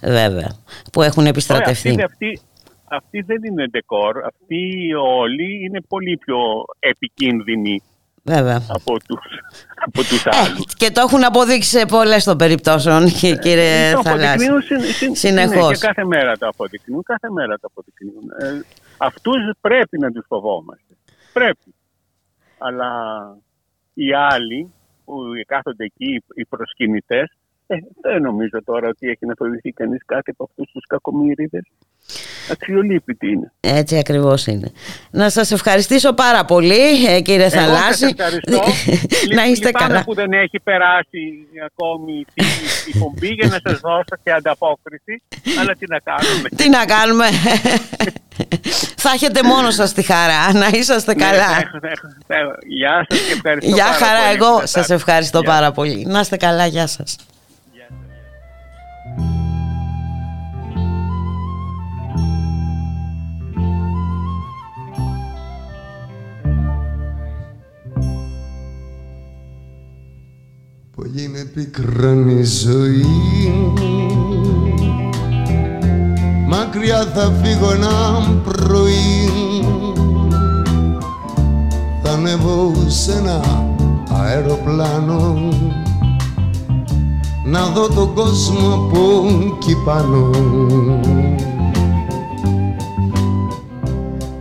[0.01, 0.55] βέβαια,
[0.91, 1.89] που έχουν επιστρατευτεί.
[1.89, 2.39] Αυτή, αυτή,
[2.85, 6.37] αυτή δεν είναι ντεκόρ, αυτοί όλοι είναι πολύ πιο
[6.79, 7.81] επικίνδυνοι
[8.27, 8.61] Βέβαια.
[8.67, 9.19] Από τους,
[9.85, 10.75] από τους ε, άλλους.
[10.75, 13.09] και το έχουν αποδείξει σε πολλές των περιπτώσεων, ε,
[13.43, 14.47] κύριε ε, Θαλάσση.
[15.11, 15.69] Συνεχώς.
[15.69, 17.03] Ναι, και κάθε μέρα το αποδεικνύουν.
[17.03, 18.29] Κάθε μέρα το αποδεικνύουν.
[18.39, 18.61] Ε,
[18.97, 20.93] αυτούς πρέπει να τους φοβόμαστε.
[21.33, 21.75] Πρέπει.
[22.57, 22.91] Αλλά
[23.93, 24.73] οι άλλοι
[25.05, 25.13] που
[25.47, 27.31] κάθονται εκεί, οι προσκυνητές,
[27.67, 31.63] ε, δεν νομίζω τώρα ότι έχει να φοβηθεί κανείς κάτι από αυτούς τους κακομύριδες.
[32.51, 33.51] Αξιολύπητη είναι.
[33.59, 34.71] Έτσι ακριβώς είναι.
[35.11, 38.15] Να σας ευχαριστήσω πάρα πολύ ε, κύριε Θαλάσση.
[38.17, 38.63] ευχαριστώ.
[39.37, 40.03] να είστε καλά.
[40.03, 42.25] που δεν έχει περάσει ακόμη
[42.93, 45.21] η πομπή για να σας δώσω και ανταπόκριση.
[45.59, 46.49] Αλλά τι να κάνουμε.
[46.55, 47.25] τι να κάνουμε.
[49.03, 50.53] Θα έχετε μόνο σας τη χαρά.
[50.53, 51.47] Να είσαστε ναι, καλά.
[52.67, 54.19] Γεια σας και ευχαριστώ Γεια πάρα χαρά.
[54.19, 54.35] Πολύ.
[54.35, 56.05] Εγώ σας ευχαριστώ πάρα πολύ.
[56.05, 56.65] Να είστε καλά.
[56.65, 57.15] Γεια σας.
[71.05, 73.05] Είναι πικρή ζωή.
[76.47, 77.91] Μακριά θα φύγω ένα
[78.43, 79.29] πρωί.
[82.03, 83.41] Θα ανέβω σε ένα
[84.11, 85.49] αεροπλάνο.
[87.45, 89.25] Να δω τον κόσμο από
[89.55, 90.29] εκεί πάνω.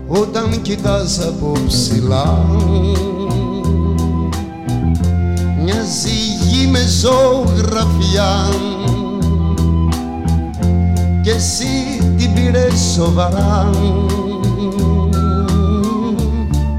[0.08, 2.46] Όταν κοιτάς από ψηλά
[5.68, 8.48] Μοιάζει η γη με ζωγραφιά.
[11.22, 13.70] Και εσύ την πήρες σοβαρά.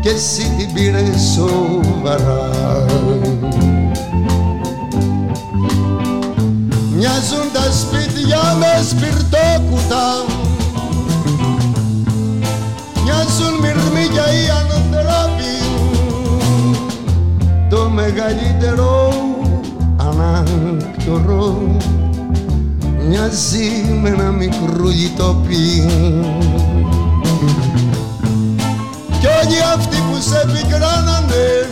[0.02, 2.86] Και εσύ την πήρες σοβαρά.
[6.96, 10.26] Μοιάζουν τα σπίτια με σπιρτόκουτα.
[13.04, 15.56] Μοιάζουν μυρμήκια οι ανθρώποι
[17.70, 19.27] το μεγαλύτερο
[20.20, 21.78] ανάκτορο.
[23.08, 25.86] Μοιάζει με ένα μικρό γητόπι.
[29.20, 31.68] Κι όλοι αυτοί που σε πικράνανε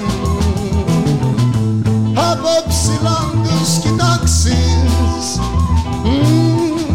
[2.16, 5.40] από ψηλά τους κοιτάξεις.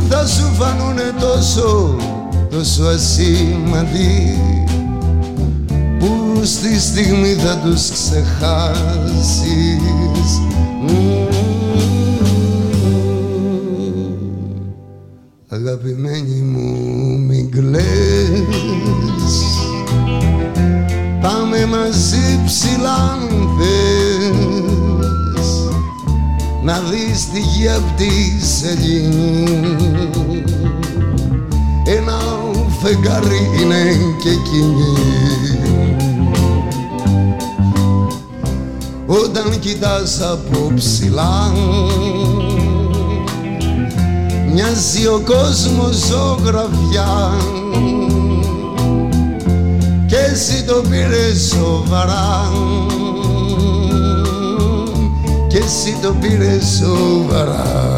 [0.09, 1.97] Θα σου φανούνε τόσο,
[2.51, 4.39] τόσο ασήμαντοι.
[5.99, 9.31] Που στη στιγμή θα τους ξεχάσεις
[15.71, 17.81] Αγαπημένη μου μην κλαις.
[21.21, 23.29] Πάμε μαζί ψηλά αν
[23.59, 25.49] θες.
[26.63, 29.45] Να δεις τη γη απ' τη σελήνη
[31.85, 32.19] Ένα
[32.83, 34.93] φεγγάρι είναι και εκείνη.
[39.07, 41.53] Όταν κοιτάς από ψηλά
[44.53, 47.33] Μοιάζει ο κόσμος ζωγραφιά.
[50.07, 52.51] Και εσύ το πήρες σοβαρά.
[55.49, 57.89] Και εσύ το πήρες σοβαρά.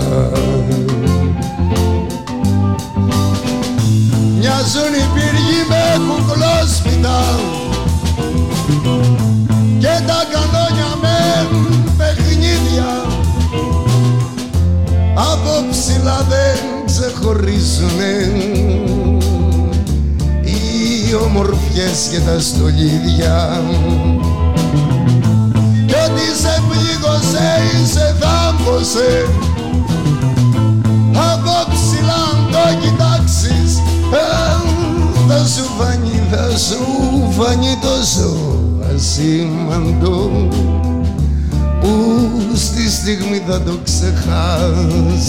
[4.39, 7.21] Μοιάζουν οι πύργοι με κουκλόσπιτα
[9.79, 11.49] και τα κανόνια με
[11.97, 13.02] παιχνίδια
[15.31, 18.15] από ψηλά δεν ξεχωρίζουνε.
[20.45, 23.63] Οι ομορφιές και τα στολίδια.
[25.87, 29.27] Κι ό,τι σε πλήγωσε ή σε θάμπωσε
[31.33, 33.83] από ψηλά αν το κοιτάξεις
[35.29, 36.79] θα σου φανεί, θα σου
[37.31, 38.37] φανεί τόσο
[38.95, 40.31] ασήμαντο
[41.83, 45.23] που στη στιγμή θα το ξεχάσεις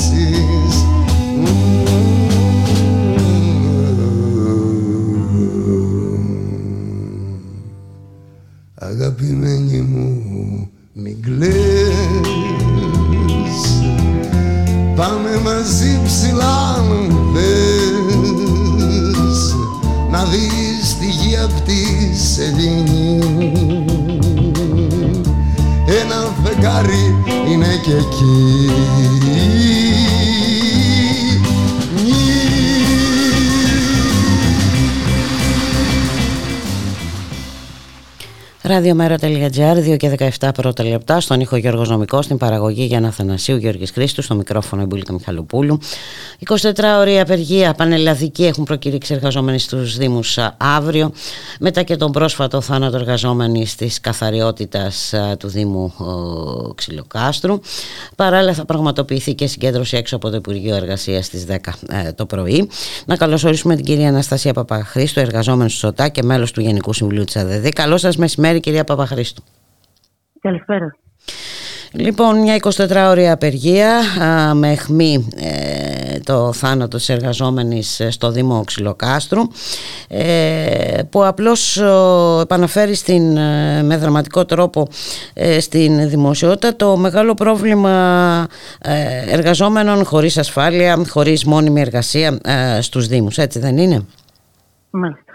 [38.83, 43.91] Ραδιομέρα.gr, 2 και 17 πρώτα λεπτά, στον ήχο Γιώργος Νομικός, στην παραγωγή Γιάννα Θανασίου, Γιώργης
[43.91, 45.79] Χρήστου, στο μικρόφωνο η Μπουλίκα Μιχαλοπούλου.
[46.49, 51.11] 24 ώρια απεργία πανελλαδική έχουν προκηρύξει εργαζόμενοι στους Δήμους αύριο,
[51.59, 55.93] μετά και τον πρόσφατο θάνατο εργαζόμενοι της καθαριότητας του Δήμου
[56.75, 57.59] Ξυλοκάστρου.
[58.15, 61.55] Παράλληλα θα πραγματοποιηθεί και συγκέντρωση έξω από το Υπουργείο Εργασίας στις 10
[61.89, 62.69] ε, το πρωί.
[63.05, 67.35] Να καλωσορίσουμε την κυρία Αναστασία Παπαχρήστου, εργαζόμενη του ΣΟΤΑ και μέλος του Γενικού Συμβουλίου της
[67.35, 67.67] ΑΔΔ.
[67.75, 69.43] Καλό σας μεσημέρι κυρία Παπαχρήστου.
[70.41, 70.95] Καλησπέρα.
[71.91, 74.01] Λοιπόν, μια 24ωρη απεργία
[74.53, 79.41] με αιχμή ε, το θάνατο της εργαζόμενης στο Δήμο Ξυλοκάστρου
[80.07, 81.81] ε, που απλώς
[82.41, 84.87] επαναφέρει στην, ε, με δραματικό τρόπο
[85.59, 88.47] στην δημοσιότητα το μεγάλο πρόβλημα
[89.27, 92.39] εργαζόμενων χωρίς ασφάλεια, χωρίς μόνιμη εργασία
[92.81, 93.37] στους Δήμους.
[93.37, 94.05] Έτσι δεν είναι;
[94.89, 95.32] Μάλιστα.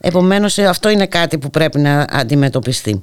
[0.00, 3.02] Επομένως αυτό είναι κάτι που πρέπει να αντιμετωπιστεί.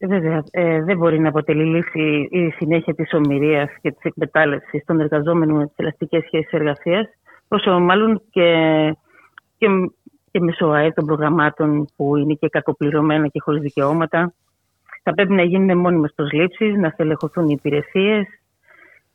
[0.00, 5.00] Βέβαια, ε, δεν μπορεί να αποτελεί λύση η συνέχεια της ομοιρίας και της εκμετάλλευσης των
[5.00, 7.06] εργαζόμενων με τις ελαστικές σχέσεις εργασίας,
[7.48, 8.52] όσο μάλλον και,
[9.58, 9.66] και,
[10.30, 14.34] και μέσω ΑΕ των προγραμμάτων που είναι και κακοπληρωμένα και χωρίς δικαιώματα.
[15.02, 18.26] θα πρέπει να γίνουν μόνιμες προσλήψεις, να στελεχωθούν οι υπηρεσίες,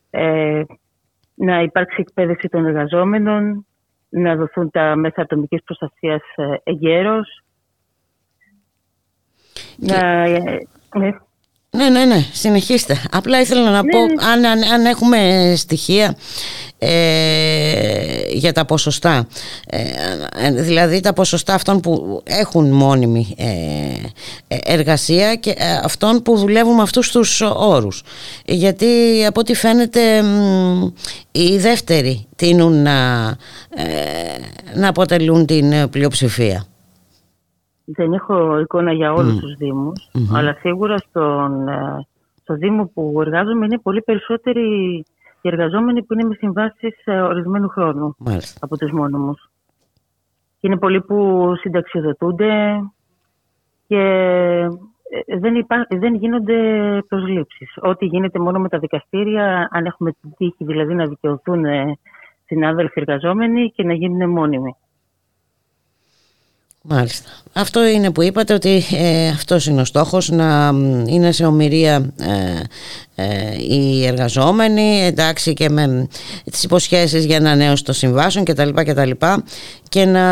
[0.09, 0.63] ε,
[1.35, 3.65] να υπάρξει εκπαίδευση των εργαζόμενων,
[4.13, 7.43] να δοθούν τα μέσα ατομικής προστασίας ε, εγκαίρως.
[9.77, 10.27] Να,
[10.97, 11.17] ναι.
[11.77, 13.01] Ναι, ναι, ναι, συνεχίστε.
[13.11, 14.25] Απλά ήθελα να πω, ναι.
[14.31, 16.15] αν, αν, αν έχουμε στοιχεία
[16.77, 19.27] ε, για τα ποσοστά,
[19.65, 26.81] ε, δηλαδή τα ποσοστά αυτών που έχουν μόνιμη ε, εργασία και αυτών που δουλεύουν με
[26.81, 28.03] αυτούς τους όρους.
[28.45, 28.85] Γιατί
[29.27, 30.23] από ό,τι φαίνεται
[31.31, 33.23] οι δεύτεροι τείνουν να,
[34.75, 36.65] να αποτελούν την πλειοψηφία.
[37.85, 39.39] Δεν έχω εικόνα για όλους mm.
[39.39, 42.07] τους δημους αλλά σίγουρα στον, ε,
[42.41, 44.61] στο Δήμο που εργάζομαι είναι πολύ περισσότεροι
[45.41, 48.15] οι εργαζόμενοι που είναι με συμβάσεις ορισμένου χρόνου
[48.59, 49.49] από τους μόνιμους.
[50.59, 52.81] Και είναι πολλοί που συνταξιοδοτούνται
[53.87, 53.99] και
[55.25, 55.87] ε, δεν, υπά...
[55.89, 56.57] δεν γίνονται
[57.07, 57.73] προσλήψεις.
[57.81, 61.65] Ό,τι γίνεται μόνο με τα δικαστήρια, αν έχουμε την τύχη δηλαδή να δικαιωθούν
[62.45, 64.75] συνάδελφοι εργαζόμενοι και να γίνουν μόνιμοι.
[66.85, 67.29] Μάλιστα.
[67.53, 70.71] Αυτό είναι που είπατε ότι ε, αυτός είναι ο στόχος να
[71.05, 72.61] είναι σε ομοιρία ε,
[73.15, 76.07] ε, οι εργαζόμενοι εντάξει και με
[76.51, 78.69] τις υποσχέσεις για ανανέωση των συμβάσεων κτλ.
[78.69, 79.11] κτλ
[79.89, 80.25] και να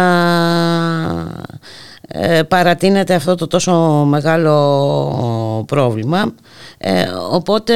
[2.07, 3.73] ε, παρατείνεται αυτό το τόσο
[4.07, 6.33] μεγάλο πρόβλημα
[6.77, 7.75] ε, οπότε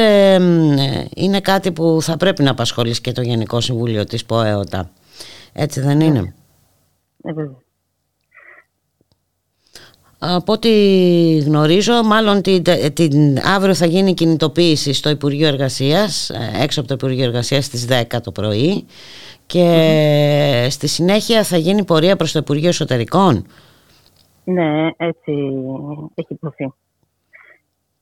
[1.14, 4.90] είναι κάτι που θα πρέπει να απασχολήσει και το Γενικό Συμβούλιο της ΠΟΕΟΤΑ
[5.52, 6.34] έτσι δεν είναι;
[7.22, 7.32] Ε,
[10.18, 10.70] από ό,τι
[11.38, 12.62] γνωρίζω, μάλλον την,
[12.94, 17.88] την, αύριο θα γίνει κινητοποίηση στο Υπουργείο Εργασίας, ε, έξω από το Υπουργείο Εργασίας στις
[18.10, 18.86] 10 το πρωί
[19.46, 23.46] και στη συνέχεια θα γίνει πορεία προς το Υπουργείο Εσωτερικών.
[24.44, 25.32] Ναι, έτσι
[26.14, 26.72] έχει υποθεί.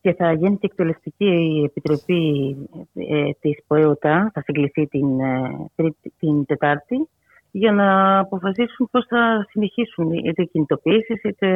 [0.01, 2.57] Και θα γίνει και εκτελεστική επιτροπή
[2.95, 7.09] ε, της ΠΟΕΟΤΑ, θα συγκληθεί την, ε, την Τετάρτη
[7.57, 11.49] για να αποφασίσουν πώς θα συνεχίσουν είτε κινητοποιήσεις είτε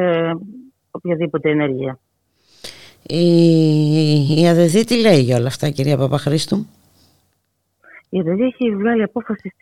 [0.91, 1.99] οποιαδήποτε ενέργεια.
[3.03, 6.67] Η, η ΑΔΕΔΗ τι λέει για όλα αυτά κυρία Παπαχρήστου;
[8.09, 9.53] Η ΑΔΕΔΗ έχει βγάλει απόφαση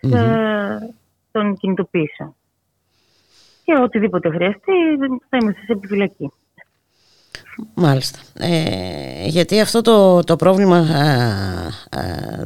[0.00, 0.78] ε,
[1.30, 2.34] των κινητοποιήσεων.
[3.64, 4.72] Και οτιδήποτε χρειαστεί
[5.28, 6.32] θα είμαστε σε επιφυλακή.
[7.74, 8.18] Μάλιστα.
[8.38, 12.44] Ε, γιατί αυτό το, το πρόβλημα ε, ε,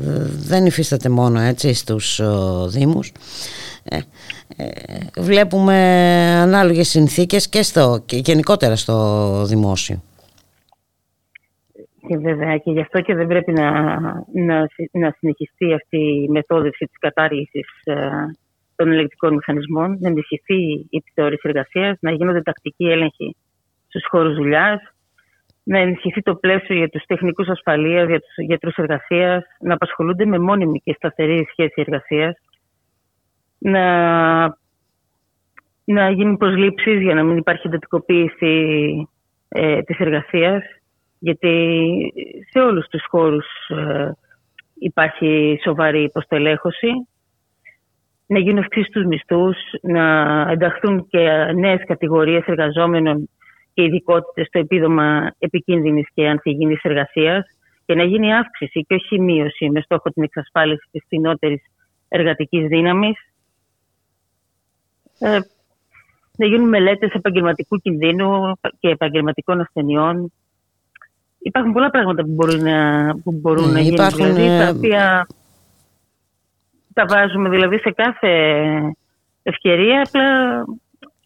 [0.48, 2.20] δεν υφίσταται μόνο έτσι στους
[2.69, 3.12] Δήμους.
[5.19, 5.77] βλέπουμε
[6.43, 10.02] ανάλογες συνθήκες και, στο, και γενικότερα στο δημόσιο.
[12.09, 13.70] Και βέβαια και γι' αυτό και δεν πρέπει να,
[14.32, 17.66] να, να συνεχιστεί αυτή η μεθόδευση της κατάργησης
[18.77, 20.55] των ελεκτικών μηχανισμών, να ενισχυθεί
[20.89, 23.36] η επιθεώρηση εργασίας, να γίνονται τακτικοί έλεγχοι
[23.95, 24.81] στους χώρους δουλειάς,
[25.65, 30.39] να ενισχυθεί το πλαίσιο για τους τεχνικούς ασφαλείας, για τους γιατρούς εργασίας, να απασχολούνται με
[30.39, 32.35] μόνιμη και σταθερή σχέση εργασίας,
[33.59, 33.87] να,
[35.85, 38.55] να γίνουν προσλήψεις για να μην υπάρχει εντατικοποίηση
[39.49, 40.62] ε, της εργασίας,
[41.19, 41.89] γιατί
[42.51, 44.12] σε όλους τους χώρους ε,
[44.75, 46.91] υπάρχει σοβαρή υποστελέχωση,
[48.27, 50.07] να γίνουν αυξήσεις στους μισθούς, να
[50.51, 53.29] ενταχθούν και νέες κατηγορίες εργαζόμενων
[53.75, 57.47] και ειδικότητες στο επίδομα επικίνδυνης και ανθυγιεινής εργασίας
[57.87, 61.63] και να γίνει αύξηση και όχι μείωση με στόχο την εξασφάλιση της φθηνότερης
[62.09, 63.17] εργατικής δύναμης.
[65.19, 65.39] Ε,
[66.37, 70.33] να γίνουν μελέτες επαγγελματικού κινδύνου και επαγγελματικών ασθενειών.
[71.39, 75.27] Υπάρχουν πολλά πράγματα που μπορούν να, που μπορούν να γίνουν, δηλαδή, τα ε, οποία
[76.93, 78.33] τα βάζουμε δηλαδή σε κάθε
[79.43, 80.65] ευκαιρία, απλά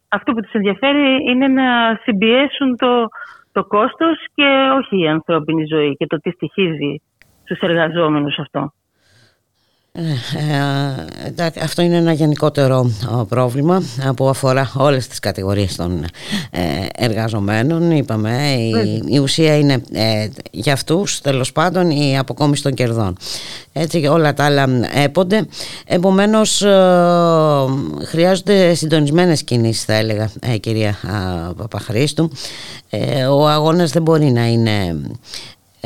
[0.08, 3.08] αυτό που τους ενδιαφέρει είναι να συμπιέσουν το,
[3.52, 7.02] το κόστος και όχι η ανθρώπινη ζωή και το τι στοιχίζει
[7.44, 8.72] στους εργαζόμενους αυτό.
[9.98, 12.90] Ε, ε, αυτό είναι ένα γενικότερο
[13.28, 13.82] πρόβλημα
[14.16, 16.04] που αφορά όλες τις κατηγορίες των
[16.50, 16.60] ε,
[16.96, 18.38] εργαζομένων είπαμε.
[19.08, 19.82] Η, ουσία είναι
[20.50, 23.16] για αυτούς τέλος πάντων η αποκόμιση των κερδών.
[23.72, 24.66] Έτσι όλα τα άλλα
[25.02, 25.46] έπονται.
[25.86, 26.64] Επομένως
[28.04, 30.30] χρειάζονται συντονισμένες κινήσεις θα έλεγα
[30.60, 30.98] κυρία
[31.56, 32.30] Παπαχρήστου.
[33.30, 34.96] Ο αγώνας δεν μπορεί να είναι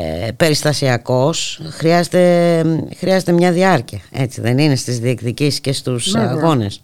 [0.03, 1.59] ε, περιστασιακός.
[1.71, 2.19] Χρειάζεται,
[2.97, 6.83] χρειάζεται μια διάρκεια έτσι δεν είναι στις διεκδικήσεις και στους ναι, αγώνες.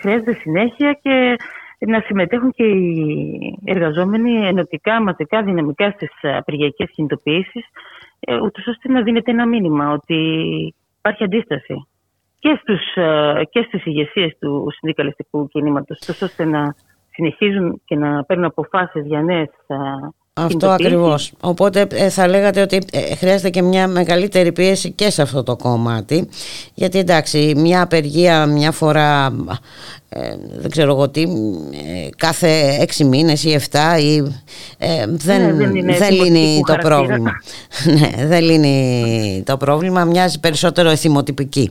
[0.00, 1.36] Χρειάζεται συνέχεια και
[1.78, 7.64] να συμμετέχουν και οι εργαζόμενοι ενωτικά, μαζικά, δυναμικά στις απεργιακές κινητοποιήσεις
[8.20, 10.14] ε, ούτως ώστε να δίνεται ένα μήνυμα ότι
[10.98, 11.86] υπάρχει αντίσταση
[12.38, 16.74] και, στους, ε, και στις ηγεσίες του συνδικαλιστικού κινήματος ώστε να
[17.10, 19.50] συνεχίζουν και να παίρνουν αποφάσεις για νέες
[20.36, 21.32] Αυτό ακριβώς.
[21.40, 25.56] Οπότε ε, θα λέγατε ότι ε, χρειάζεται και μια μεγαλύτερη πίεση και σε αυτό το
[25.56, 26.28] κομμάτι.
[26.74, 29.32] Γιατί εντάξει, μια απεργία μια φορά,
[30.08, 31.24] ε, δεν ξέρω εγώ τι,
[32.16, 34.22] κάθε έξι μήνες ή εφτά ή,
[35.06, 37.30] δεν, ναι, δεν, δεν λύνει το πρόβλημα.
[37.98, 41.70] ναι, δεν λύνει το πρόβλημα, μοιάζει περισσότερο εθιμοτυπική.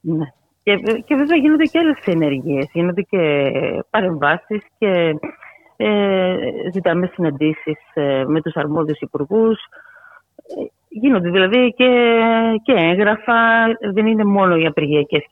[0.00, 0.24] Ναι.
[0.62, 0.72] Και,
[1.06, 3.18] και βέβαια γίνονται και άλλες ενεργείες, γίνονται και
[3.90, 5.14] παρεμβάσεις και
[5.82, 9.58] ε, ζητάμε συναντήσεις ε, με τους αρμόδιους υπουργούς.
[10.36, 11.88] Ε, γίνονται δηλαδή και,
[12.62, 15.26] και έγγραφα, δεν είναι μόνο οι απεργιακές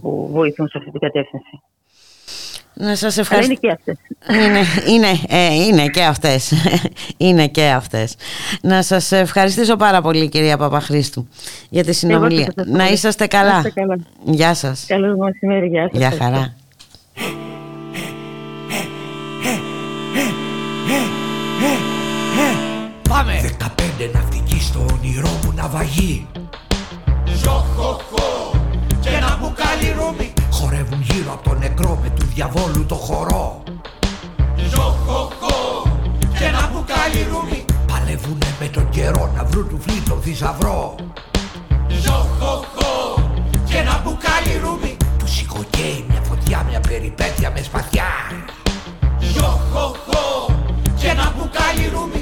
[0.00, 1.62] που βοηθούν σε αυτή την κατεύθυνση.
[2.74, 3.52] Να σας ευχαριστώ.
[3.52, 3.96] είναι και αυτές.
[4.28, 4.58] Είναι,
[4.94, 6.52] είναι, ε, είναι και αυτές.
[7.16, 8.16] είναι και αυτές.
[8.62, 11.28] Να σας ευχαριστήσω πάρα πολύ κυρία Παπαχρήστου
[11.70, 12.52] για τη συνομιλία.
[12.66, 13.70] Να είσαστε καλά.
[13.74, 13.98] καλά.
[14.24, 14.86] Γεια σας.
[14.88, 15.66] Καλό μεσημέρι.
[15.66, 15.98] Γεια σας.
[15.98, 16.54] Γεια χαρά.
[24.00, 26.26] 15 ναυτικοί στο όνειρό μου ναυαγή
[27.42, 28.50] Ζοχοχο
[29.00, 30.32] και ένα μπουκάλι ρούμι.
[30.50, 33.62] Χορεύουν γύρω από το νεκρό με του διαβόλου το χορό.
[34.70, 35.82] Ζοχοχο
[36.38, 37.64] και ένα μπουκάλι ρούμι.
[37.86, 40.94] Παλεύουνε με τον καιρό να βρουν του φλίτο θησαυρό.
[41.88, 43.14] Ζοχοχο
[43.64, 44.96] και ένα μπουκάλι ρούμι.
[45.18, 48.10] Του σηκωκαίει μια φωτιά, μια περιπέτεια με σπαθιά.
[49.18, 50.54] Ζοχοχο
[50.96, 52.19] και ένα μπουκάλι ρούμι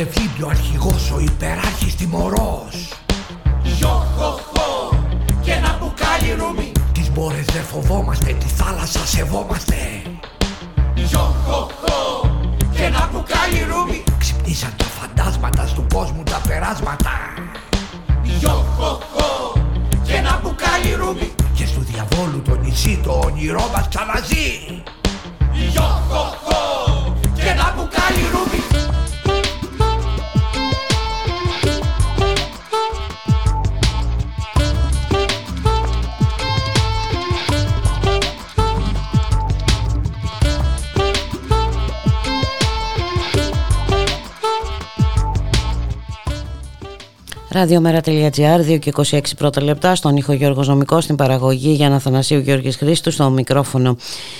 [0.00, 2.88] ο αρχηγός, ο υπεράρχης τιμωρός.
[3.62, 4.94] Γιοχοχο
[5.42, 6.72] και ένα μπουκάλι ρούμι.
[6.92, 9.74] Τις μπόρες δεν φοβόμαστε, τη θάλασσα σεβόμαστε.
[10.94, 12.30] Γιοχοχο
[12.72, 14.02] και ένα μπουκάλι ρούμι.
[14.18, 17.12] Ξυπνήσαν τα φαντάσματα του κόσμου τα περάσματα.
[18.22, 19.52] Γιοχοχο
[20.02, 21.32] και ένα μπουκάλι ρούμι.
[21.54, 24.82] Και στο διαβόλου το νησί το όνειρό μας ξαναζεί.
[25.52, 26.60] Γιοχοχο
[27.34, 28.60] και ένα μπουκάλι ρούμι
[47.52, 52.76] Ραδιομέρα.gr, 2 και 26 πρώτα λεπτά, στον ήχο Γιώργος Νομικός, στην παραγωγή για Αθανασίου Γιώργης
[52.76, 53.96] Χρήστου, στο μικρόφωνο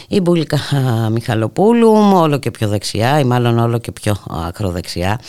[0.09, 0.59] η Μπουλίκα
[1.13, 4.17] Μιχαλοπούλου, όλο και πιο δεξιά ή μάλλον όλο και πιο
[4.47, 5.21] ακροδεξιά.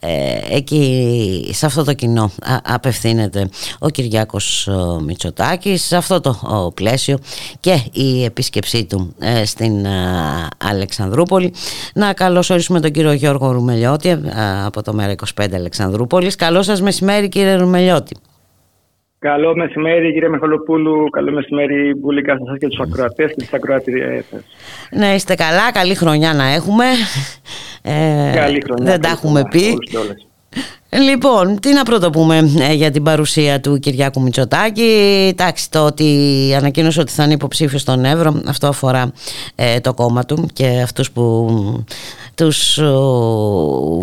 [0.00, 0.10] Ε,
[0.50, 2.30] εκεί, σε αυτό το κοινό
[2.62, 3.48] απευθύνεται
[3.78, 4.68] ο Κυριάκος
[5.04, 7.18] Μητσοτάκης, σε αυτό το πλαίσιο
[7.60, 9.86] και η επίσκεψή του ε, στην
[10.58, 11.52] Αλεξανδρούπολη.
[11.94, 14.20] Να καλωσορίσουμε τον κύριο Γιώργο Ρουμελιώτη
[14.64, 16.36] από το Μέρα 25 Αλεξανδρούπολης.
[16.36, 18.16] Καλό σας μεσημέρι μεσημέρι κύριε Ρουμελιώτη.
[19.18, 24.42] Καλό μεσημέρι κύριε Μιχαλοπούλου, καλό μεσημέρι Μπουλίκα σας και τους ακροατές και τις ακροατήριες σας.
[24.90, 26.84] Ναι είστε καλά, καλή χρονιά να έχουμε.
[27.82, 28.84] Ε, καλή χρονιά.
[28.84, 29.78] Δεν τα έχουμε πει.
[30.90, 35.26] Λοιπόν, τι να πρώτο πούμε ε, για την παρουσία του Κυριάκου Μητσοτάκη.
[35.30, 39.12] Εντάξει, το ότι ανακοίνωσε ότι θα είναι υποψήφιος στον Εύρο, αυτό αφορά
[39.54, 41.48] ε, το κόμμα του και αυτούς που
[42.34, 42.80] τους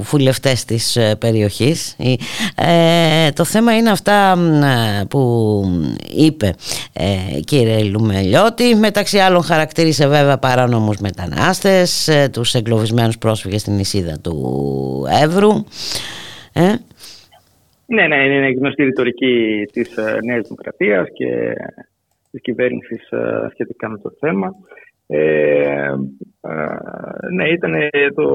[0.02, 1.96] βουλευτές της ε, περιοχής.
[2.56, 4.38] Ε, το θέμα είναι αυτά
[5.10, 5.64] που
[6.16, 6.54] είπε
[6.94, 8.76] ε, κύριε Λουμελιώτη.
[8.76, 15.64] Μεταξύ άλλων χαρακτήρισε βέβαια παράνομους μετανάστες, ε, τους εγκλωβισμένους πρόσφυγες στην νησίδα του Εύρου.
[16.56, 16.74] Ε;
[17.86, 21.54] Ναι, ναι, είναι γνωστή η ρητορική της Νέας Δημοκρατίας και
[22.32, 23.10] της κυβέρνησης
[23.52, 24.56] σχετικά με το θέμα.
[25.08, 25.94] Ε,
[27.32, 27.74] ναι, ήταν
[28.16, 28.28] το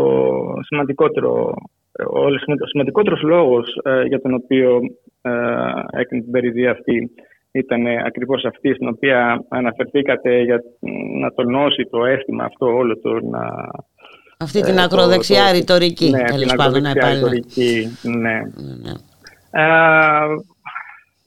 [0.60, 1.54] σημαντικότερο,
[2.06, 4.80] ο σημαντικότερος λόγος ε, για τον οποίο
[5.22, 5.30] ε,
[6.00, 7.10] έκανε την περιδία αυτή
[7.52, 10.62] ήταν ακριβώς αυτή στην οποία αναφερθήκατε για
[11.20, 13.40] να τονώσει το αίσθημα αυτό όλο το να...
[14.42, 18.18] Αυτή την ακροδεξιά το, ρητορική, ναι, την ακροδεξιά ρητορική, ναι.
[18.20, 18.38] ναι.
[18.82, 18.92] ναι.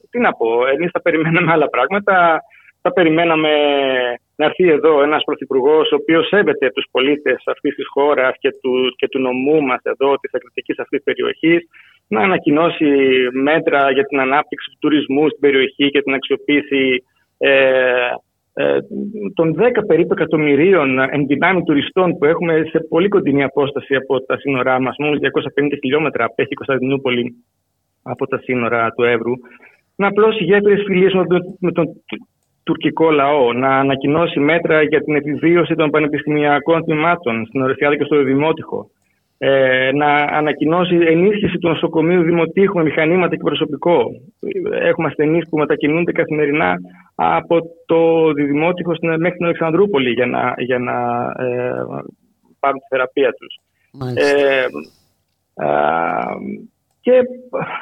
[0.09, 2.43] τι να πω, εμείς θα περιμέναμε άλλα πράγματα,
[2.81, 3.49] θα περιμέναμε
[4.35, 8.95] να έρθει εδώ ένας πρωθυπουργός, ο οποίος σέβεται τους πολίτες αυτής της χώρας και του,
[8.95, 11.67] και του νομού μας εδώ, της ακριτική αυτής περιοχής,
[12.07, 12.91] να ανακοινώσει
[13.31, 17.03] μέτρα για την ανάπτυξη του τουρισμού στην περιοχή και την αξιοποίηση
[17.37, 18.11] ε, ε,
[19.33, 24.81] των 10 περίπου εκατομμυρίων ενδυνάμει τουριστών που έχουμε σε πολύ κοντινή απόσταση από τα σύνορά
[24.81, 27.35] μας, μόνο 250 χιλιόμετρα απέχει η Κωνσταντινούπολη
[28.03, 29.31] από τα σύνορα του Εύρου.
[29.95, 31.85] να απλώσει γέφυρες φιλίες με, τον- με τον
[32.63, 38.23] τουρκικό λαό, να ανακοινώσει μέτρα για την επιβίωση των πανεπιστημιακών τμήματων στην Ορεσιάδα και στο
[38.23, 38.89] Δημότυχο,
[39.37, 44.03] ε, να ανακοινώσει ενίσχυση του νοσοκομείου Δημοτήχου με μηχανήματα και προσωπικό.
[44.81, 46.75] Έχουμε ασθενείς που μετακινούνται καθημερινά
[47.15, 50.93] από το Δημότυχο στην- μέχρι την Αλεξανδρούπολη για να, για να
[51.45, 51.83] ε,
[52.59, 53.55] πάρουν τη θεραπεία τους.
[54.15, 54.65] Ε,
[55.65, 55.77] α,
[57.01, 57.19] και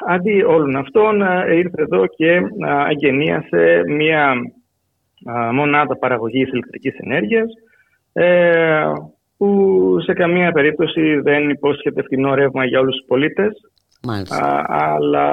[0.08, 2.36] αντί όλων αυτών ε, ήρθε εδώ και
[2.66, 4.32] α, αγενίασε μία
[5.30, 7.48] α, μονάδα παραγωγής ηλεκτρικής ενέργειας
[8.12, 8.84] ε,
[9.36, 13.52] που σε καμία περίπτωση δεν υπόσχεται φθηνό ρεύμα για όλους τους πολίτες.
[14.30, 15.28] Α, αλλά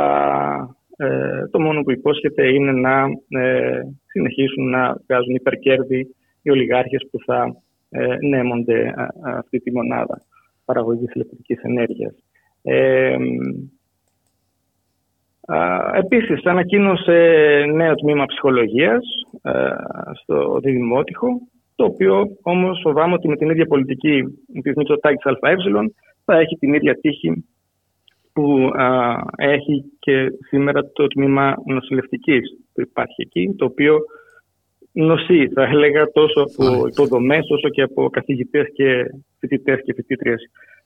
[1.01, 3.05] ε, το μόνο που υπόσχεται είναι να
[3.41, 7.55] ε, συνεχίσουν να βγάζουν υπερκέρδη οι ολιγάρχες που θα
[7.89, 10.21] ε, νέμονται α, α, αυτή τη μονάδα
[10.65, 12.15] παραγωγής ηλεκτρικής ενέργειας.
[12.61, 13.15] Ε,
[15.45, 15.57] α,
[15.97, 17.15] επίσης, ανακοίνωσε
[17.73, 19.03] νέο τμήμα ψυχολογίας
[19.41, 19.51] ε,
[20.21, 21.27] στο Δημότυχο,
[21.75, 24.23] το οποίο όμως φοβάμαι ότι με την ίδια πολιτική
[24.61, 25.55] της Μητσοτάκης ΑΕ
[26.25, 27.45] θα έχει την ίδια τύχη
[28.39, 32.41] που α, έχει και σήμερα το τμήμα νοσηλευτικής
[32.73, 33.99] που υπάρχει εκεί, το οποίο
[34.91, 39.03] νοσεί, θα έλεγα, τόσο από υποδομές όσο και από καθηγητές και
[39.39, 40.41] φοιτητές και φοιτήτριες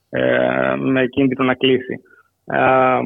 [0.09, 1.99] ε, με κίνδυνο να κλείσει.
[2.45, 2.99] Α,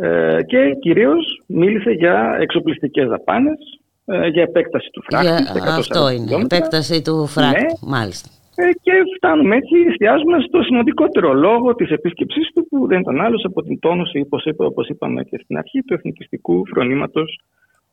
[0.00, 3.58] ε, και κυρίως μίλησε για εξοπλιστικές δαπάνες,
[4.04, 5.26] ε, για επέκταση του φράχτη.
[5.26, 6.56] Για- σε 140 αυτό είναι, χιλιόμετρα.
[6.56, 7.68] επέκταση του φράκτη, Ναι.
[7.90, 8.28] μάλιστα.
[8.56, 13.44] Ε, και φτάνουμε έτσι, εστιάζουμε στο σημαντικότερο λόγο της επίσκεψής του που δεν ήταν άλλος
[13.44, 17.40] από την τόνωση, όπως, είπα, όπως είπαμε και στην αρχή, του εθνικιστικού φρονήματος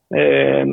[0.08, 0.64] ε,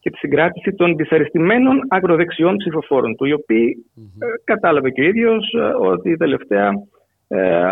[0.00, 5.52] και τη συγκράτηση των δυσαρεστημένων ακροδεξιών ψηφοφόρων του, οι οποίοι ε, κατάλαβε και ο ίδιος
[5.52, 6.70] ε, ότι τελευταία
[7.28, 7.62] ε,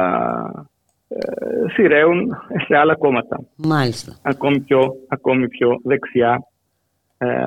[1.08, 2.36] ε, σειραίουν
[2.66, 3.40] σε άλλα κόμματα.
[3.56, 4.18] Μάλιστα.
[4.22, 6.46] Ακόμη πιο, ακόμη πιο δεξιά,
[7.18, 7.44] ε,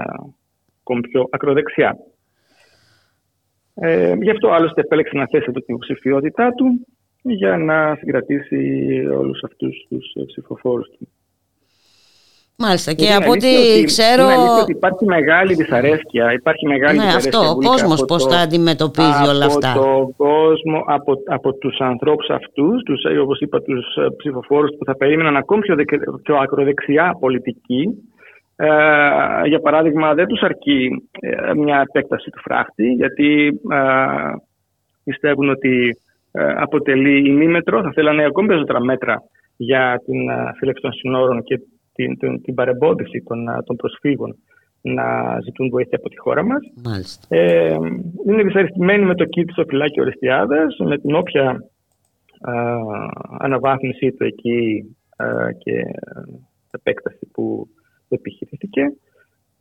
[0.79, 1.97] ακόμη πιο ακροδεξιά.
[3.75, 6.87] Ε, γι' αυτό άλλωστε επέλεξε να θέσει εδώ την υποψηφιότητά του
[7.21, 8.57] για να συγκρατήσει
[9.19, 11.07] όλους αυτούς τους ε, ψηφοφόρους του.
[12.57, 12.93] Μάλιστα.
[12.93, 14.23] Και Είναι από ό,τι αλήθεια ότι- ξέρω.
[14.23, 16.33] είναι αλήθεια ότι υπάρχει μεγάλη δυσαρέσκεια.
[16.33, 19.71] Υπάρχει μεγάλη Ναι, δυσαρέσκεια αυτό, ο βουλικά κόσμος από πώς το- τα αντιμετωπίζει όλα αυτά.
[19.71, 24.69] Από τον κόσμο, από, από τους ανθρώπους αυτούς, τους, ε, όπως είπα, τους ε, ψηφοφόρους
[24.77, 27.89] που θα περίμεναν ακόμη πιο, δεκ- πιο ακροδεξιά πολιτική.
[28.55, 28.67] Ε,
[29.47, 33.85] για παράδειγμα, δεν τους αρκεί ε, μια επέκταση του φράχτη, γιατί ε,
[35.03, 35.97] πιστεύουν ότι
[36.31, 37.81] ε, αποτελεί ημίμετρο.
[37.81, 39.23] Θα θέλανε ακόμη περισσότερα μέτρα
[39.57, 41.59] για την ε, φύλαξη των συνόρων και
[41.93, 44.35] την, την, την παρεμπόδιση των, ε, των προσφύγων
[44.81, 46.59] να ζητούν βοήθεια από τη χώρα μας.
[46.83, 47.35] Μάλιστα.
[47.35, 47.75] Ε,
[48.27, 51.49] είναι δυσαρεστημένοι με το κήπι στο φυλάκι Ορεστιάδας, με την όποια
[52.41, 52.53] α,
[53.39, 55.25] αναβάθμιση του εκεί α,
[55.57, 55.85] και ε,
[56.71, 57.67] επέκταση που
[58.07, 58.81] επιχειρήθηκε.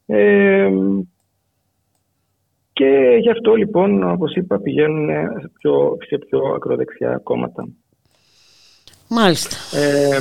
[0.06, 0.70] Ε,
[2.72, 5.08] και γι' αυτό λοιπόν, όπως είπα, πηγαίνουν
[5.40, 7.68] σε πιο, σε πιο ακροδεξιά κόμματα.
[9.08, 9.78] Μάλιστα.
[9.78, 10.18] Ε,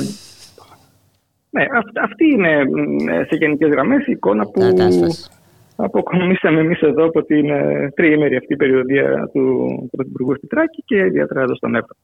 [1.50, 5.30] ναι, αυ- αυτή είναι μ, σε γενικές γραμμές η εικόνα που Κατάσταση.
[5.76, 11.54] Αποκομίσαμε εμείς εδώ από την ε, τριήμερη αυτή περιοδία του Πρωθυπουργού Σπιτράκη και ιδιαίτερα εδώ
[11.54, 11.96] στον Εύρο.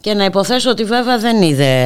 [0.00, 1.82] Και να υποθέσω ότι βέβαια δεν είδε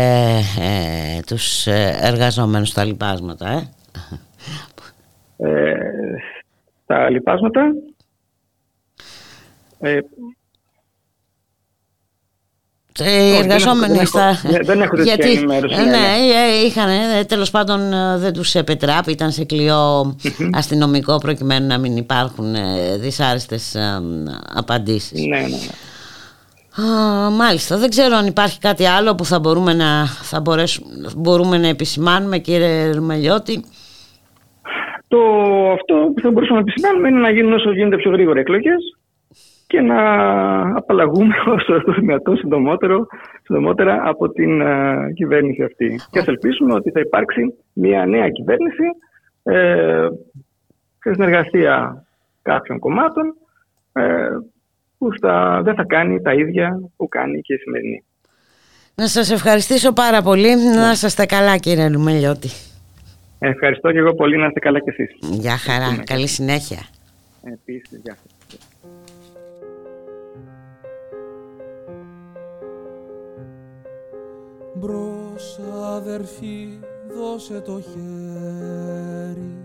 [0.60, 3.68] ε, τους ε, εργαζόμενους στα λοιπάσματα, ε.
[5.36, 5.74] Ε,
[6.86, 7.60] τα λοιπάσματα.
[7.60, 7.94] Ε,
[9.96, 10.00] Ε,
[13.00, 14.40] Οι Όχι, εργαζόμενοι δεν έχω- στα...
[14.42, 16.06] δεν έχω- δεν έχω τέτοια Γιατί, ενημέρωση, ε, ναι, ναι, ναι.
[16.62, 20.16] ε, είχαν, ε, τέλος πάντων ε, δεν τους επετράπη, ήταν σε κλειό
[20.52, 24.02] αστυνομικό προκειμένου να μην υπάρχουν ε, δυσάρεστες ε,
[24.54, 25.26] απαντήσεις.
[25.26, 25.56] ναι, ναι, ναι.
[26.88, 31.58] Α, μάλιστα, δεν ξέρω αν υπάρχει κάτι άλλο που θα μπορούμε να, θα μπορέσουμε, μπορούμε
[31.58, 33.64] να επισημάνουμε κύριε Ρουμελιώτη.
[35.08, 35.18] Το,
[35.72, 38.96] αυτό που θα μπορούσαμε να επισημάνουμε είναι να γίνουν όσο γίνεται πιο γρήγορα εκλογές
[39.74, 40.00] και να
[40.76, 43.06] απαλλαγούμε όσο το δυνατόν συντομότερο,
[43.42, 46.00] συντομότερα από την ε, κυβέρνηση αυτή.
[46.10, 48.84] Και ας ελπίσουμε ότι θα υπάρξει μια νέα κυβέρνηση
[49.42, 50.08] ε,
[50.98, 52.04] σε συνεργασία
[52.42, 53.24] κάποιων κομμάτων
[53.92, 54.28] ε,
[54.98, 58.04] που θα, δεν θα κάνει τα ίδια που κάνει και η σημερινή.
[58.94, 60.56] Να σας ευχαριστήσω πάρα πολύ.
[60.56, 62.48] Να είστε καλά κύριε Ρουμελιώτη.
[63.38, 65.16] Ευχαριστώ και εγώ πολύ να είστε καλά κι εσείς.
[65.20, 66.02] Γεια χαρά.
[66.04, 66.78] Καλή συνέχεια.
[67.44, 68.33] Επίσης, γεια σας.
[74.76, 75.58] Μπρος
[75.96, 76.68] αδερφή
[77.16, 79.56] δώσε το χέρι.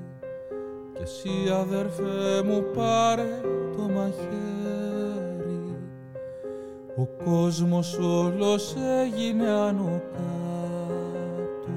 [0.94, 3.41] Και εσύ αδερφέ μου πάρε
[3.77, 5.76] το μαχαίρι.
[6.98, 11.72] Ο κόσμος όλος έγινε άνω κάτω.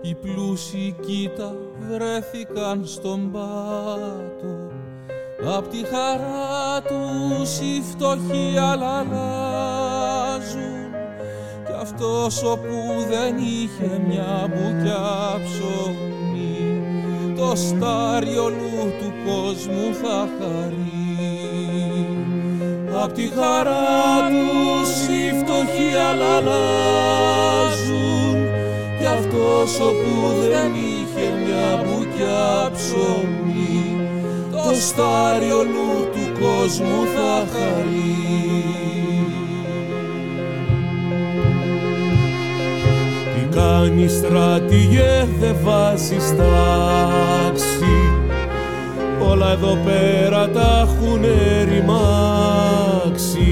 [0.00, 1.56] Οι πλούσιοι κοίτα
[1.88, 4.70] βρέθηκαν στον πάτο.
[5.56, 9.22] Απ' τη χαρά τους οι φτωχοί αλλάζουν
[10.42, 10.81] Κι
[11.82, 12.76] αυτός όπου
[13.08, 16.82] δεν είχε μια μπουκιά ψωμί
[17.36, 21.16] Το στάριολου του κόσμου θα χαρεί
[23.02, 27.16] Απ' τη χαρά τους οι φτωχοί αλλάζουν
[28.98, 30.12] Κι αυτός όπου
[30.50, 33.42] δεν είχε μια μπουκιά ψωμί
[34.72, 38.81] το στάριο νου του κόσμου θα χαρεί.
[43.62, 47.96] Κάνει στρατηγέ δεν βάζεις τάξη.
[49.30, 51.20] Όλα εδώ πέρα τα έχουν
[51.68, 53.50] ρημάξει.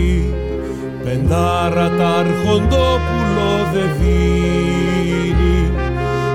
[1.05, 5.71] Πεντάρα τα αρχοντόπουλο δεν δίνει.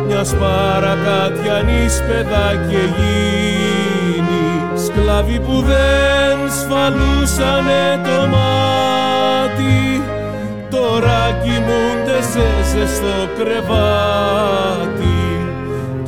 [0.08, 4.44] Μιας παρακάτιανης παιδάκια γίνει.
[4.86, 8.95] Σκλάβοι που δεν σφαλούσανε το μάτι
[10.76, 15.20] Τώρα κοιμούνται σε ζεστό κρεβάτι.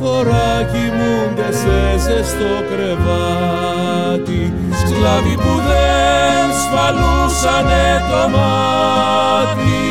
[0.02, 4.52] Τώρα κοιμούνται σε ζεστό κρεβάτι.
[4.80, 9.84] Σκλάβοι που δεν σφαλούσανε το μάτι.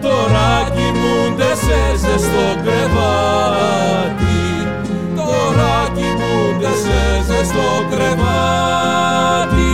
[0.00, 4.38] Τώρα κοιμούνται σε ζεστό κρεβάτι.
[5.16, 6.98] Τώρα κοιμούνται σε
[7.28, 9.73] ζεστό κρεβάτι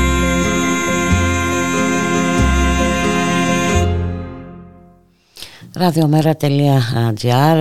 [5.80, 7.58] radiomera.gr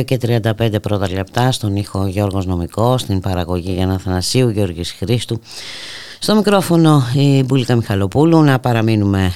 [0.00, 5.40] 2 και 35 πρώτα λεπτά στον ήχο Γιώργος Νομικός στην παραγωγή Γιάννα Θανασίου Γιώργης Χρήστου
[6.18, 9.32] στο μικρόφωνο η Μπουλίκα Μιχαλοπούλου να παραμείνουμε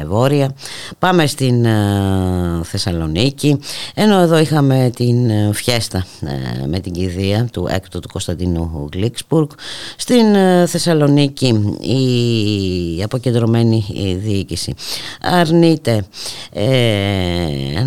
[0.00, 0.54] ε, βόρεια.
[0.98, 3.58] Πάμε στην ε, Θεσσαλονίκη.
[3.94, 9.48] Ενώ εδώ είχαμε την ε, φιέστα ε, με την κηδεία του έκτου του Κωνσταντίνου Γλίξπουργκ.
[9.96, 10.24] Στην
[10.66, 13.84] Θεσσαλονίκη η αποκεντρωμένη
[14.22, 14.74] διοίκηση
[15.20, 16.04] αρνείται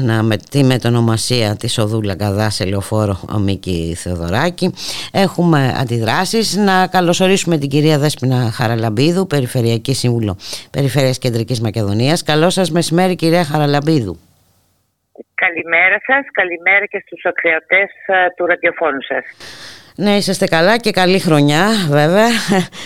[0.04, 4.74] να με τη μετονομασία της Οδούλα Καδά σε λεωφόρο Μίκη Θεοδωράκη.
[5.12, 6.56] Έχουμε αντιδράσεις.
[6.56, 10.38] Να καλωσορίσουμε την κυρία Δέσποινα Δέσποινα Χαραλαμπίδου, Περιφερειακή Σύμβουλο
[10.72, 12.24] Περιφέρειας Κεντρικής Μακεδονίας.
[12.24, 14.20] Καλό σας μεσημέρι κυρία Χαραλαμπίδου.
[15.36, 19.24] Καλημέρα σας, καλημέρα και στους ακροατές ε, του ραδιοφώνου σας.
[19.98, 22.28] Ναι, είσαστε καλά και καλή χρονιά βέβαια.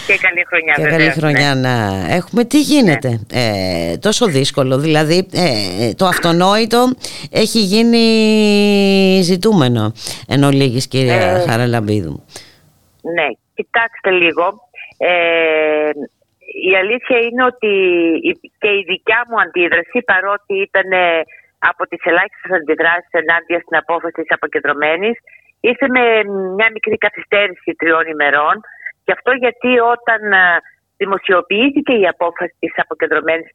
[0.08, 0.98] Και καλή χρονιά και βέβαια.
[0.98, 1.62] καλή χρονιά ναι.
[1.62, 2.44] να έχουμε.
[2.44, 6.94] Τι γίνεται, ε, τόσο δύσκολο, δηλαδή ε, το αυτονόητο
[7.32, 8.04] έχει γίνει
[9.22, 9.94] ζητούμενο
[10.28, 12.24] εν ολίγης κυρία Ε, Χαραλαμπίδου.
[13.02, 14.69] Ναι, κοιτάξτε λίγο.
[15.08, 15.90] Ε,
[16.70, 17.72] η αλήθεια είναι ότι
[18.30, 21.22] η- και η δικιά μου αντίδραση, παρότι ήταν ε,
[21.72, 25.16] από τις ελάχιστες αντιδράσεις ενάντια στην απόφαση της αποκεντρωμένης,
[25.70, 26.04] ήρθε με
[26.58, 28.56] μια μικρή καθυστέρηση τριών ημερών
[29.04, 30.44] και αυτό γιατί όταν ε,
[31.02, 33.50] δημοσιοποιήθηκε η απόφαση της αποκεντρωμένης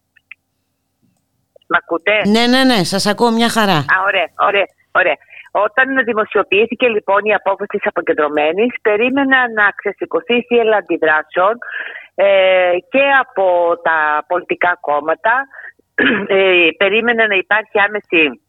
[1.68, 3.78] Μ' ακούτε; Ναι, ναι, ναι, σας ακούω μια χαρά.
[3.94, 4.66] Α, ωραία, ωραία,
[5.00, 5.16] ωραία.
[5.56, 11.54] Όταν δημοσιοποιήθηκε λοιπόν η απόφαση της αποκεντρωμένης, περίμενα να ξεσηκωθεί η σύραγγα αντιδράσεων
[12.14, 13.46] ε, και από
[13.82, 15.34] τα πολιτικά κόμματα.
[16.28, 18.40] Ε, περίμενα να υπάρχει άμεση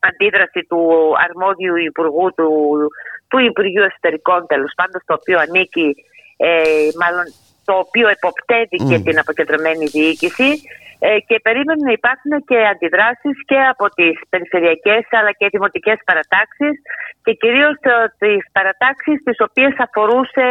[0.00, 0.80] αντίδραση του
[1.26, 2.48] αρμόδιου υπουργού του,
[3.28, 5.94] του Υπουργείου Εσωτερικών τέλος πάντων, στο οποίο ανήκει,
[6.36, 7.24] ε, μάλλον
[7.64, 10.83] το οποίο εποπτεύει και την αποκεντρωμένη διοίκηση ε,
[11.26, 16.74] και περίμενε να υπάρχουν και αντιδράσεις και από τις περιφερειακές αλλά και δημοτικές παρατάξεις
[17.24, 20.46] και κυρίως ε, τις παρατάξεις τις οποίες αφορούσε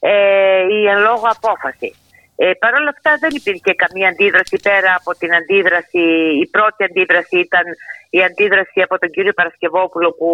[0.00, 1.90] ε, η εν λόγω απόφαση.
[2.38, 6.02] Ε, Παρ' όλα αυτά δεν υπήρχε καμία αντίδραση πέρα από την αντίδραση,
[6.44, 7.66] η πρώτη αντίδραση ήταν
[8.10, 10.30] η αντίδραση από τον κύριο Παρασκευόπουλο που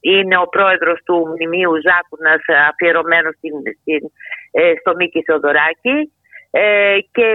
[0.00, 4.02] είναι ο πρόεδρος του Μνημείου Ζάκουνας ε, αφιερωμένος στην, στην,
[4.50, 5.96] ε, στο Μίκη Θεοδωράκη
[6.50, 7.26] ε, και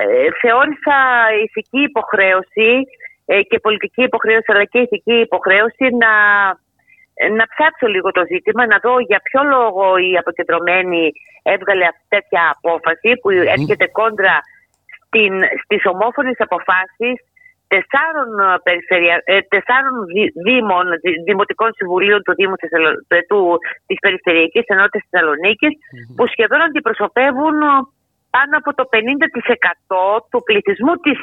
[0.00, 0.96] ε, θεώρησα
[1.44, 2.70] ηθική υποχρέωση
[3.26, 6.12] ε, και πολιτική υποχρέωση αλλά και ηθική υποχρέωση να,
[7.38, 11.12] να ψάξω λίγο το ζήτημα, να δω για ποιο λόγο η αποκεντρωμένη
[11.42, 14.34] έβγαλε αυτή τέτοια απόφαση που έρχεται κόντρα
[15.06, 15.32] στην,
[15.64, 17.16] στις ομόφωνες αποφάσεις
[17.72, 19.16] τεσσάρων, ε, περιφερεια...
[19.24, 23.40] ε, τεσσάρων δι- δήμων, δη- δημοτικών συμβουλίων του Δήμου Θεσσαλο- ε, του,
[23.86, 25.72] της Περιφερειακής Ενότητας Θεσσαλονίκης
[26.16, 27.70] που σχεδόν αντιπροσωπεύουν ε,
[28.34, 31.18] πάνω από το 50% του πληθυσμού της,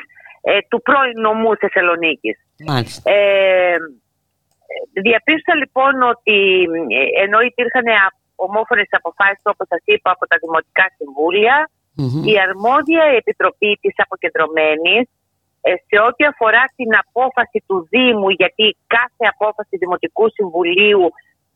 [0.50, 2.38] ε, του πρώην νομού Θεσσαλονίκης.
[2.72, 3.04] Μάλιστα.
[3.14, 3.76] Ε,
[5.06, 6.38] διαπίστωσα λοιπόν ότι
[7.00, 7.88] ε, ενώ υπήρχαν
[8.48, 11.56] ομόφωνες αποφάσεις όπως σας είπα από τα Δημοτικά Συμβούλια,
[12.32, 15.06] η αρμόδια επιτροπή της αποκεντρωμένης
[15.62, 18.66] ε, σε ό,τι αφορά την απόφαση του Δήμου, γιατί
[18.96, 21.04] κάθε απόφαση Δημοτικού Συμβουλίου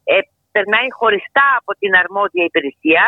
[0.03, 0.15] ε,
[0.51, 3.03] περνάει χωριστά από την αρμόδια υπηρεσία,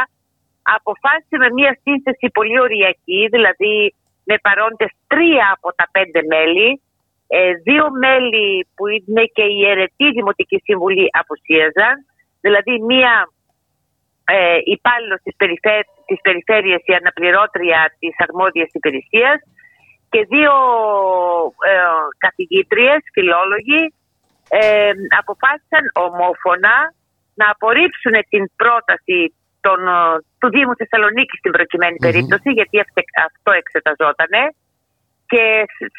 [0.78, 3.96] αποφάσισε με μια σύνθεση πολύ οριακή, δηλαδή
[4.30, 6.82] με παρόντες τρία από τα πέντε μέλη,
[7.28, 11.96] ε, δύο μέλη που είναι και η αιρετή Δημοτική Συμβουλή αποσίαζαν,
[12.42, 13.14] δηλαδή μία
[14.26, 19.38] ε, υπάλληλος της, περιφέ, της περιφέρειας, η αναπληρώτρια της αρμόδιας υπηρεσίας
[20.10, 20.54] και δύο
[21.70, 21.74] ε,
[22.18, 23.94] καθηγήτριες, φιλόλογοι,
[24.50, 26.76] ε, αποφάσισαν ομόφωνα
[27.40, 29.20] να απορρίψουν την πρόταση
[29.66, 29.80] των,
[30.40, 32.76] του Δήμου Θεσσαλονίκης στην προκειμένη περίπτωση, γιατί
[33.28, 34.44] αυτό εξεταζότανε.
[35.32, 35.46] Και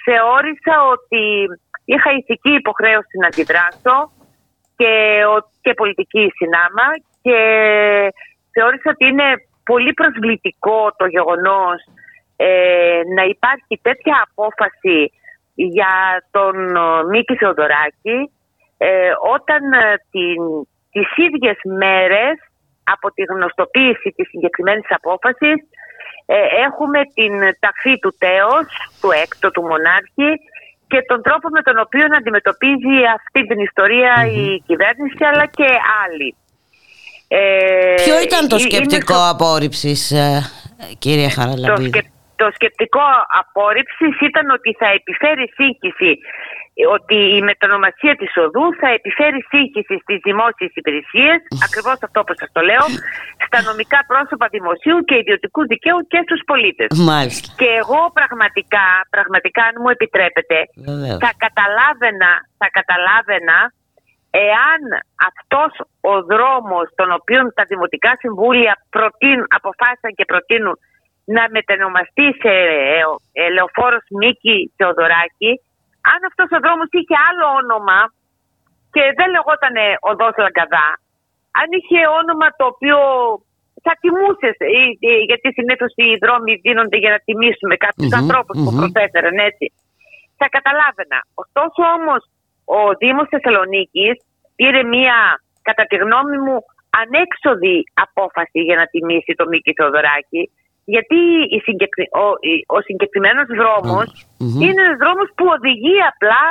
[0.04, 1.24] θεώρησα ότι
[1.92, 3.96] είχα ηθική υποχρέωση να αντιδράσω
[4.78, 4.92] και,
[5.64, 6.86] και πολιτική συνάμα
[7.24, 7.38] και
[8.54, 9.28] θεώρησα ότι είναι
[9.64, 11.78] πολύ προσβλητικό το γεγονός
[12.36, 14.98] ε, να υπάρχει τέτοια απόφαση
[15.54, 15.94] για
[16.30, 16.54] τον
[17.10, 18.18] Μίκη Θεοδωράκη
[18.78, 20.40] ε, όταν ε, την,
[20.92, 22.36] τις ίδιες μέρες
[22.94, 25.58] από τη γνωστοποίηση της συγκεκριμένης απόφασης
[26.26, 26.36] ε,
[26.66, 27.34] έχουμε την
[27.64, 28.66] ταφή του τέος,
[29.00, 30.30] του έκτο του μονάρχη
[30.90, 35.68] και τον τρόπο με τον οποίο αντιμετωπίζει αυτή την ιστορια η κυβέρνηση αλλά και
[36.02, 36.30] άλλοι.
[37.28, 39.30] Ε, Ποιο ήταν το σκεπτικό στο...
[39.32, 40.42] απόρριψης, ε,
[40.98, 42.02] κύριε Χαραλαμπίδη; Το,
[42.42, 43.06] το σκεπτικό
[43.40, 46.12] απόρριψης ήταν ότι θα επιφέρει σύγχυση
[46.96, 52.50] ότι η μετανομασία της οδού θα επιφέρει σύγχυση στις δημόσιες υπηρεσίες, ακριβώς αυτό που σας
[52.56, 52.86] το λέω,
[53.46, 56.88] στα νομικά πρόσωπα δημοσίου και ιδιωτικού δικαίου και στους πολίτες.
[57.12, 57.46] Μάλιστα.
[57.60, 60.58] Και εγώ πραγματικά, πραγματικά αν μου επιτρέπετε,
[61.24, 63.58] θα καταλάβαινα, θα καταλάβαινα
[64.48, 64.80] εάν
[65.30, 65.72] αυτός
[66.12, 70.76] ο δρόμος τον οποίο τα Δημοτικά Συμβούλια προτείνουν, αποφάσισαν και προτείνουν
[71.36, 72.52] να μετανομαστεί σε
[73.46, 75.52] ελεοφόρος Μίκη Θεοδωράκη,
[76.12, 77.98] αν αυτός ο δρόμος είχε άλλο όνομα
[78.94, 79.76] και δεν λεγόταν
[80.08, 80.88] οδός Λαγκαδά,
[81.60, 82.98] αν είχε όνομα το οποίο
[83.84, 84.50] θα τιμούσε,
[85.30, 89.66] γιατί συνήθως οι δρόμοι δίνονται για να τιμήσουμε κάποιους mm-hmm, ανθρώπους που προσέφεραν έτσι.
[90.40, 91.18] Θα καταλάβαινα.
[91.42, 92.20] Ωστόσο όμως
[92.78, 94.14] ο Δήμος Θεσσαλονίκης
[94.58, 95.18] πήρε μία,
[95.68, 96.56] κατά τη γνώμη μου,
[97.02, 100.42] ανέξοδη απόφαση για να τιμήσει το Μίκη Θεοδωράκη
[100.94, 101.20] γιατί
[101.56, 102.04] η συγκεκρι...
[102.22, 102.26] ο,
[102.76, 103.46] ο συγκεκριμένος
[104.62, 106.42] είναι ένας δρόμος που οδηγεί απλά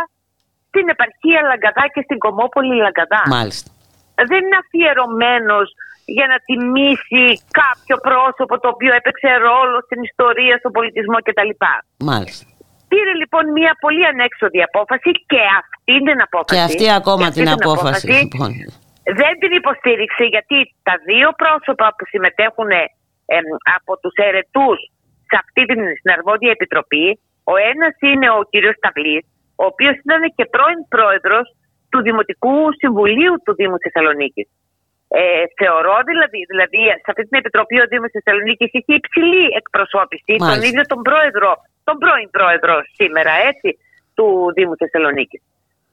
[0.69, 3.23] στην επαρχία Λαγκαδά και στην Κομόπολη Λαγκαδά.
[3.37, 3.69] Μάλιστα.
[4.31, 5.67] Δεν είναι αφιερωμένος
[6.15, 7.25] για να τιμήσει
[7.61, 11.51] κάποιο πρόσωπο το οποίο έπαιξε ρόλο στην ιστορία, στον πολιτισμό κτλ.
[12.11, 12.45] Μάλιστα.
[12.91, 16.53] Πήρε λοιπόν μια πολύ ανέξοδη απόφαση και αυτή την απόφαση.
[16.53, 18.07] Και αυτή ακόμα την, απόφαση.
[18.07, 18.51] λοιπόν.
[19.21, 20.57] Δεν την υποστήριξε γιατί
[20.87, 22.71] τα δύο πρόσωπα που συμμετέχουν
[23.77, 24.79] από τους αιρετούς
[25.29, 27.19] σε αυτή την αρμόδια επιτροπή.
[27.43, 29.25] Ο ένας είναι ο κύριος Σταυλής,
[29.61, 31.45] ο οποίος ήταν και πρώην πρόεδρος
[31.91, 34.43] του Δημοτικού Συμβουλίου του Δήμου Θεσσαλονίκη.
[35.07, 40.61] Ε, θεωρώ δηλαδή, δηλαδή σε αυτή την επιτροπή ο Δήμος Θεσσαλονίκης είχε υψηλή εκπροσώπηση, τον
[40.69, 41.49] ίδιο τον πρόεδρο,
[41.87, 43.69] τον πρώην πρόεδρο σήμερα έτσι,
[44.15, 45.41] του Δήμου Θεσσαλονίκης.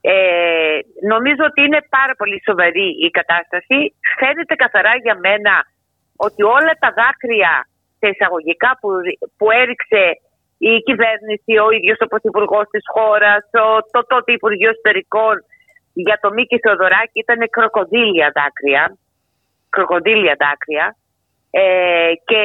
[0.01, 0.79] Ε,
[1.13, 3.79] νομίζω ότι είναι πάρα πολύ σοβαρή η κατάσταση.
[4.19, 5.53] Φαίνεται καθαρά για μένα
[6.27, 7.55] ότι όλα τα δάκρυα
[7.99, 8.89] σε εισαγωγικά που,
[9.37, 10.03] που έριξε
[10.71, 15.35] η κυβέρνηση, ο ίδιος ο Πρωθυπουργός της χώρας, ο, το τότε Υπουργείο Εσωτερικών
[15.93, 18.85] για το Μίκη Θεοδωράκη ήταν κροκοδίλια δάκρυα.
[19.75, 20.87] Κροκοδίλια δάκρυα.
[21.51, 22.43] Ε, και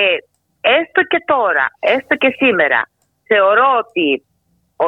[0.61, 2.79] έστω και τώρα, έστω και σήμερα,
[3.27, 4.26] θεωρώ ότι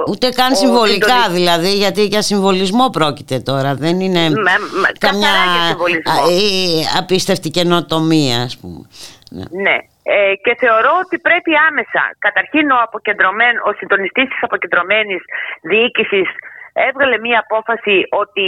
[0.08, 3.76] Ούτε καν συμβολικά δηλαδή, γιατί για συμβολισμό πρόκειται τώρα.
[3.76, 5.36] Δεν είναι με, με, καμιά
[6.98, 8.82] απίστευτη καινοτομία, ας πούμε.
[9.30, 9.46] Ναι.
[9.62, 9.78] ναι.
[10.04, 12.80] Ε, και θεωρώ ότι πρέπει άμεσα, καταρχήν ο,
[13.70, 15.22] ο συντονιστής της αποκεντρωμένης
[15.62, 16.30] διοίκησης
[16.74, 18.48] έβγαλε μία απόφαση ότι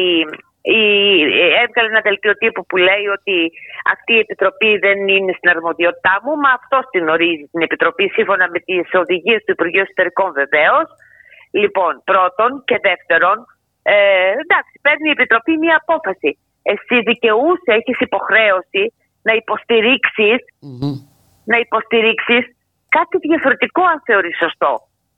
[0.61, 0.81] η,
[1.63, 3.37] έβγαλε ένα δελτίο τύπου που λέει ότι
[3.93, 8.45] αυτή η επιτροπή δεν είναι στην αρμοδιότητά μου, μα αυτό την ορίζει την επιτροπή σύμφωνα
[8.53, 10.87] με τις οδηγίες του Υπουργείου Εσωτερικών βεβαίως.
[11.51, 13.37] Λοιπόν, πρώτον και δεύτερον,
[13.83, 13.95] ε,
[14.43, 16.31] εντάξει, παίρνει η Επιτροπή μια απόφαση.
[16.63, 18.83] Εσύ δικαιούσε, έχεις υποχρέωση
[19.27, 20.39] να υποστηριξεις
[21.51, 22.43] να υποστηρίξεις
[22.97, 24.73] κάτι διαφορετικό αν θεωρείς σωστό.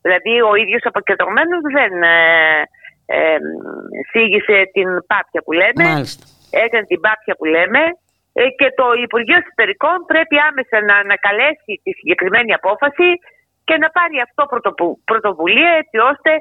[0.05, 2.17] Δηλαδή ο ίδιος αποκεντρωμένος δεν ε,
[3.05, 3.37] ε,
[4.11, 6.23] σήγησε την πάπια που λέμε, Μάλιστα.
[6.63, 7.81] έκανε την πάπια που λέμε
[8.39, 13.09] ε, και το Υπουργείο Εσωτερικών πρέπει άμεσα να ανακαλέσει τη συγκεκριμένη απόφαση
[13.63, 14.41] και να πάρει αυτό
[15.05, 16.31] πρωτοβουλία έτσι ώστε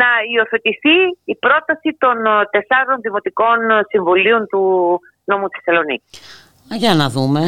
[0.00, 4.62] να υιοθετηθεί η πρόταση των ε, τεσσάρων δημοτικών συμβουλίων του
[5.24, 6.10] νόμου της Θεσσαλονίκης.
[6.82, 7.42] Για να δούμε.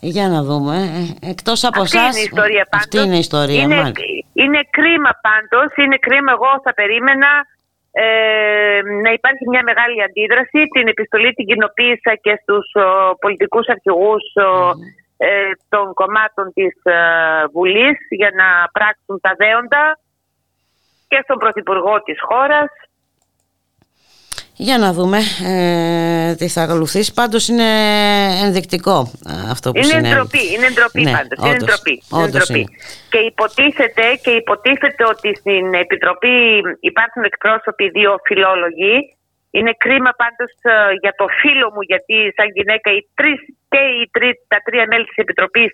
[0.00, 0.76] Για να δούμε.
[1.22, 2.10] Ε, εκτός από Αυτή εσάς.
[2.10, 2.86] είναι η ιστορία πάντως.
[2.86, 3.62] Αυτή είναι η ιστορία.
[3.62, 4.02] Είναι, μάλιστα.
[4.32, 7.30] είναι κρίμα πάντως, είναι κρίμα εγώ θα περίμενα
[8.04, 8.06] ε,
[9.04, 10.58] να υπάρχει μια μεγάλη αντίδραση.
[10.74, 15.05] Την επιστολή την κοινοποίησα και στους ο, πολιτικούς αρχηγούς ο, ε,
[15.68, 16.98] των κομμάτων της ε,
[17.52, 19.98] Βουλής για να πράξουν τα δέοντα
[21.08, 22.68] και στον Πρωθυπουργό της χώρας
[24.58, 27.14] Για να δούμε ε, τι θα ακολουθήσει.
[27.14, 27.68] Πάντως είναι
[28.44, 30.14] ενδεικτικό ε, αυτό που Είναι συνέβη.
[30.14, 31.38] ντροπή, είναι ντροπή Ναι, πάντως.
[31.38, 32.02] Είναι όντως, ντροπή.
[32.12, 32.58] είναι όντως ντροπή.
[32.60, 32.68] είναι.
[33.10, 39.15] Και υποτίθεται, και υποτίθεται ότι στην Επιτροπή υπάρχουν εκπρόσωποι δύο φιλόλογοι.
[39.56, 40.72] Είναι κρίμα πάντως ε,
[41.02, 43.40] για το φίλο μου, γιατί σαν γυναίκα οι τρεις
[43.72, 45.70] και οι τρεις, τα τρία μέλη της Επιτροπής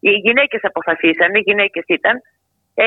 [0.00, 2.14] οι γυναίκες αποφασίσαν, οι γυναίκες ήταν.
[2.74, 2.86] Ε,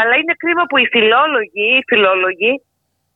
[0.00, 2.52] αλλά είναι κρίμα που οι φιλόλογοι, οι φιλόλογοι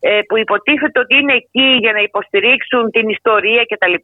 [0.00, 3.96] ε, που υποτίθεται ότι είναι εκεί για να υποστηρίξουν την ιστορία κτλ.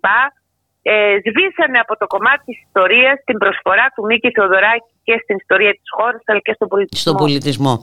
[0.83, 5.73] Ε, σβήσανε από το κομμάτι της ιστορίας την προσφορά του Μίκη Θεοδωράκη και στην ιστορία
[5.73, 7.01] της χώρας αλλά και στον πολιτισμό.
[7.05, 7.75] Στον πολιτισμό.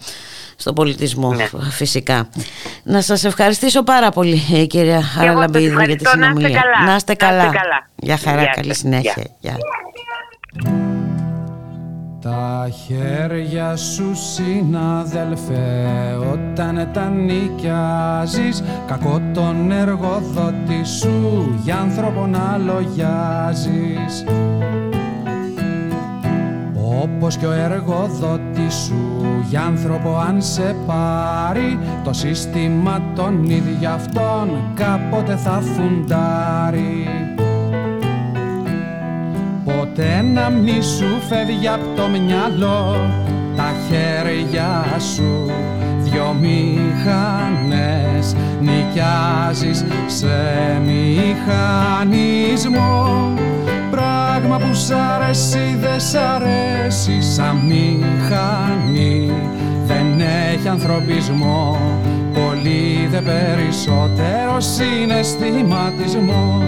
[0.59, 1.45] Στον πολιτισμό, Ναι.
[1.69, 2.27] φυσικά.
[2.83, 6.09] Να σας ευχαριστήσω πάρα πολύ, ε, κυρία σας Χαραλαμπίδου, για τη ευχαριστώ.
[6.17, 6.61] Να είστε συνομιλία.
[6.61, 6.85] καλά.
[6.85, 7.43] Να είστε Να είστε καλά.
[7.43, 7.87] καλά.
[7.95, 8.77] Γεια χαρά, Γεια καλή σας.
[8.77, 9.13] συνέχεια.
[9.15, 9.25] Γεια.
[9.39, 9.55] Γεια.
[12.21, 15.85] Τα χέρια σου συναδελφέ
[16.31, 24.23] όταν τα νοικιάζεις Κακό τον εργοδότη σου για άνθρωπο να λογιάζεις
[26.89, 28.95] όπως και ο εργοδότης σου
[29.49, 37.07] για άνθρωπο αν σε πάρει Το σύστημα των ίδια αυτών κάποτε θα φουντάρει.
[39.63, 42.95] Ποτέ να μη σου φεύγει από το μυαλό
[43.55, 45.51] τα χέρια σου.
[45.99, 47.55] Δυο μηχανές
[48.61, 50.27] νοικιάζεις σε
[50.85, 52.47] μηχανισμό
[53.97, 57.21] πράγμα που σ' αρέσει δεν σ' αρέσει.
[57.21, 59.31] Σαν μηχανή
[59.85, 60.21] δεν
[60.53, 61.77] έχει ανθρωπισμό.
[62.33, 66.63] Πολύ δε περισσότερο συναισθηματισμό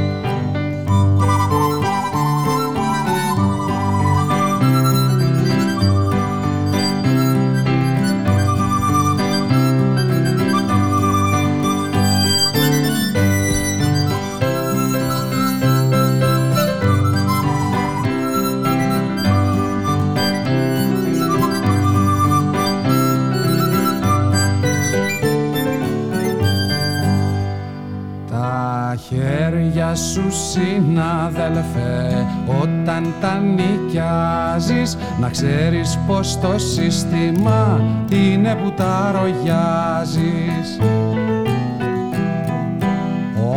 [30.30, 32.26] χέρια σου συναδελφέ
[32.62, 37.82] όταν τα νοικιάζεις να ξέρεις πως το σύστημα
[38.12, 40.80] είναι που τα ρογιάζεις.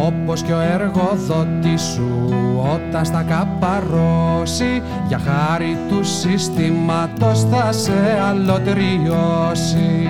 [0.06, 2.34] Όπως και ο εργοδότης σου
[2.74, 10.08] όταν στα καπαρώσει για χάρη του συστήματος θα σε αλωτριώσει.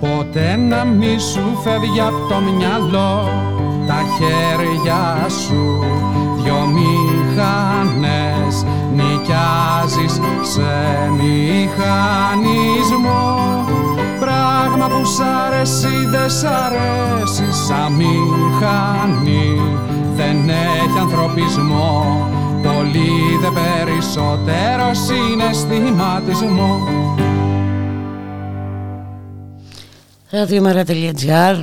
[0.00, 3.51] Ποτέ να μη σου φεύγει από το μυαλό
[3.86, 5.84] τα χέρια σου
[6.42, 8.54] δυο μηχανές
[8.94, 10.72] νοικιάζεις σε
[11.18, 12.50] μηχανισμό.
[14.20, 19.60] Πράγμα που σ' αρέσει δεν σ' αρέσει σαν μηχανή.
[20.16, 22.30] Δεν έχει ανθρωπισμό
[22.62, 26.80] πολύ δε περισσότερο συναισθηματισμό.
[30.30, 31.56] Ραδιομέρα.gr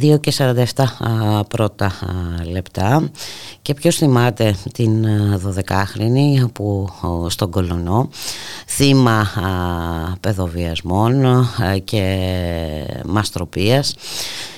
[0.00, 1.92] 2 και 47 α, πρώτα α,
[2.50, 3.10] λεπτά.
[3.62, 5.06] Και ποιος θυμάται την
[5.46, 8.08] 12χρονη που ο, στον Κολονό.
[8.66, 11.46] Θύμα α, παιδοβιασμών α,
[11.84, 12.28] και
[13.04, 13.90] μαστροπίας.
[13.92, 14.53] ε,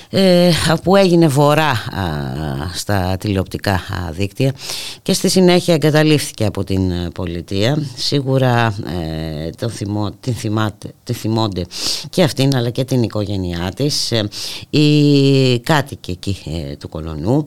[0.83, 1.77] που έγινε βορρά α,
[2.73, 4.53] στα τηλεοπτικά α, δίκτυα
[5.01, 8.75] και στη συνέχεια εγκαταλείφθηκε από την ε, πολιτεία σίγουρα
[9.45, 11.65] ε, τον θυμό, την, θυμάται, τη θυμώνται
[12.09, 14.11] και αυτήν αλλά και την οικογένειά της.
[14.11, 14.27] Ε,
[14.69, 17.45] οι κάτοικοι εκεί ε, του Κολονού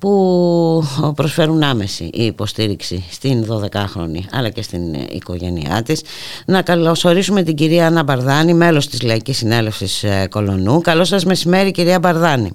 [0.00, 0.82] που
[1.16, 6.04] προσφέρουν άμεση υποστήριξη στην 12χρονη αλλά και στην οικογένειά της.
[6.46, 10.80] Να καλωσορίσουμε την κυρία Άννα Μπαρδάνη, μέλος της Λαϊκής Συνέλευσης Κολονού.
[10.80, 12.50] Καλό σας μεσημέρι κυρία Μπαρδάνη.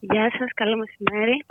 [0.00, 1.44] Γεια σας, καλό μεσημέρι.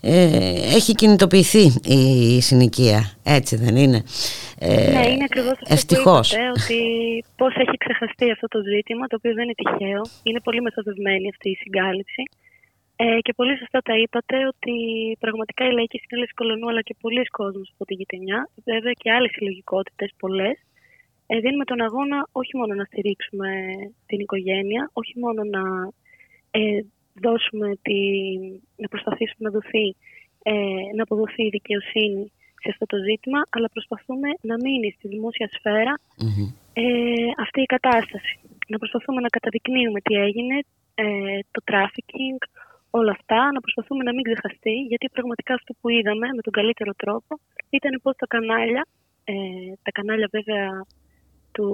[0.00, 4.02] Ε, έχει κινητοποιηθεί η συνοικία, έτσι δεν είναι;
[4.58, 6.28] Ε, ναι, είναι ακριβώς αυτό ευτυχώς.
[6.28, 6.78] που είπατε, ότι
[7.36, 10.02] πώς έχει ξεχαστεί αυτό το ζήτημα, το οποίο δεν είναι τυχαίο.
[10.22, 12.22] Είναι πολύ μεθοδευμένη αυτή η συγκάλυψη.
[12.96, 14.74] Ε, και πολύ σωστά τα είπατε ότι
[15.20, 19.30] πραγματικά η Λαϊκή Συνέλευσης Κολονού αλλά και πολλοί κόσμοι από τη γειτονιά, βέβαια και άλλες
[19.30, 20.56] συλλογικότητες, πολλές,
[21.26, 23.48] ε, δίνουμε τον αγώνα όχι μόνο να στηρίξουμε
[24.06, 25.62] την οικογένεια, όχι μόνο να
[26.50, 26.80] ε,
[27.14, 27.98] δώσουμε τη,
[28.76, 29.96] να προσπαθήσουμε να δοθεί
[30.46, 30.52] ε,
[30.96, 35.94] να αποδοθεί η δικαιοσύνη σε αυτό το ζήτημα, αλλά προσπαθούμε να μείνει στη δημόσια σφαίρα
[36.72, 36.82] ε,
[37.38, 38.38] αυτή η κατάσταση.
[38.68, 40.56] Να προσπαθούμε να καταδεικνύουμε τι έγινε,
[40.94, 41.04] ε,
[41.50, 42.38] το trafficking,
[42.98, 46.92] όλα αυτά, να προσπαθούμε να μην ξεχαστεί, γιατί πραγματικά αυτό που είδαμε με τον καλύτερο
[47.02, 47.32] τρόπο
[47.78, 48.82] ήταν πως τα κανάλια,
[49.24, 49.34] ε,
[49.84, 50.66] τα κανάλια βέβαια
[51.54, 51.66] του,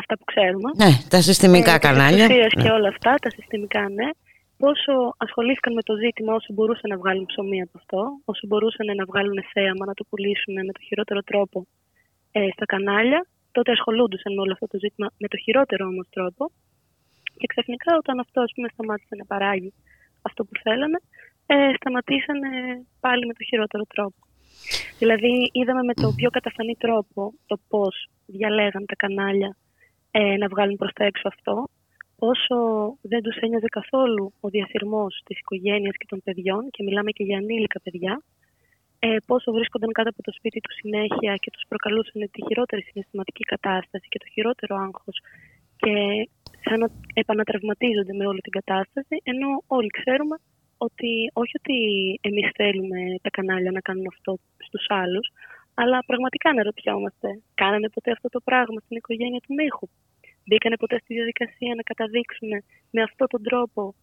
[0.00, 0.68] αυτά που ξέρουμε.
[0.82, 2.26] Ναι, τα συστημικά ε, κανάλια.
[2.62, 2.70] και Ναι.
[2.76, 4.08] όλα αυτά, τα συστημικά ναι.
[4.62, 9.04] Πόσο ασχολήθηκαν με το ζήτημα όσο μπορούσαν να βγάλουν ψωμί από αυτό, όσο μπορούσαν να
[9.10, 11.66] βγάλουν θέαμα, να το πουλήσουν με το χειρότερο τρόπο
[12.32, 13.20] ε, στα κανάλια,
[13.52, 16.42] τότε ασχολούντουσαν με όλο αυτό το ζήτημα με το χειρότερο όμως τρόπο.
[17.40, 19.72] Και ξαφνικά όταν αυτό ας πούμε, σταμάτησε να παράγει
[20.28, 20.98] αυτό που θέλανε,
[21.46, 22.50] ε, σταματήσανε
[23.00, 24.20] πάλι με το χειρότερο τρόπο.
[24.98, 27.94] Δηλαδή είδαμε με το πιο καταφανή τρόπο το πώς
[28.26, 29.56] διαλέγαν τα κανάλια
[30.10, 31.54] ε, να βγάλουν προς τα έξω αυτό,
[32.16, 32.56] πόσο
[33.00, 37.38] δεν τους ένοιαζε καθόλου ο διαθυρμός της οικογένειας και των παιδιών και μιλάμε και για
[37.38, 38.22] ανήλικα παιδιά,
[38.98, 43.44] ε, πόσο βρίσκονταν κάτω από το σπίτι τους συνέχεια και τους προκαλούσαν τη χειρότερη συναισθηματική
[43.44, 45.18] κατάσταση και το χειρότερο άγχος
[45.76, 45.94] και
[46.64, 50.36] σαν να επανατραυματίζονται με όλη την κατάσταση, ενώ όλοι ξέρουμε
[50.86, 51.78] ότι όχι ότι
[52.28, 55.26] εμείς θέλουμε τα κανάλια να κάνουν αυτό στους άλλους,
[55.74, 59.88] αλλά πραγματικά να ρωτιόμαστε, κάνανε ποτέ αυτό το πράγμα στην οικογένεια του Μίχου;
[60.46, 62.48] Μπήκανε ποτέ στη διαδικασία να καταδείξουν
[62.90, 63.94] με αυτόν τον τρόπο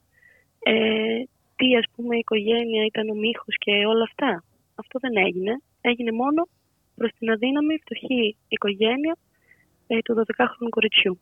[0.59, 1.23] ε,
[1.55, 4.43] τι ας πούμε η οικογένεια ήταν ο Μίχος και όλα αυτά;
[4.75, 5.53] Αυτό δεν έγινε.
[5.81, 6.47] Έγινε μόνο
[6.95, 9.17] προς την αδύναμη φτωχή οικογένεια
[9.87, 11.19] ε, του 12χρονου κοριτσιού.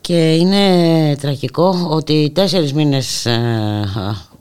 [0.00, 3.84] Και είναι τραγικό ότι τέσσερις μήνες ε,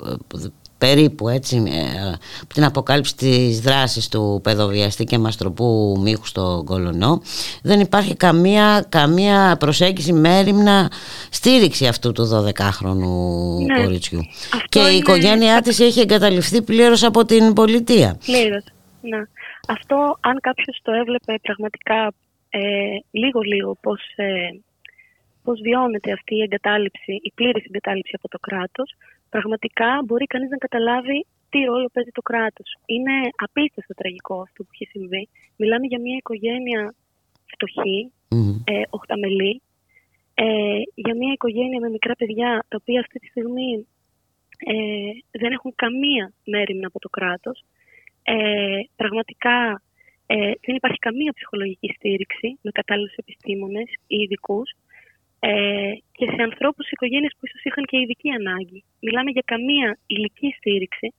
[0.06, 2.10] ε, περίπου έτσι ε,
[2.41, 7.22] από την αποκάλυψη της δράσης του παιδοβιαστή και μαστροπού μύχου στο Κολονό
[7.64, 10.91] δεν υπάρχει καμία, καμία προσέγγιση μέρημνα
[11.30, 13.84] στήριξη αυτού του 12χρονου Ναι.
[13.84, 14.19] κοριτσιού.
[14.53, 18.18] Αυτό Και η είναι- οικογένειά της έχει εγκαταλειφθεί πλήρως από την πολιτεία.
[18.26, 18.64] Πλήρως,
[19.02, 19.18] ναι.
[19.68, 22.14] Αυτό αν κάποιος το έβλεπε πραγματικά
[22.49, 22.60] ε,
[23.11, 24.26] λίγο-λίγο πώς, ε,
[25.49, 28.89] πώς βιώνεται αυτή η εγκατάλειψη, η πλήρης εγκατάλειψη από το κράτος,
[29.30, 32.69] πραγματικά μπορεί κανείς να καταλάβει τι ρόλο παίζει το κράτος.
[32.85, 33.15] Είναι
[33.45, 35.30] απίστευτο τραγικό αυτό που έχει συμβεί.
[35.55, 36.95] Μιλάμε για μια οικογένεια
[37.51, 38.11] φτωχή,
[38.63, 39.61] ε, οχταμελή,
[40.34, 43.88] ε, για μια οικογένεια με μικρά παιδιά, τα οποία αυτή τη στιγμή
[44.73, 45.11] ε,
[45.41, 47.63] δεν έχουν καμία μέρημνα από το κράτος.
[48.23, 49.81] Ε, πραγματικά
[50.26, 54.69] ε, δεν υπάρχει καμία ψυχολογική στήριξη με κατάλληλους επιστήμονες ή ειδικούς.
[55.40, 58.84] Ε, και σε ανθρώπους οικογένειες που ίσως είχαν και ειδική ανάγκη.
[58.99, 61.14] Μιλάμε για καμία υλική στήριξη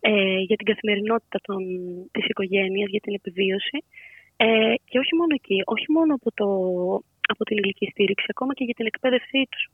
[0.00, 1.60] ε, για την καθημερινότητα των,
[2.10, 3.78] της οικογένειας, για την επιβίωση.
[4.36, 6.46] Ε, και όχι μόνο εκεί, όχι μόνο από, το,
[7.28, 9.64] από την υλική στήριξη, ακόμα και για την εκπαίδευσή τους.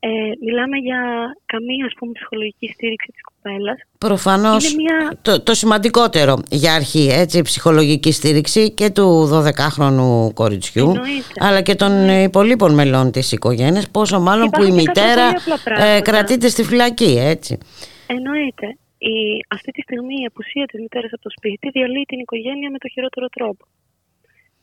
[0.00, 0.08] Ε,
[0.44, 1.00] μιλάμε για
[1.46, 3.78] καμία ας πούμε, ψυχολογική στήριξη της κοπέλας.
[3.98, 5.18] Προφανώς Είναι μια...
[5.22, 11.34] το, το σημαντικότερο για αρχή έτσι, η ψυχολογική στήριξη και του 12χρονου κοριτσιού Εννοείται.
[11.38, 15.26] αλλά και των υπολείπων μελών της οικογένειας πόσο μάλλον που η Υπάρχουν και κάποια μητέρα
[15.32, 16.00] πολύ απλά ε, πράγματα.
[16.10, 17.58] κρατείται στη φυλακή έτσι.
[18.06, 18.66] Εννοείται.
[18.98, 19.16] Η,
[19.48, 22.88] αυτή τη στιγμή η απουσία της μητέρας από το σπίτι διαλύει την οικογένεια με το
[22.88, 23.64] χειρότερο τρόπο.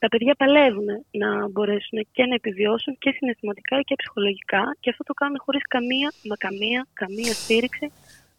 [0.04, 0.90] Τα παιδιά παλεύουν
[1.24, 6.10] να μπορέσουν και να επιβιώσουν και συναισθηματικά και ψυχολογικά και αυτό το κάνουν χωρίς καμία,
[6.30, 7.86] μα καμία, καμία στήριξη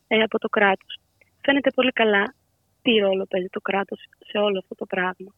[0.09, 0.93] ε, από το κράτος.
[1.45, 2.25] Φαίνεται πολύ καλά
[2.83, 4.01] τι ρόλο παίζει το κράτος
[4.31, 5.31] σε όλο αυτό το πράγμα.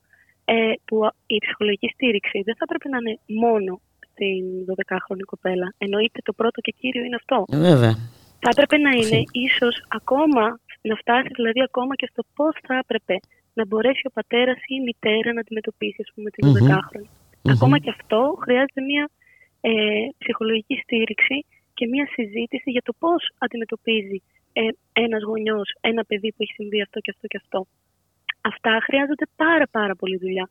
[0.44, 0.96] Ε, που
[1.26, 3.72] η ψυχολογική στήριξη δεν θα πρέπει να είναι μόνο
[4.10, 5.66] στην 12χρονη κοπέλα.
[5.78, 7.38] Εννοείται το πρώτο και κύριο είναι αυτό.
[7.48, 7.94] Βέβαια.
[8.42, 10.44] Θα έπρεπε να είναι ίσως ακόμα,
[10.88, 13.16] να φτάσει δηλαδή ακόμα και στο πώς θα έπρεπε
[13.58, 16.54] να μπορέσει ο πατέρας ή η μητέρα να αντιμετωπίσει ας πούμε, την Μμμ.
[16.56, 17.08] 12χρονη.
[17.42, 17.52] Μμμ.
[17.54, 19.04] Ακόμα και αυτό χρειάζεται μια
[19.60, 19.72] ε,
[20.18, 21.36] ψυχολογική στήριξη
[21.74, 24.18] και μια συζήτηση για το πώς αντιμετωπίζει
[24.52, 24.62] ε,
[24.92, 27.66] ένας γονιός, ένα παιδί που έχει συμβεί αυτό και αυτό και αυτό.
[28.40, 30.46] Αυτά χρειάζονται πάρα πάρα πολύ δουλειά.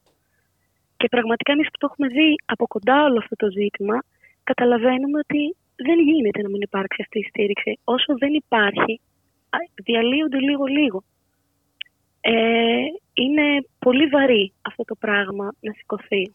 [0.98, 3.98] Και πραγματικά εμείς που το έχουμε δει από κοντά όλο αυτό το ζήτημα,
[4.44, 7.80] καταλαβαίνουμε ότι δεν γίνεται να μην υπάρξει αυτή η στήριξη.
[7.84, 8.94] Όσο δεν υπάρχει,
[9.50, 11.04] α, διαλύονται λίγο-λίγο.
[12.28, 12.34] Ε,
[13.14, 13.46] είναι
[13.80, 16.32] πολύ βαρύ αυτό το πράγμα να σηκωθεί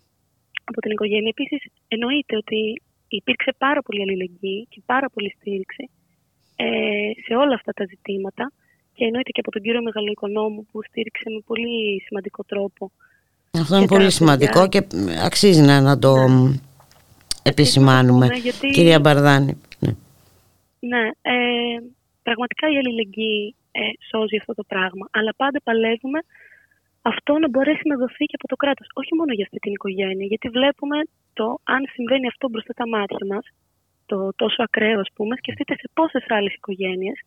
[0.64, 1.28] από την οικογένεια.
[1.28, 5.90] Επίσης, εννοείται ότι υπήρξε πάρα πολύ αλληλεγγύη και πάρα πολύ στήριξη
[6.56, 6.66] ε,
[7.26, 8.52] σε όλα αυτά τα ζητήματα
[8.94, 12.90] και εννοείται και από τον κύριο Μεγαλοοικονόμου που στήριξε με πολύ σημαντικό τρόπο.
[13.60, 14.18] Αυτό είναι Και τα πολύ παιδιά.
[14.18, 14.86] σημαντικό και
[15.24, 16.14] αξίζει να, να το
[17.42, 19.60] επισημάνουμε πούμε, γιατί- κυρία Μπαρδάνη.
[19.78, 19.92] Ναι.
[20.80, 21.32] Ναι, ε,
[22.22, 23.80] πραγματικά η αλληλεγγύη ε,
[24.10, 25.06] σώζει αυτό το πράγμα.
[25.10, 26.20] Αλλά πάντα παλεύουμε
[27.02, 28.86] αυτό να μπορέσει να δοθεί και από το κράτος.
[28.92, 30.98] Όχι μόνο για αυτή την οικογένεια, γιατί βλέπουμε
[31.32, 33.44] το αν συμβαίνει αυτό μπροστά τα μάτια μας,
[34.06, 37.18] το τόσο ακραίο ας πούμε, σκεφτείτε σε πόσες άλλες οικογένειες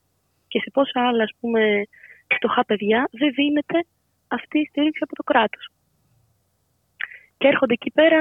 [0.48, 1.62] και σε πόσα άλλα, ας πούμε,
[2.36, 3.78] φτωχά παιδιά δεν δίνεται
[4.28, 5.68] αυτή η στήριξη από το κράτος.
[7.38, 8.20] Και έρχονται εκεί πέρα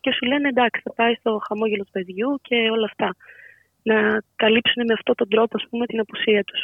[0.00, 3.16] και σου λένε εντάξει θα πάει στο χαμόγελο του παιδιού και όλα αυτά.
[3.82, 6.62] Να καλύψουν με αυτόν τον τρόπο ας πούμε την απουσία τους.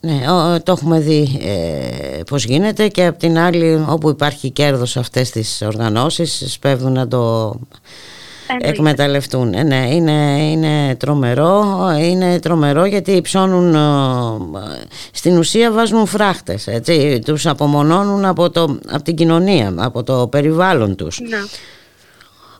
[0.00, 0.20] Ναι,
[0.62, 5.30] το έχουμε δει ε, πώς γίνεται και από την άλλη όπου υπάρχει κέρδος σε αυτές
[5.30, 7.54] τις οργανώσεις σπέβδουν να το
[8.58, 9.54] εκμεταλλευτούν.
[9.54, 11.64] Ε, ναι, είναι, είναι τρομερό,
[12.00, 13.76] είναι τρομερό γιατί ψώνουν
[15.12, 20.96] στην ουσία βάζουν φράχτες, έτσι, τους απομονώνουν από, το, από την κοινωνία, από το περιβάλλον
[20.96, 21.20] τους.
[21.20, 21.38] Ναι.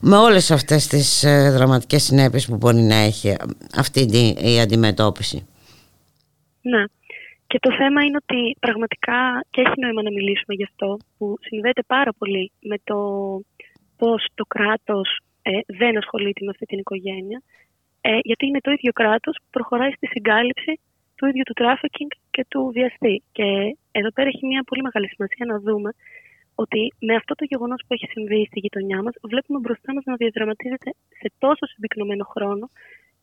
[0.01, 3.37] Με όλες αυτές τις ε, δραματικές συνέπειες που μπορεί να έχει
[3.75, 4.01] αυτή
[4.41, 5.47] η αντιμετώπιση.
[6.61, 6.85] Ναι.
[7.51, 9.21] Και το θέμα είναι ότι πραγματικά
[9.51, 12.99] και έχει νόημα να μιλήσουμε γι' αυτό που συνδέεται πάρα πολύ με το
[13.97, 15.09] πώς το κράτος
[15.43, 17.43] ε, δεν ασχολείται με αυτή την οικογένεια
[18.01, 20.81] ε, γιατί είναι το ίδιο κράτος που προχωράει στη συγκάλυψη
[21.17, 23.23] του ίδιου του τράφικινγκ και του βιαστή.
[23.33, 25.91] Και εδώ πέρα έχει μια πολύ μεγάλη σημασία να δούμε
[26.55, 30.15] ότι με αυτό το γεγονός που έχει συμβεί στη γειτονιά μας, βλέπουμε μπροστά μας να
[30.15, 32.71] διαδραματίζεται σε τόσο συμπυκνωμένο χρόνο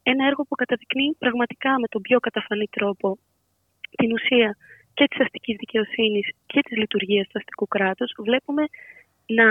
[0.04, 3.18] ένα έργο που καταδεικνύει πραγματικά με τον πιο καταφανή τρόπο
[3.96, 4.58] την ουσία
[4.94, 8.64] και της αστικής δικαιοσύνης και της λειτουργίας του αστικού κράτους βλέπουμε
[9.38, 9.48] να,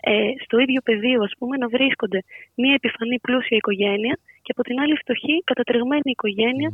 [0.00, 2.20] ε, στο ίδιο πεδίο ας πούμε, να βρίσκονται
[2.54, 6.70] μια επιφανή πλούσια οικογένεια και από την άλλη φτωχή κατατρεγμένη οικογένεια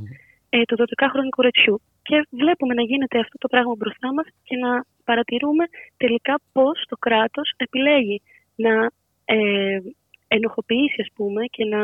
[0.48, 1.80] ε, του 12χρονου κορετσιού.
[2.02, 5.64] Και βλέπουμε να γίνεται αυτό το πράγμα μπροστά μας και να παρατηρούμε
[5.96, 8.22] τελικά πώς το κράτος επιλέγει
[8.54, 8.90] να
[9.24, 9.78] ε,
[10.28, 11.82] ενοχοποιήσει ας πούμε και να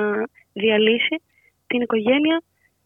[0.52, 1.16] διαλύσει
[1.66, 2.42] την οικογένεια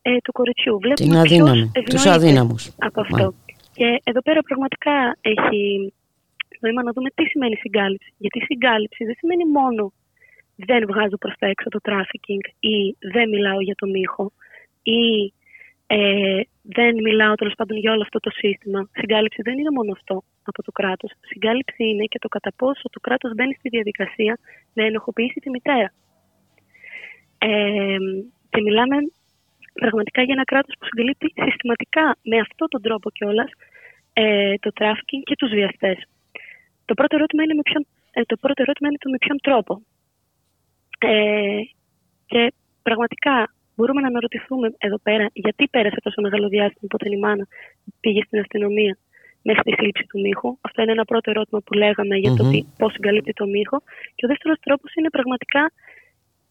[0.07, 0.79] ε, του κοριτσιού.
[0.83, 2.63] Βλέπουμε Την αδύναμη, τους αδύναμους.
[2.79, 3.35] Από αυτό.
[3.75, 5.93] Και εδώ πέρα πραγματικά έχει
[6.61, 8.13] νόημα να δούμε τι σημαίνει συγκάλυψη.
[8.17, 9.93] Γιατί συγκάλυψη δεν σημαίνει μόνο
[10.57, 14.33] δεν βγάζω προς τα έξω το τράφικινγκ ή δεν μιλάω για το Μίχο
[14.83, 15.33] ή
[15.87, 18.89] ε, δεν μιλάω τέλος πάντων για όλο αυτό το σύστημα.
[18.93, 21.11] Συγκάλυψη δεν είναι μόνο αυτό από το κράτος.
[21.21, 24.39] Συγκάλυψη είναι και το κατά πόσο το κράτος μπαίνει στη διαδικασία
[24.73, 25.93] να ενοχοποιήσει τη μητέρα.
[27.39, 27.97] Ε,
[28.51, 28.97] και μιλάμε
[29.81, 33.51] πραγματικά για ένα κράτος που συγκαλύπτει συστηματικά με αυτόν τον τρόπο κιόλας
[34.13, 35.99] ε, το τράφικινγκ και τους βιαστές.
[36.85, 39.83] Το πρώτο ερώτημα είναι με ποιον, ε, το πρώτο ερώτημα είναι το με ποιον τρόπο.
[40.99, 41.61] Ε,
[42.27, 42.53] και
[42.83, 47.47] πραγματικά μπορούμε να αναρωτηθούμε εδώ πέρα γιατί πέρασε τόσο μεγάλο διάστημα που όταν η μάνα
[48.01, 48.99] πήγε στην αστυνομία
[49.43, 50.59] μέχρι τη σύλληψη του Μίχου.
[50.61, 52.45] Αυτό είναι ένα πρώτο ερώτημα που λέγαμε για το
[52.79, 53.83] πώς συγκαλύπτει το Μίχο.
[54.15, 55.73] Και ο δεύτερος τρόπος είναι πραγματικά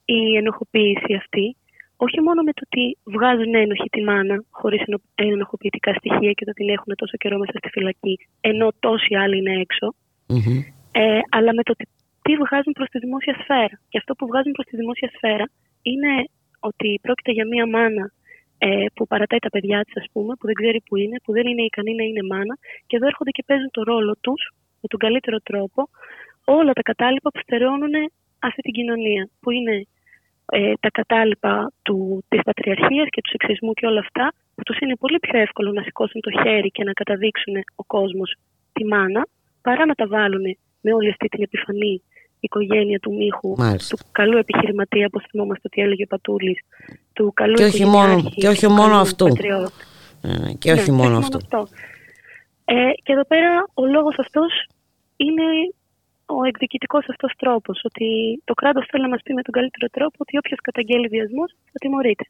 [0.06, 1.56] η ενοχοποίηση αυτή
[2.06, 2.84] όχι μόνο με το ότι
[3.16, 4.82] βγάζουν ένοχη τη μάνα χωρίς
[5.16, 9.54] ενοχοποιητικά στοιχεία και το την έχουν τόσο καιρό μέσα στη φυλακή, ενώ τόσοι άλλοι είναι
[10.92, 11.86] ε, αλλά με το ότι
[12.22, 13.76] τι βγάζουν προς τη δημόσια σφαίρα.
[13.90, 15.46] Και αυτό που βγάζουν προς τη δημόσια σφαίρα
[15.82, 16.12] είναι
[16.70, 18.06] ότι πρόκειται για μία μάνα
[18.58, 21.46] ε, που παρατάει τα παιδιά της, ας πούμε, που δεν ξέρει που είναι, που δεν
[21.48, 22.56] είναι ικανή να είναι μάνα,
[22.88, 24.42] και εδώ έρχονται και παίζουν το ρόλο τους
[24.82, 25.90] με τον καλύτερο τρόπο
[26.46, 27.96] όλα τα κατάλοιπα που στερεώνουν
[28.40, 29.76] αυτή την κοινωνία, που είναι
[30.46, 34.96] ε, τα κατάλοιπα του, της πατριαρχίας και του σεξισμού και όλα αυτά που τους είναι
[34.96, 38.36] πολύ πιο εύκολο να σηκώσουν το χέρι και να καταδείξουν ο κόσμος
[38.74, 39.28] τη μάνα
[39.62, 40.46] παρά να τα βάλουν
[40.82, 42.02] με όλη αυτή την επιφανή
[42.40, 43.56] οικογένεια του Μίχου,
[43.90, 46.60] του καλού επιχειρηματία, όπως θυμόμαστε ότι έλεγε ο Πατούλης,
[47.14, 49.28] του καλού και όχι μόνο, και όχι μόνο αυτού.
[50.22, 51.40] Ε, και όχι ναι, μόνο αυτού.
[52.66, 54.68] Ε, και εδώ πέρα ο λόγος αυτός
[55.16, 55.44] είναι
[56.26, 57.82] ο εκδικητικός αυτός τρόπος.
[57.84, 58.08] Ότι
[58.44, 61.78] το κράτος θέλει να μας πει με τον καλύτερο τρόπο ότι όποιος καταγγέλει βιασμό θα
[61.82, 62.26] τιμωρείται.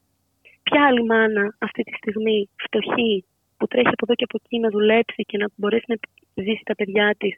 [0.63, 3.25] Ποια άλλη μάνα αυτή τη στιγμή φτωχή
[3.57, 5.97] που τρέχει από εδώ και από εκεί να δουλέψει και να μπορέσει να
[6.43, 7.35] ζήσει τα παιδιά της,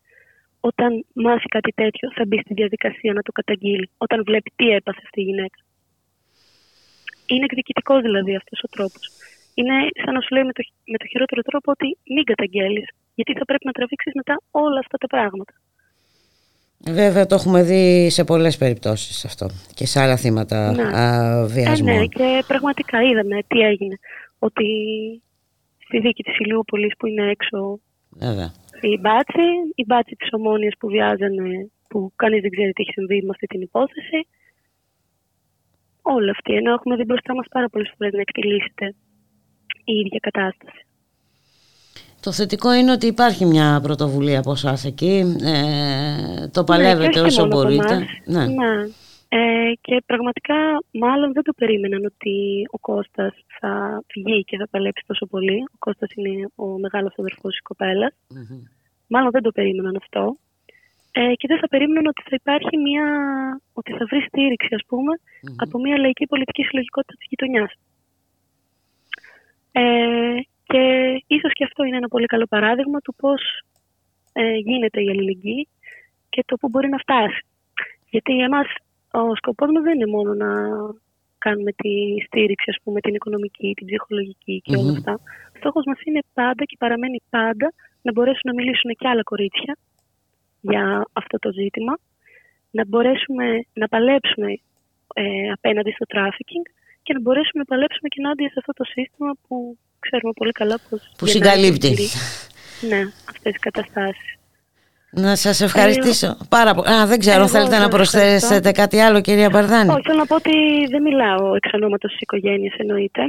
[0.69, 5.02] όταν μάθει κάτι τέτοιο, θα μπει στη διαδικασία να το καταγγείλει, όταν βλέπει τι έπαθε
[5.03, 5.60] αυτή η γυναίκα.
[7.27, 9.03] Είναι εκδικητικός δηλαδή αυτός ο τρόπος.
[9.53, 13.32] Είναι σαν να σου λέει με το, με το χειρότερο τρόπο ότι μην καταγγέλεις, γιατί
[13.40, 15.53] θα πρέπει να τραβήξεις μετά όλα αυτά τα πράγματα.
[16.80, 21.45] Βέβαια το έχουμε δει σε πολλές περιπτώσεις αυτό και σε άλλα θύματα ναι.
[21.45, 21.88] βιασμού.
[21.88, 23.97] Ε, ναι, και πραγματικά είδαμε τι έγινε.
[24.39, 24.65] Ότι
[25.77, 27.80] στη δίκη της Ηλιούπολης που είναι έξω
[28.10, 28.53] Βέβαια.
[28.81, 33.22] η μπάτσι, η μπάτσι της Ομόνιας που βιάζανε, που κανείς δεν ξέρει τι έχει συμβεί
[33.22, 34.27] με αυτή την υπόθεση.
[36.02, 38.95] Όλα αυτή, ενώ έχουμε δει μπροστά μας πάρα πολλές φορές να εκτελήσεται
[39.84, 40.85] η ίδια κατάσταση.
[42.26, 45.15] Το θετικό είναι ότι υπάρχει μια πρωτοβουλία από εσάς εκεί.
[45.43, 47.95] Ε, το ναι, παλεύετε ναι, όσο μπορείτε.
[48.26, 48.45] Ναι.
[48.45, 48.73] ναι.
[49.30, 50.56] Ε, και πραγματικά
[50.91, 52.35] μάλλον δεν το περίμεναν ότι
[52.72, 55.57] ο Κώστας θα βγει και θα παλέψει τόσο πολύ.
[55.73, 58.14] Ο Κώστας είναι ο μεγάλος αδερφός της κοπελας
[59.07, 60.38] Μάλλον δεν το περίμεναν αυτό.
[61.11, 63.06] Ε, και δεν θα περίμεναν ότι θα υπάρχει μια,
[63.73, 65.14] ότι θα βρει στήριξη ας πουμε
[65.56, 67.72] από μια λαϊκή πολιτική συλλογικότητα της γειτονιάς.
[69.72, 70.39] Ε,
[70.76, 70.81] και
[71.27, 73.41] Και ίσως και αυτό είναι ένα πολύ καλό παράδειγμα του πώς
[74.34, 75.68] ε, γίνεται η αλληλεγγύη
[76.30, 77.45] και το που μπορεί να φτάσει.
[78.10, 78.68] Γιατί εμάς
[79.11, 80.49] ο σκοπός μας δεν είναι μόνο να
[81.38, 81.93] κάνουμε τη
[82.26, 85.14] στήριξη, ας πούμε, την οικονομική, την ψυχολογική και όλα αυτά.
[85.53, 89.77] Ο στόχος μας είναι πάντα και παραμένει πάντα να μπορέσουν να μιλήσουν και άλλα κορίτσια
[90.61, 91.97] για αυτό το ζήτημα,
[92.72, 94.52] να μπορέσουμε να παλέψουμε
[95.14, 96.65] ε, απέναντι στο τράφικινγκ
[97.03, 99.77] και να μπορέσουμε να παλέψουμε και ενάντια σε αυτό το σύστημα που
[100.10, 101.11] ξέρουμε πολύ καλά πως...
[101.18, 101.91] Που συγκαλύπτει.
[102.90, 104.36] Ναι, αυτές οι καταστάσεις.
[105.11, 106.90] Να σας ευχαριστήσω ε, πάρα πολύ.
[106.90, 110.53] Α, δεν ξέρω, θέλετε να προσθέσετε κάτι άλλο κυρία Μπαρδάνη; Όχι, θέλω να πω ότι
[110.90, 113.22] δεν μιλάω εξ ονόματος της οικογένειας εννοείται.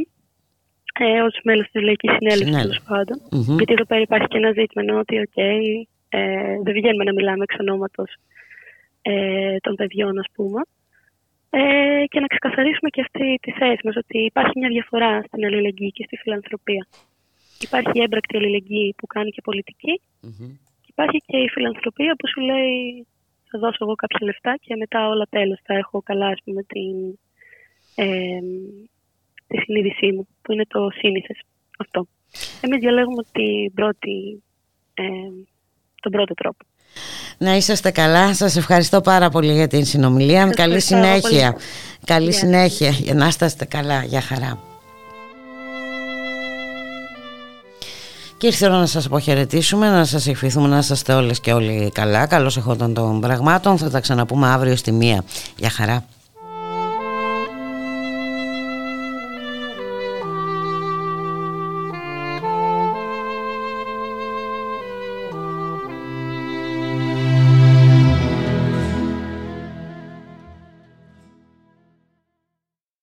[0.98, 3.20] Ε, ως μέλος της Λαϊκής Συνέλευσης τέλος πάντων.
[3.22, 3.56] Mm-hmm.
[3.56, 6.18] Γιατί εδώ πέρα υπάρχει και ένα ζήτημα ότι okay, ε,
[6.64, 8.16] δεν βγαίνουμε να μιλάμε εξ ονόματος
[9.02, 10.60] ε, των παιδιών ας πούμε.
[11.50, 15.90] Ε, και να ξεκαθαρίσουμε και αυτή τη θέση μας ότι υπάρχει μια διαφορά στην αλληλεγγύη
[15.90, 16.86] και στη φιλανθρωπία.
[17.60, 20.00] Υπάρχει η έμπρακτη αλληλεγγύη που κάνει και πολιτική
[20.96, 23.06] υπάρχει και η φιλανθρωπία που σου λέει
[23.50, 27.18] θα δώσω εγώ κάποια λεφτά και μετά όλα τέλος θα έχω καλά ας πούμε την,
[27.94, 28.40] ε,
[29.46, 31.38] τη συνείδησή μου που είναι το σύνηθες
[31.78, 32.06] αυτό.
[32.60, 34.42] Εμείς διαλέγουμε την πρώτη,
[34.94, 35.30] ε,
[36.00, 36.64] τον πρώτο τρόπο.
[37.38, 38.34] Να είσαστε καλά.
[38.34, 40.46] Σας ευχαριστώ πάρα πολύ για την συνομιλία.
[40.46, 41.56] Καλή συνέχεια.
[42.04, 42.90] Καλή συνέχεια.
[42.90, 44.04] Για να είστε καλά.
[44.04, 44.58] Για χαρά.
[48.38, 52.26] Και ήρθε ώρα να σας αποχαιρετήσουμε, να σας ευχηθούμε να είστε όλες και όλοι καλά.
[52.26, 53.78] Καλώς εχόταν των πραγμάτων.
[53.78, 55.24] Θα τα ξαναπούμε αύριο στη μία.
[55.56, 56.04] Για χαρά.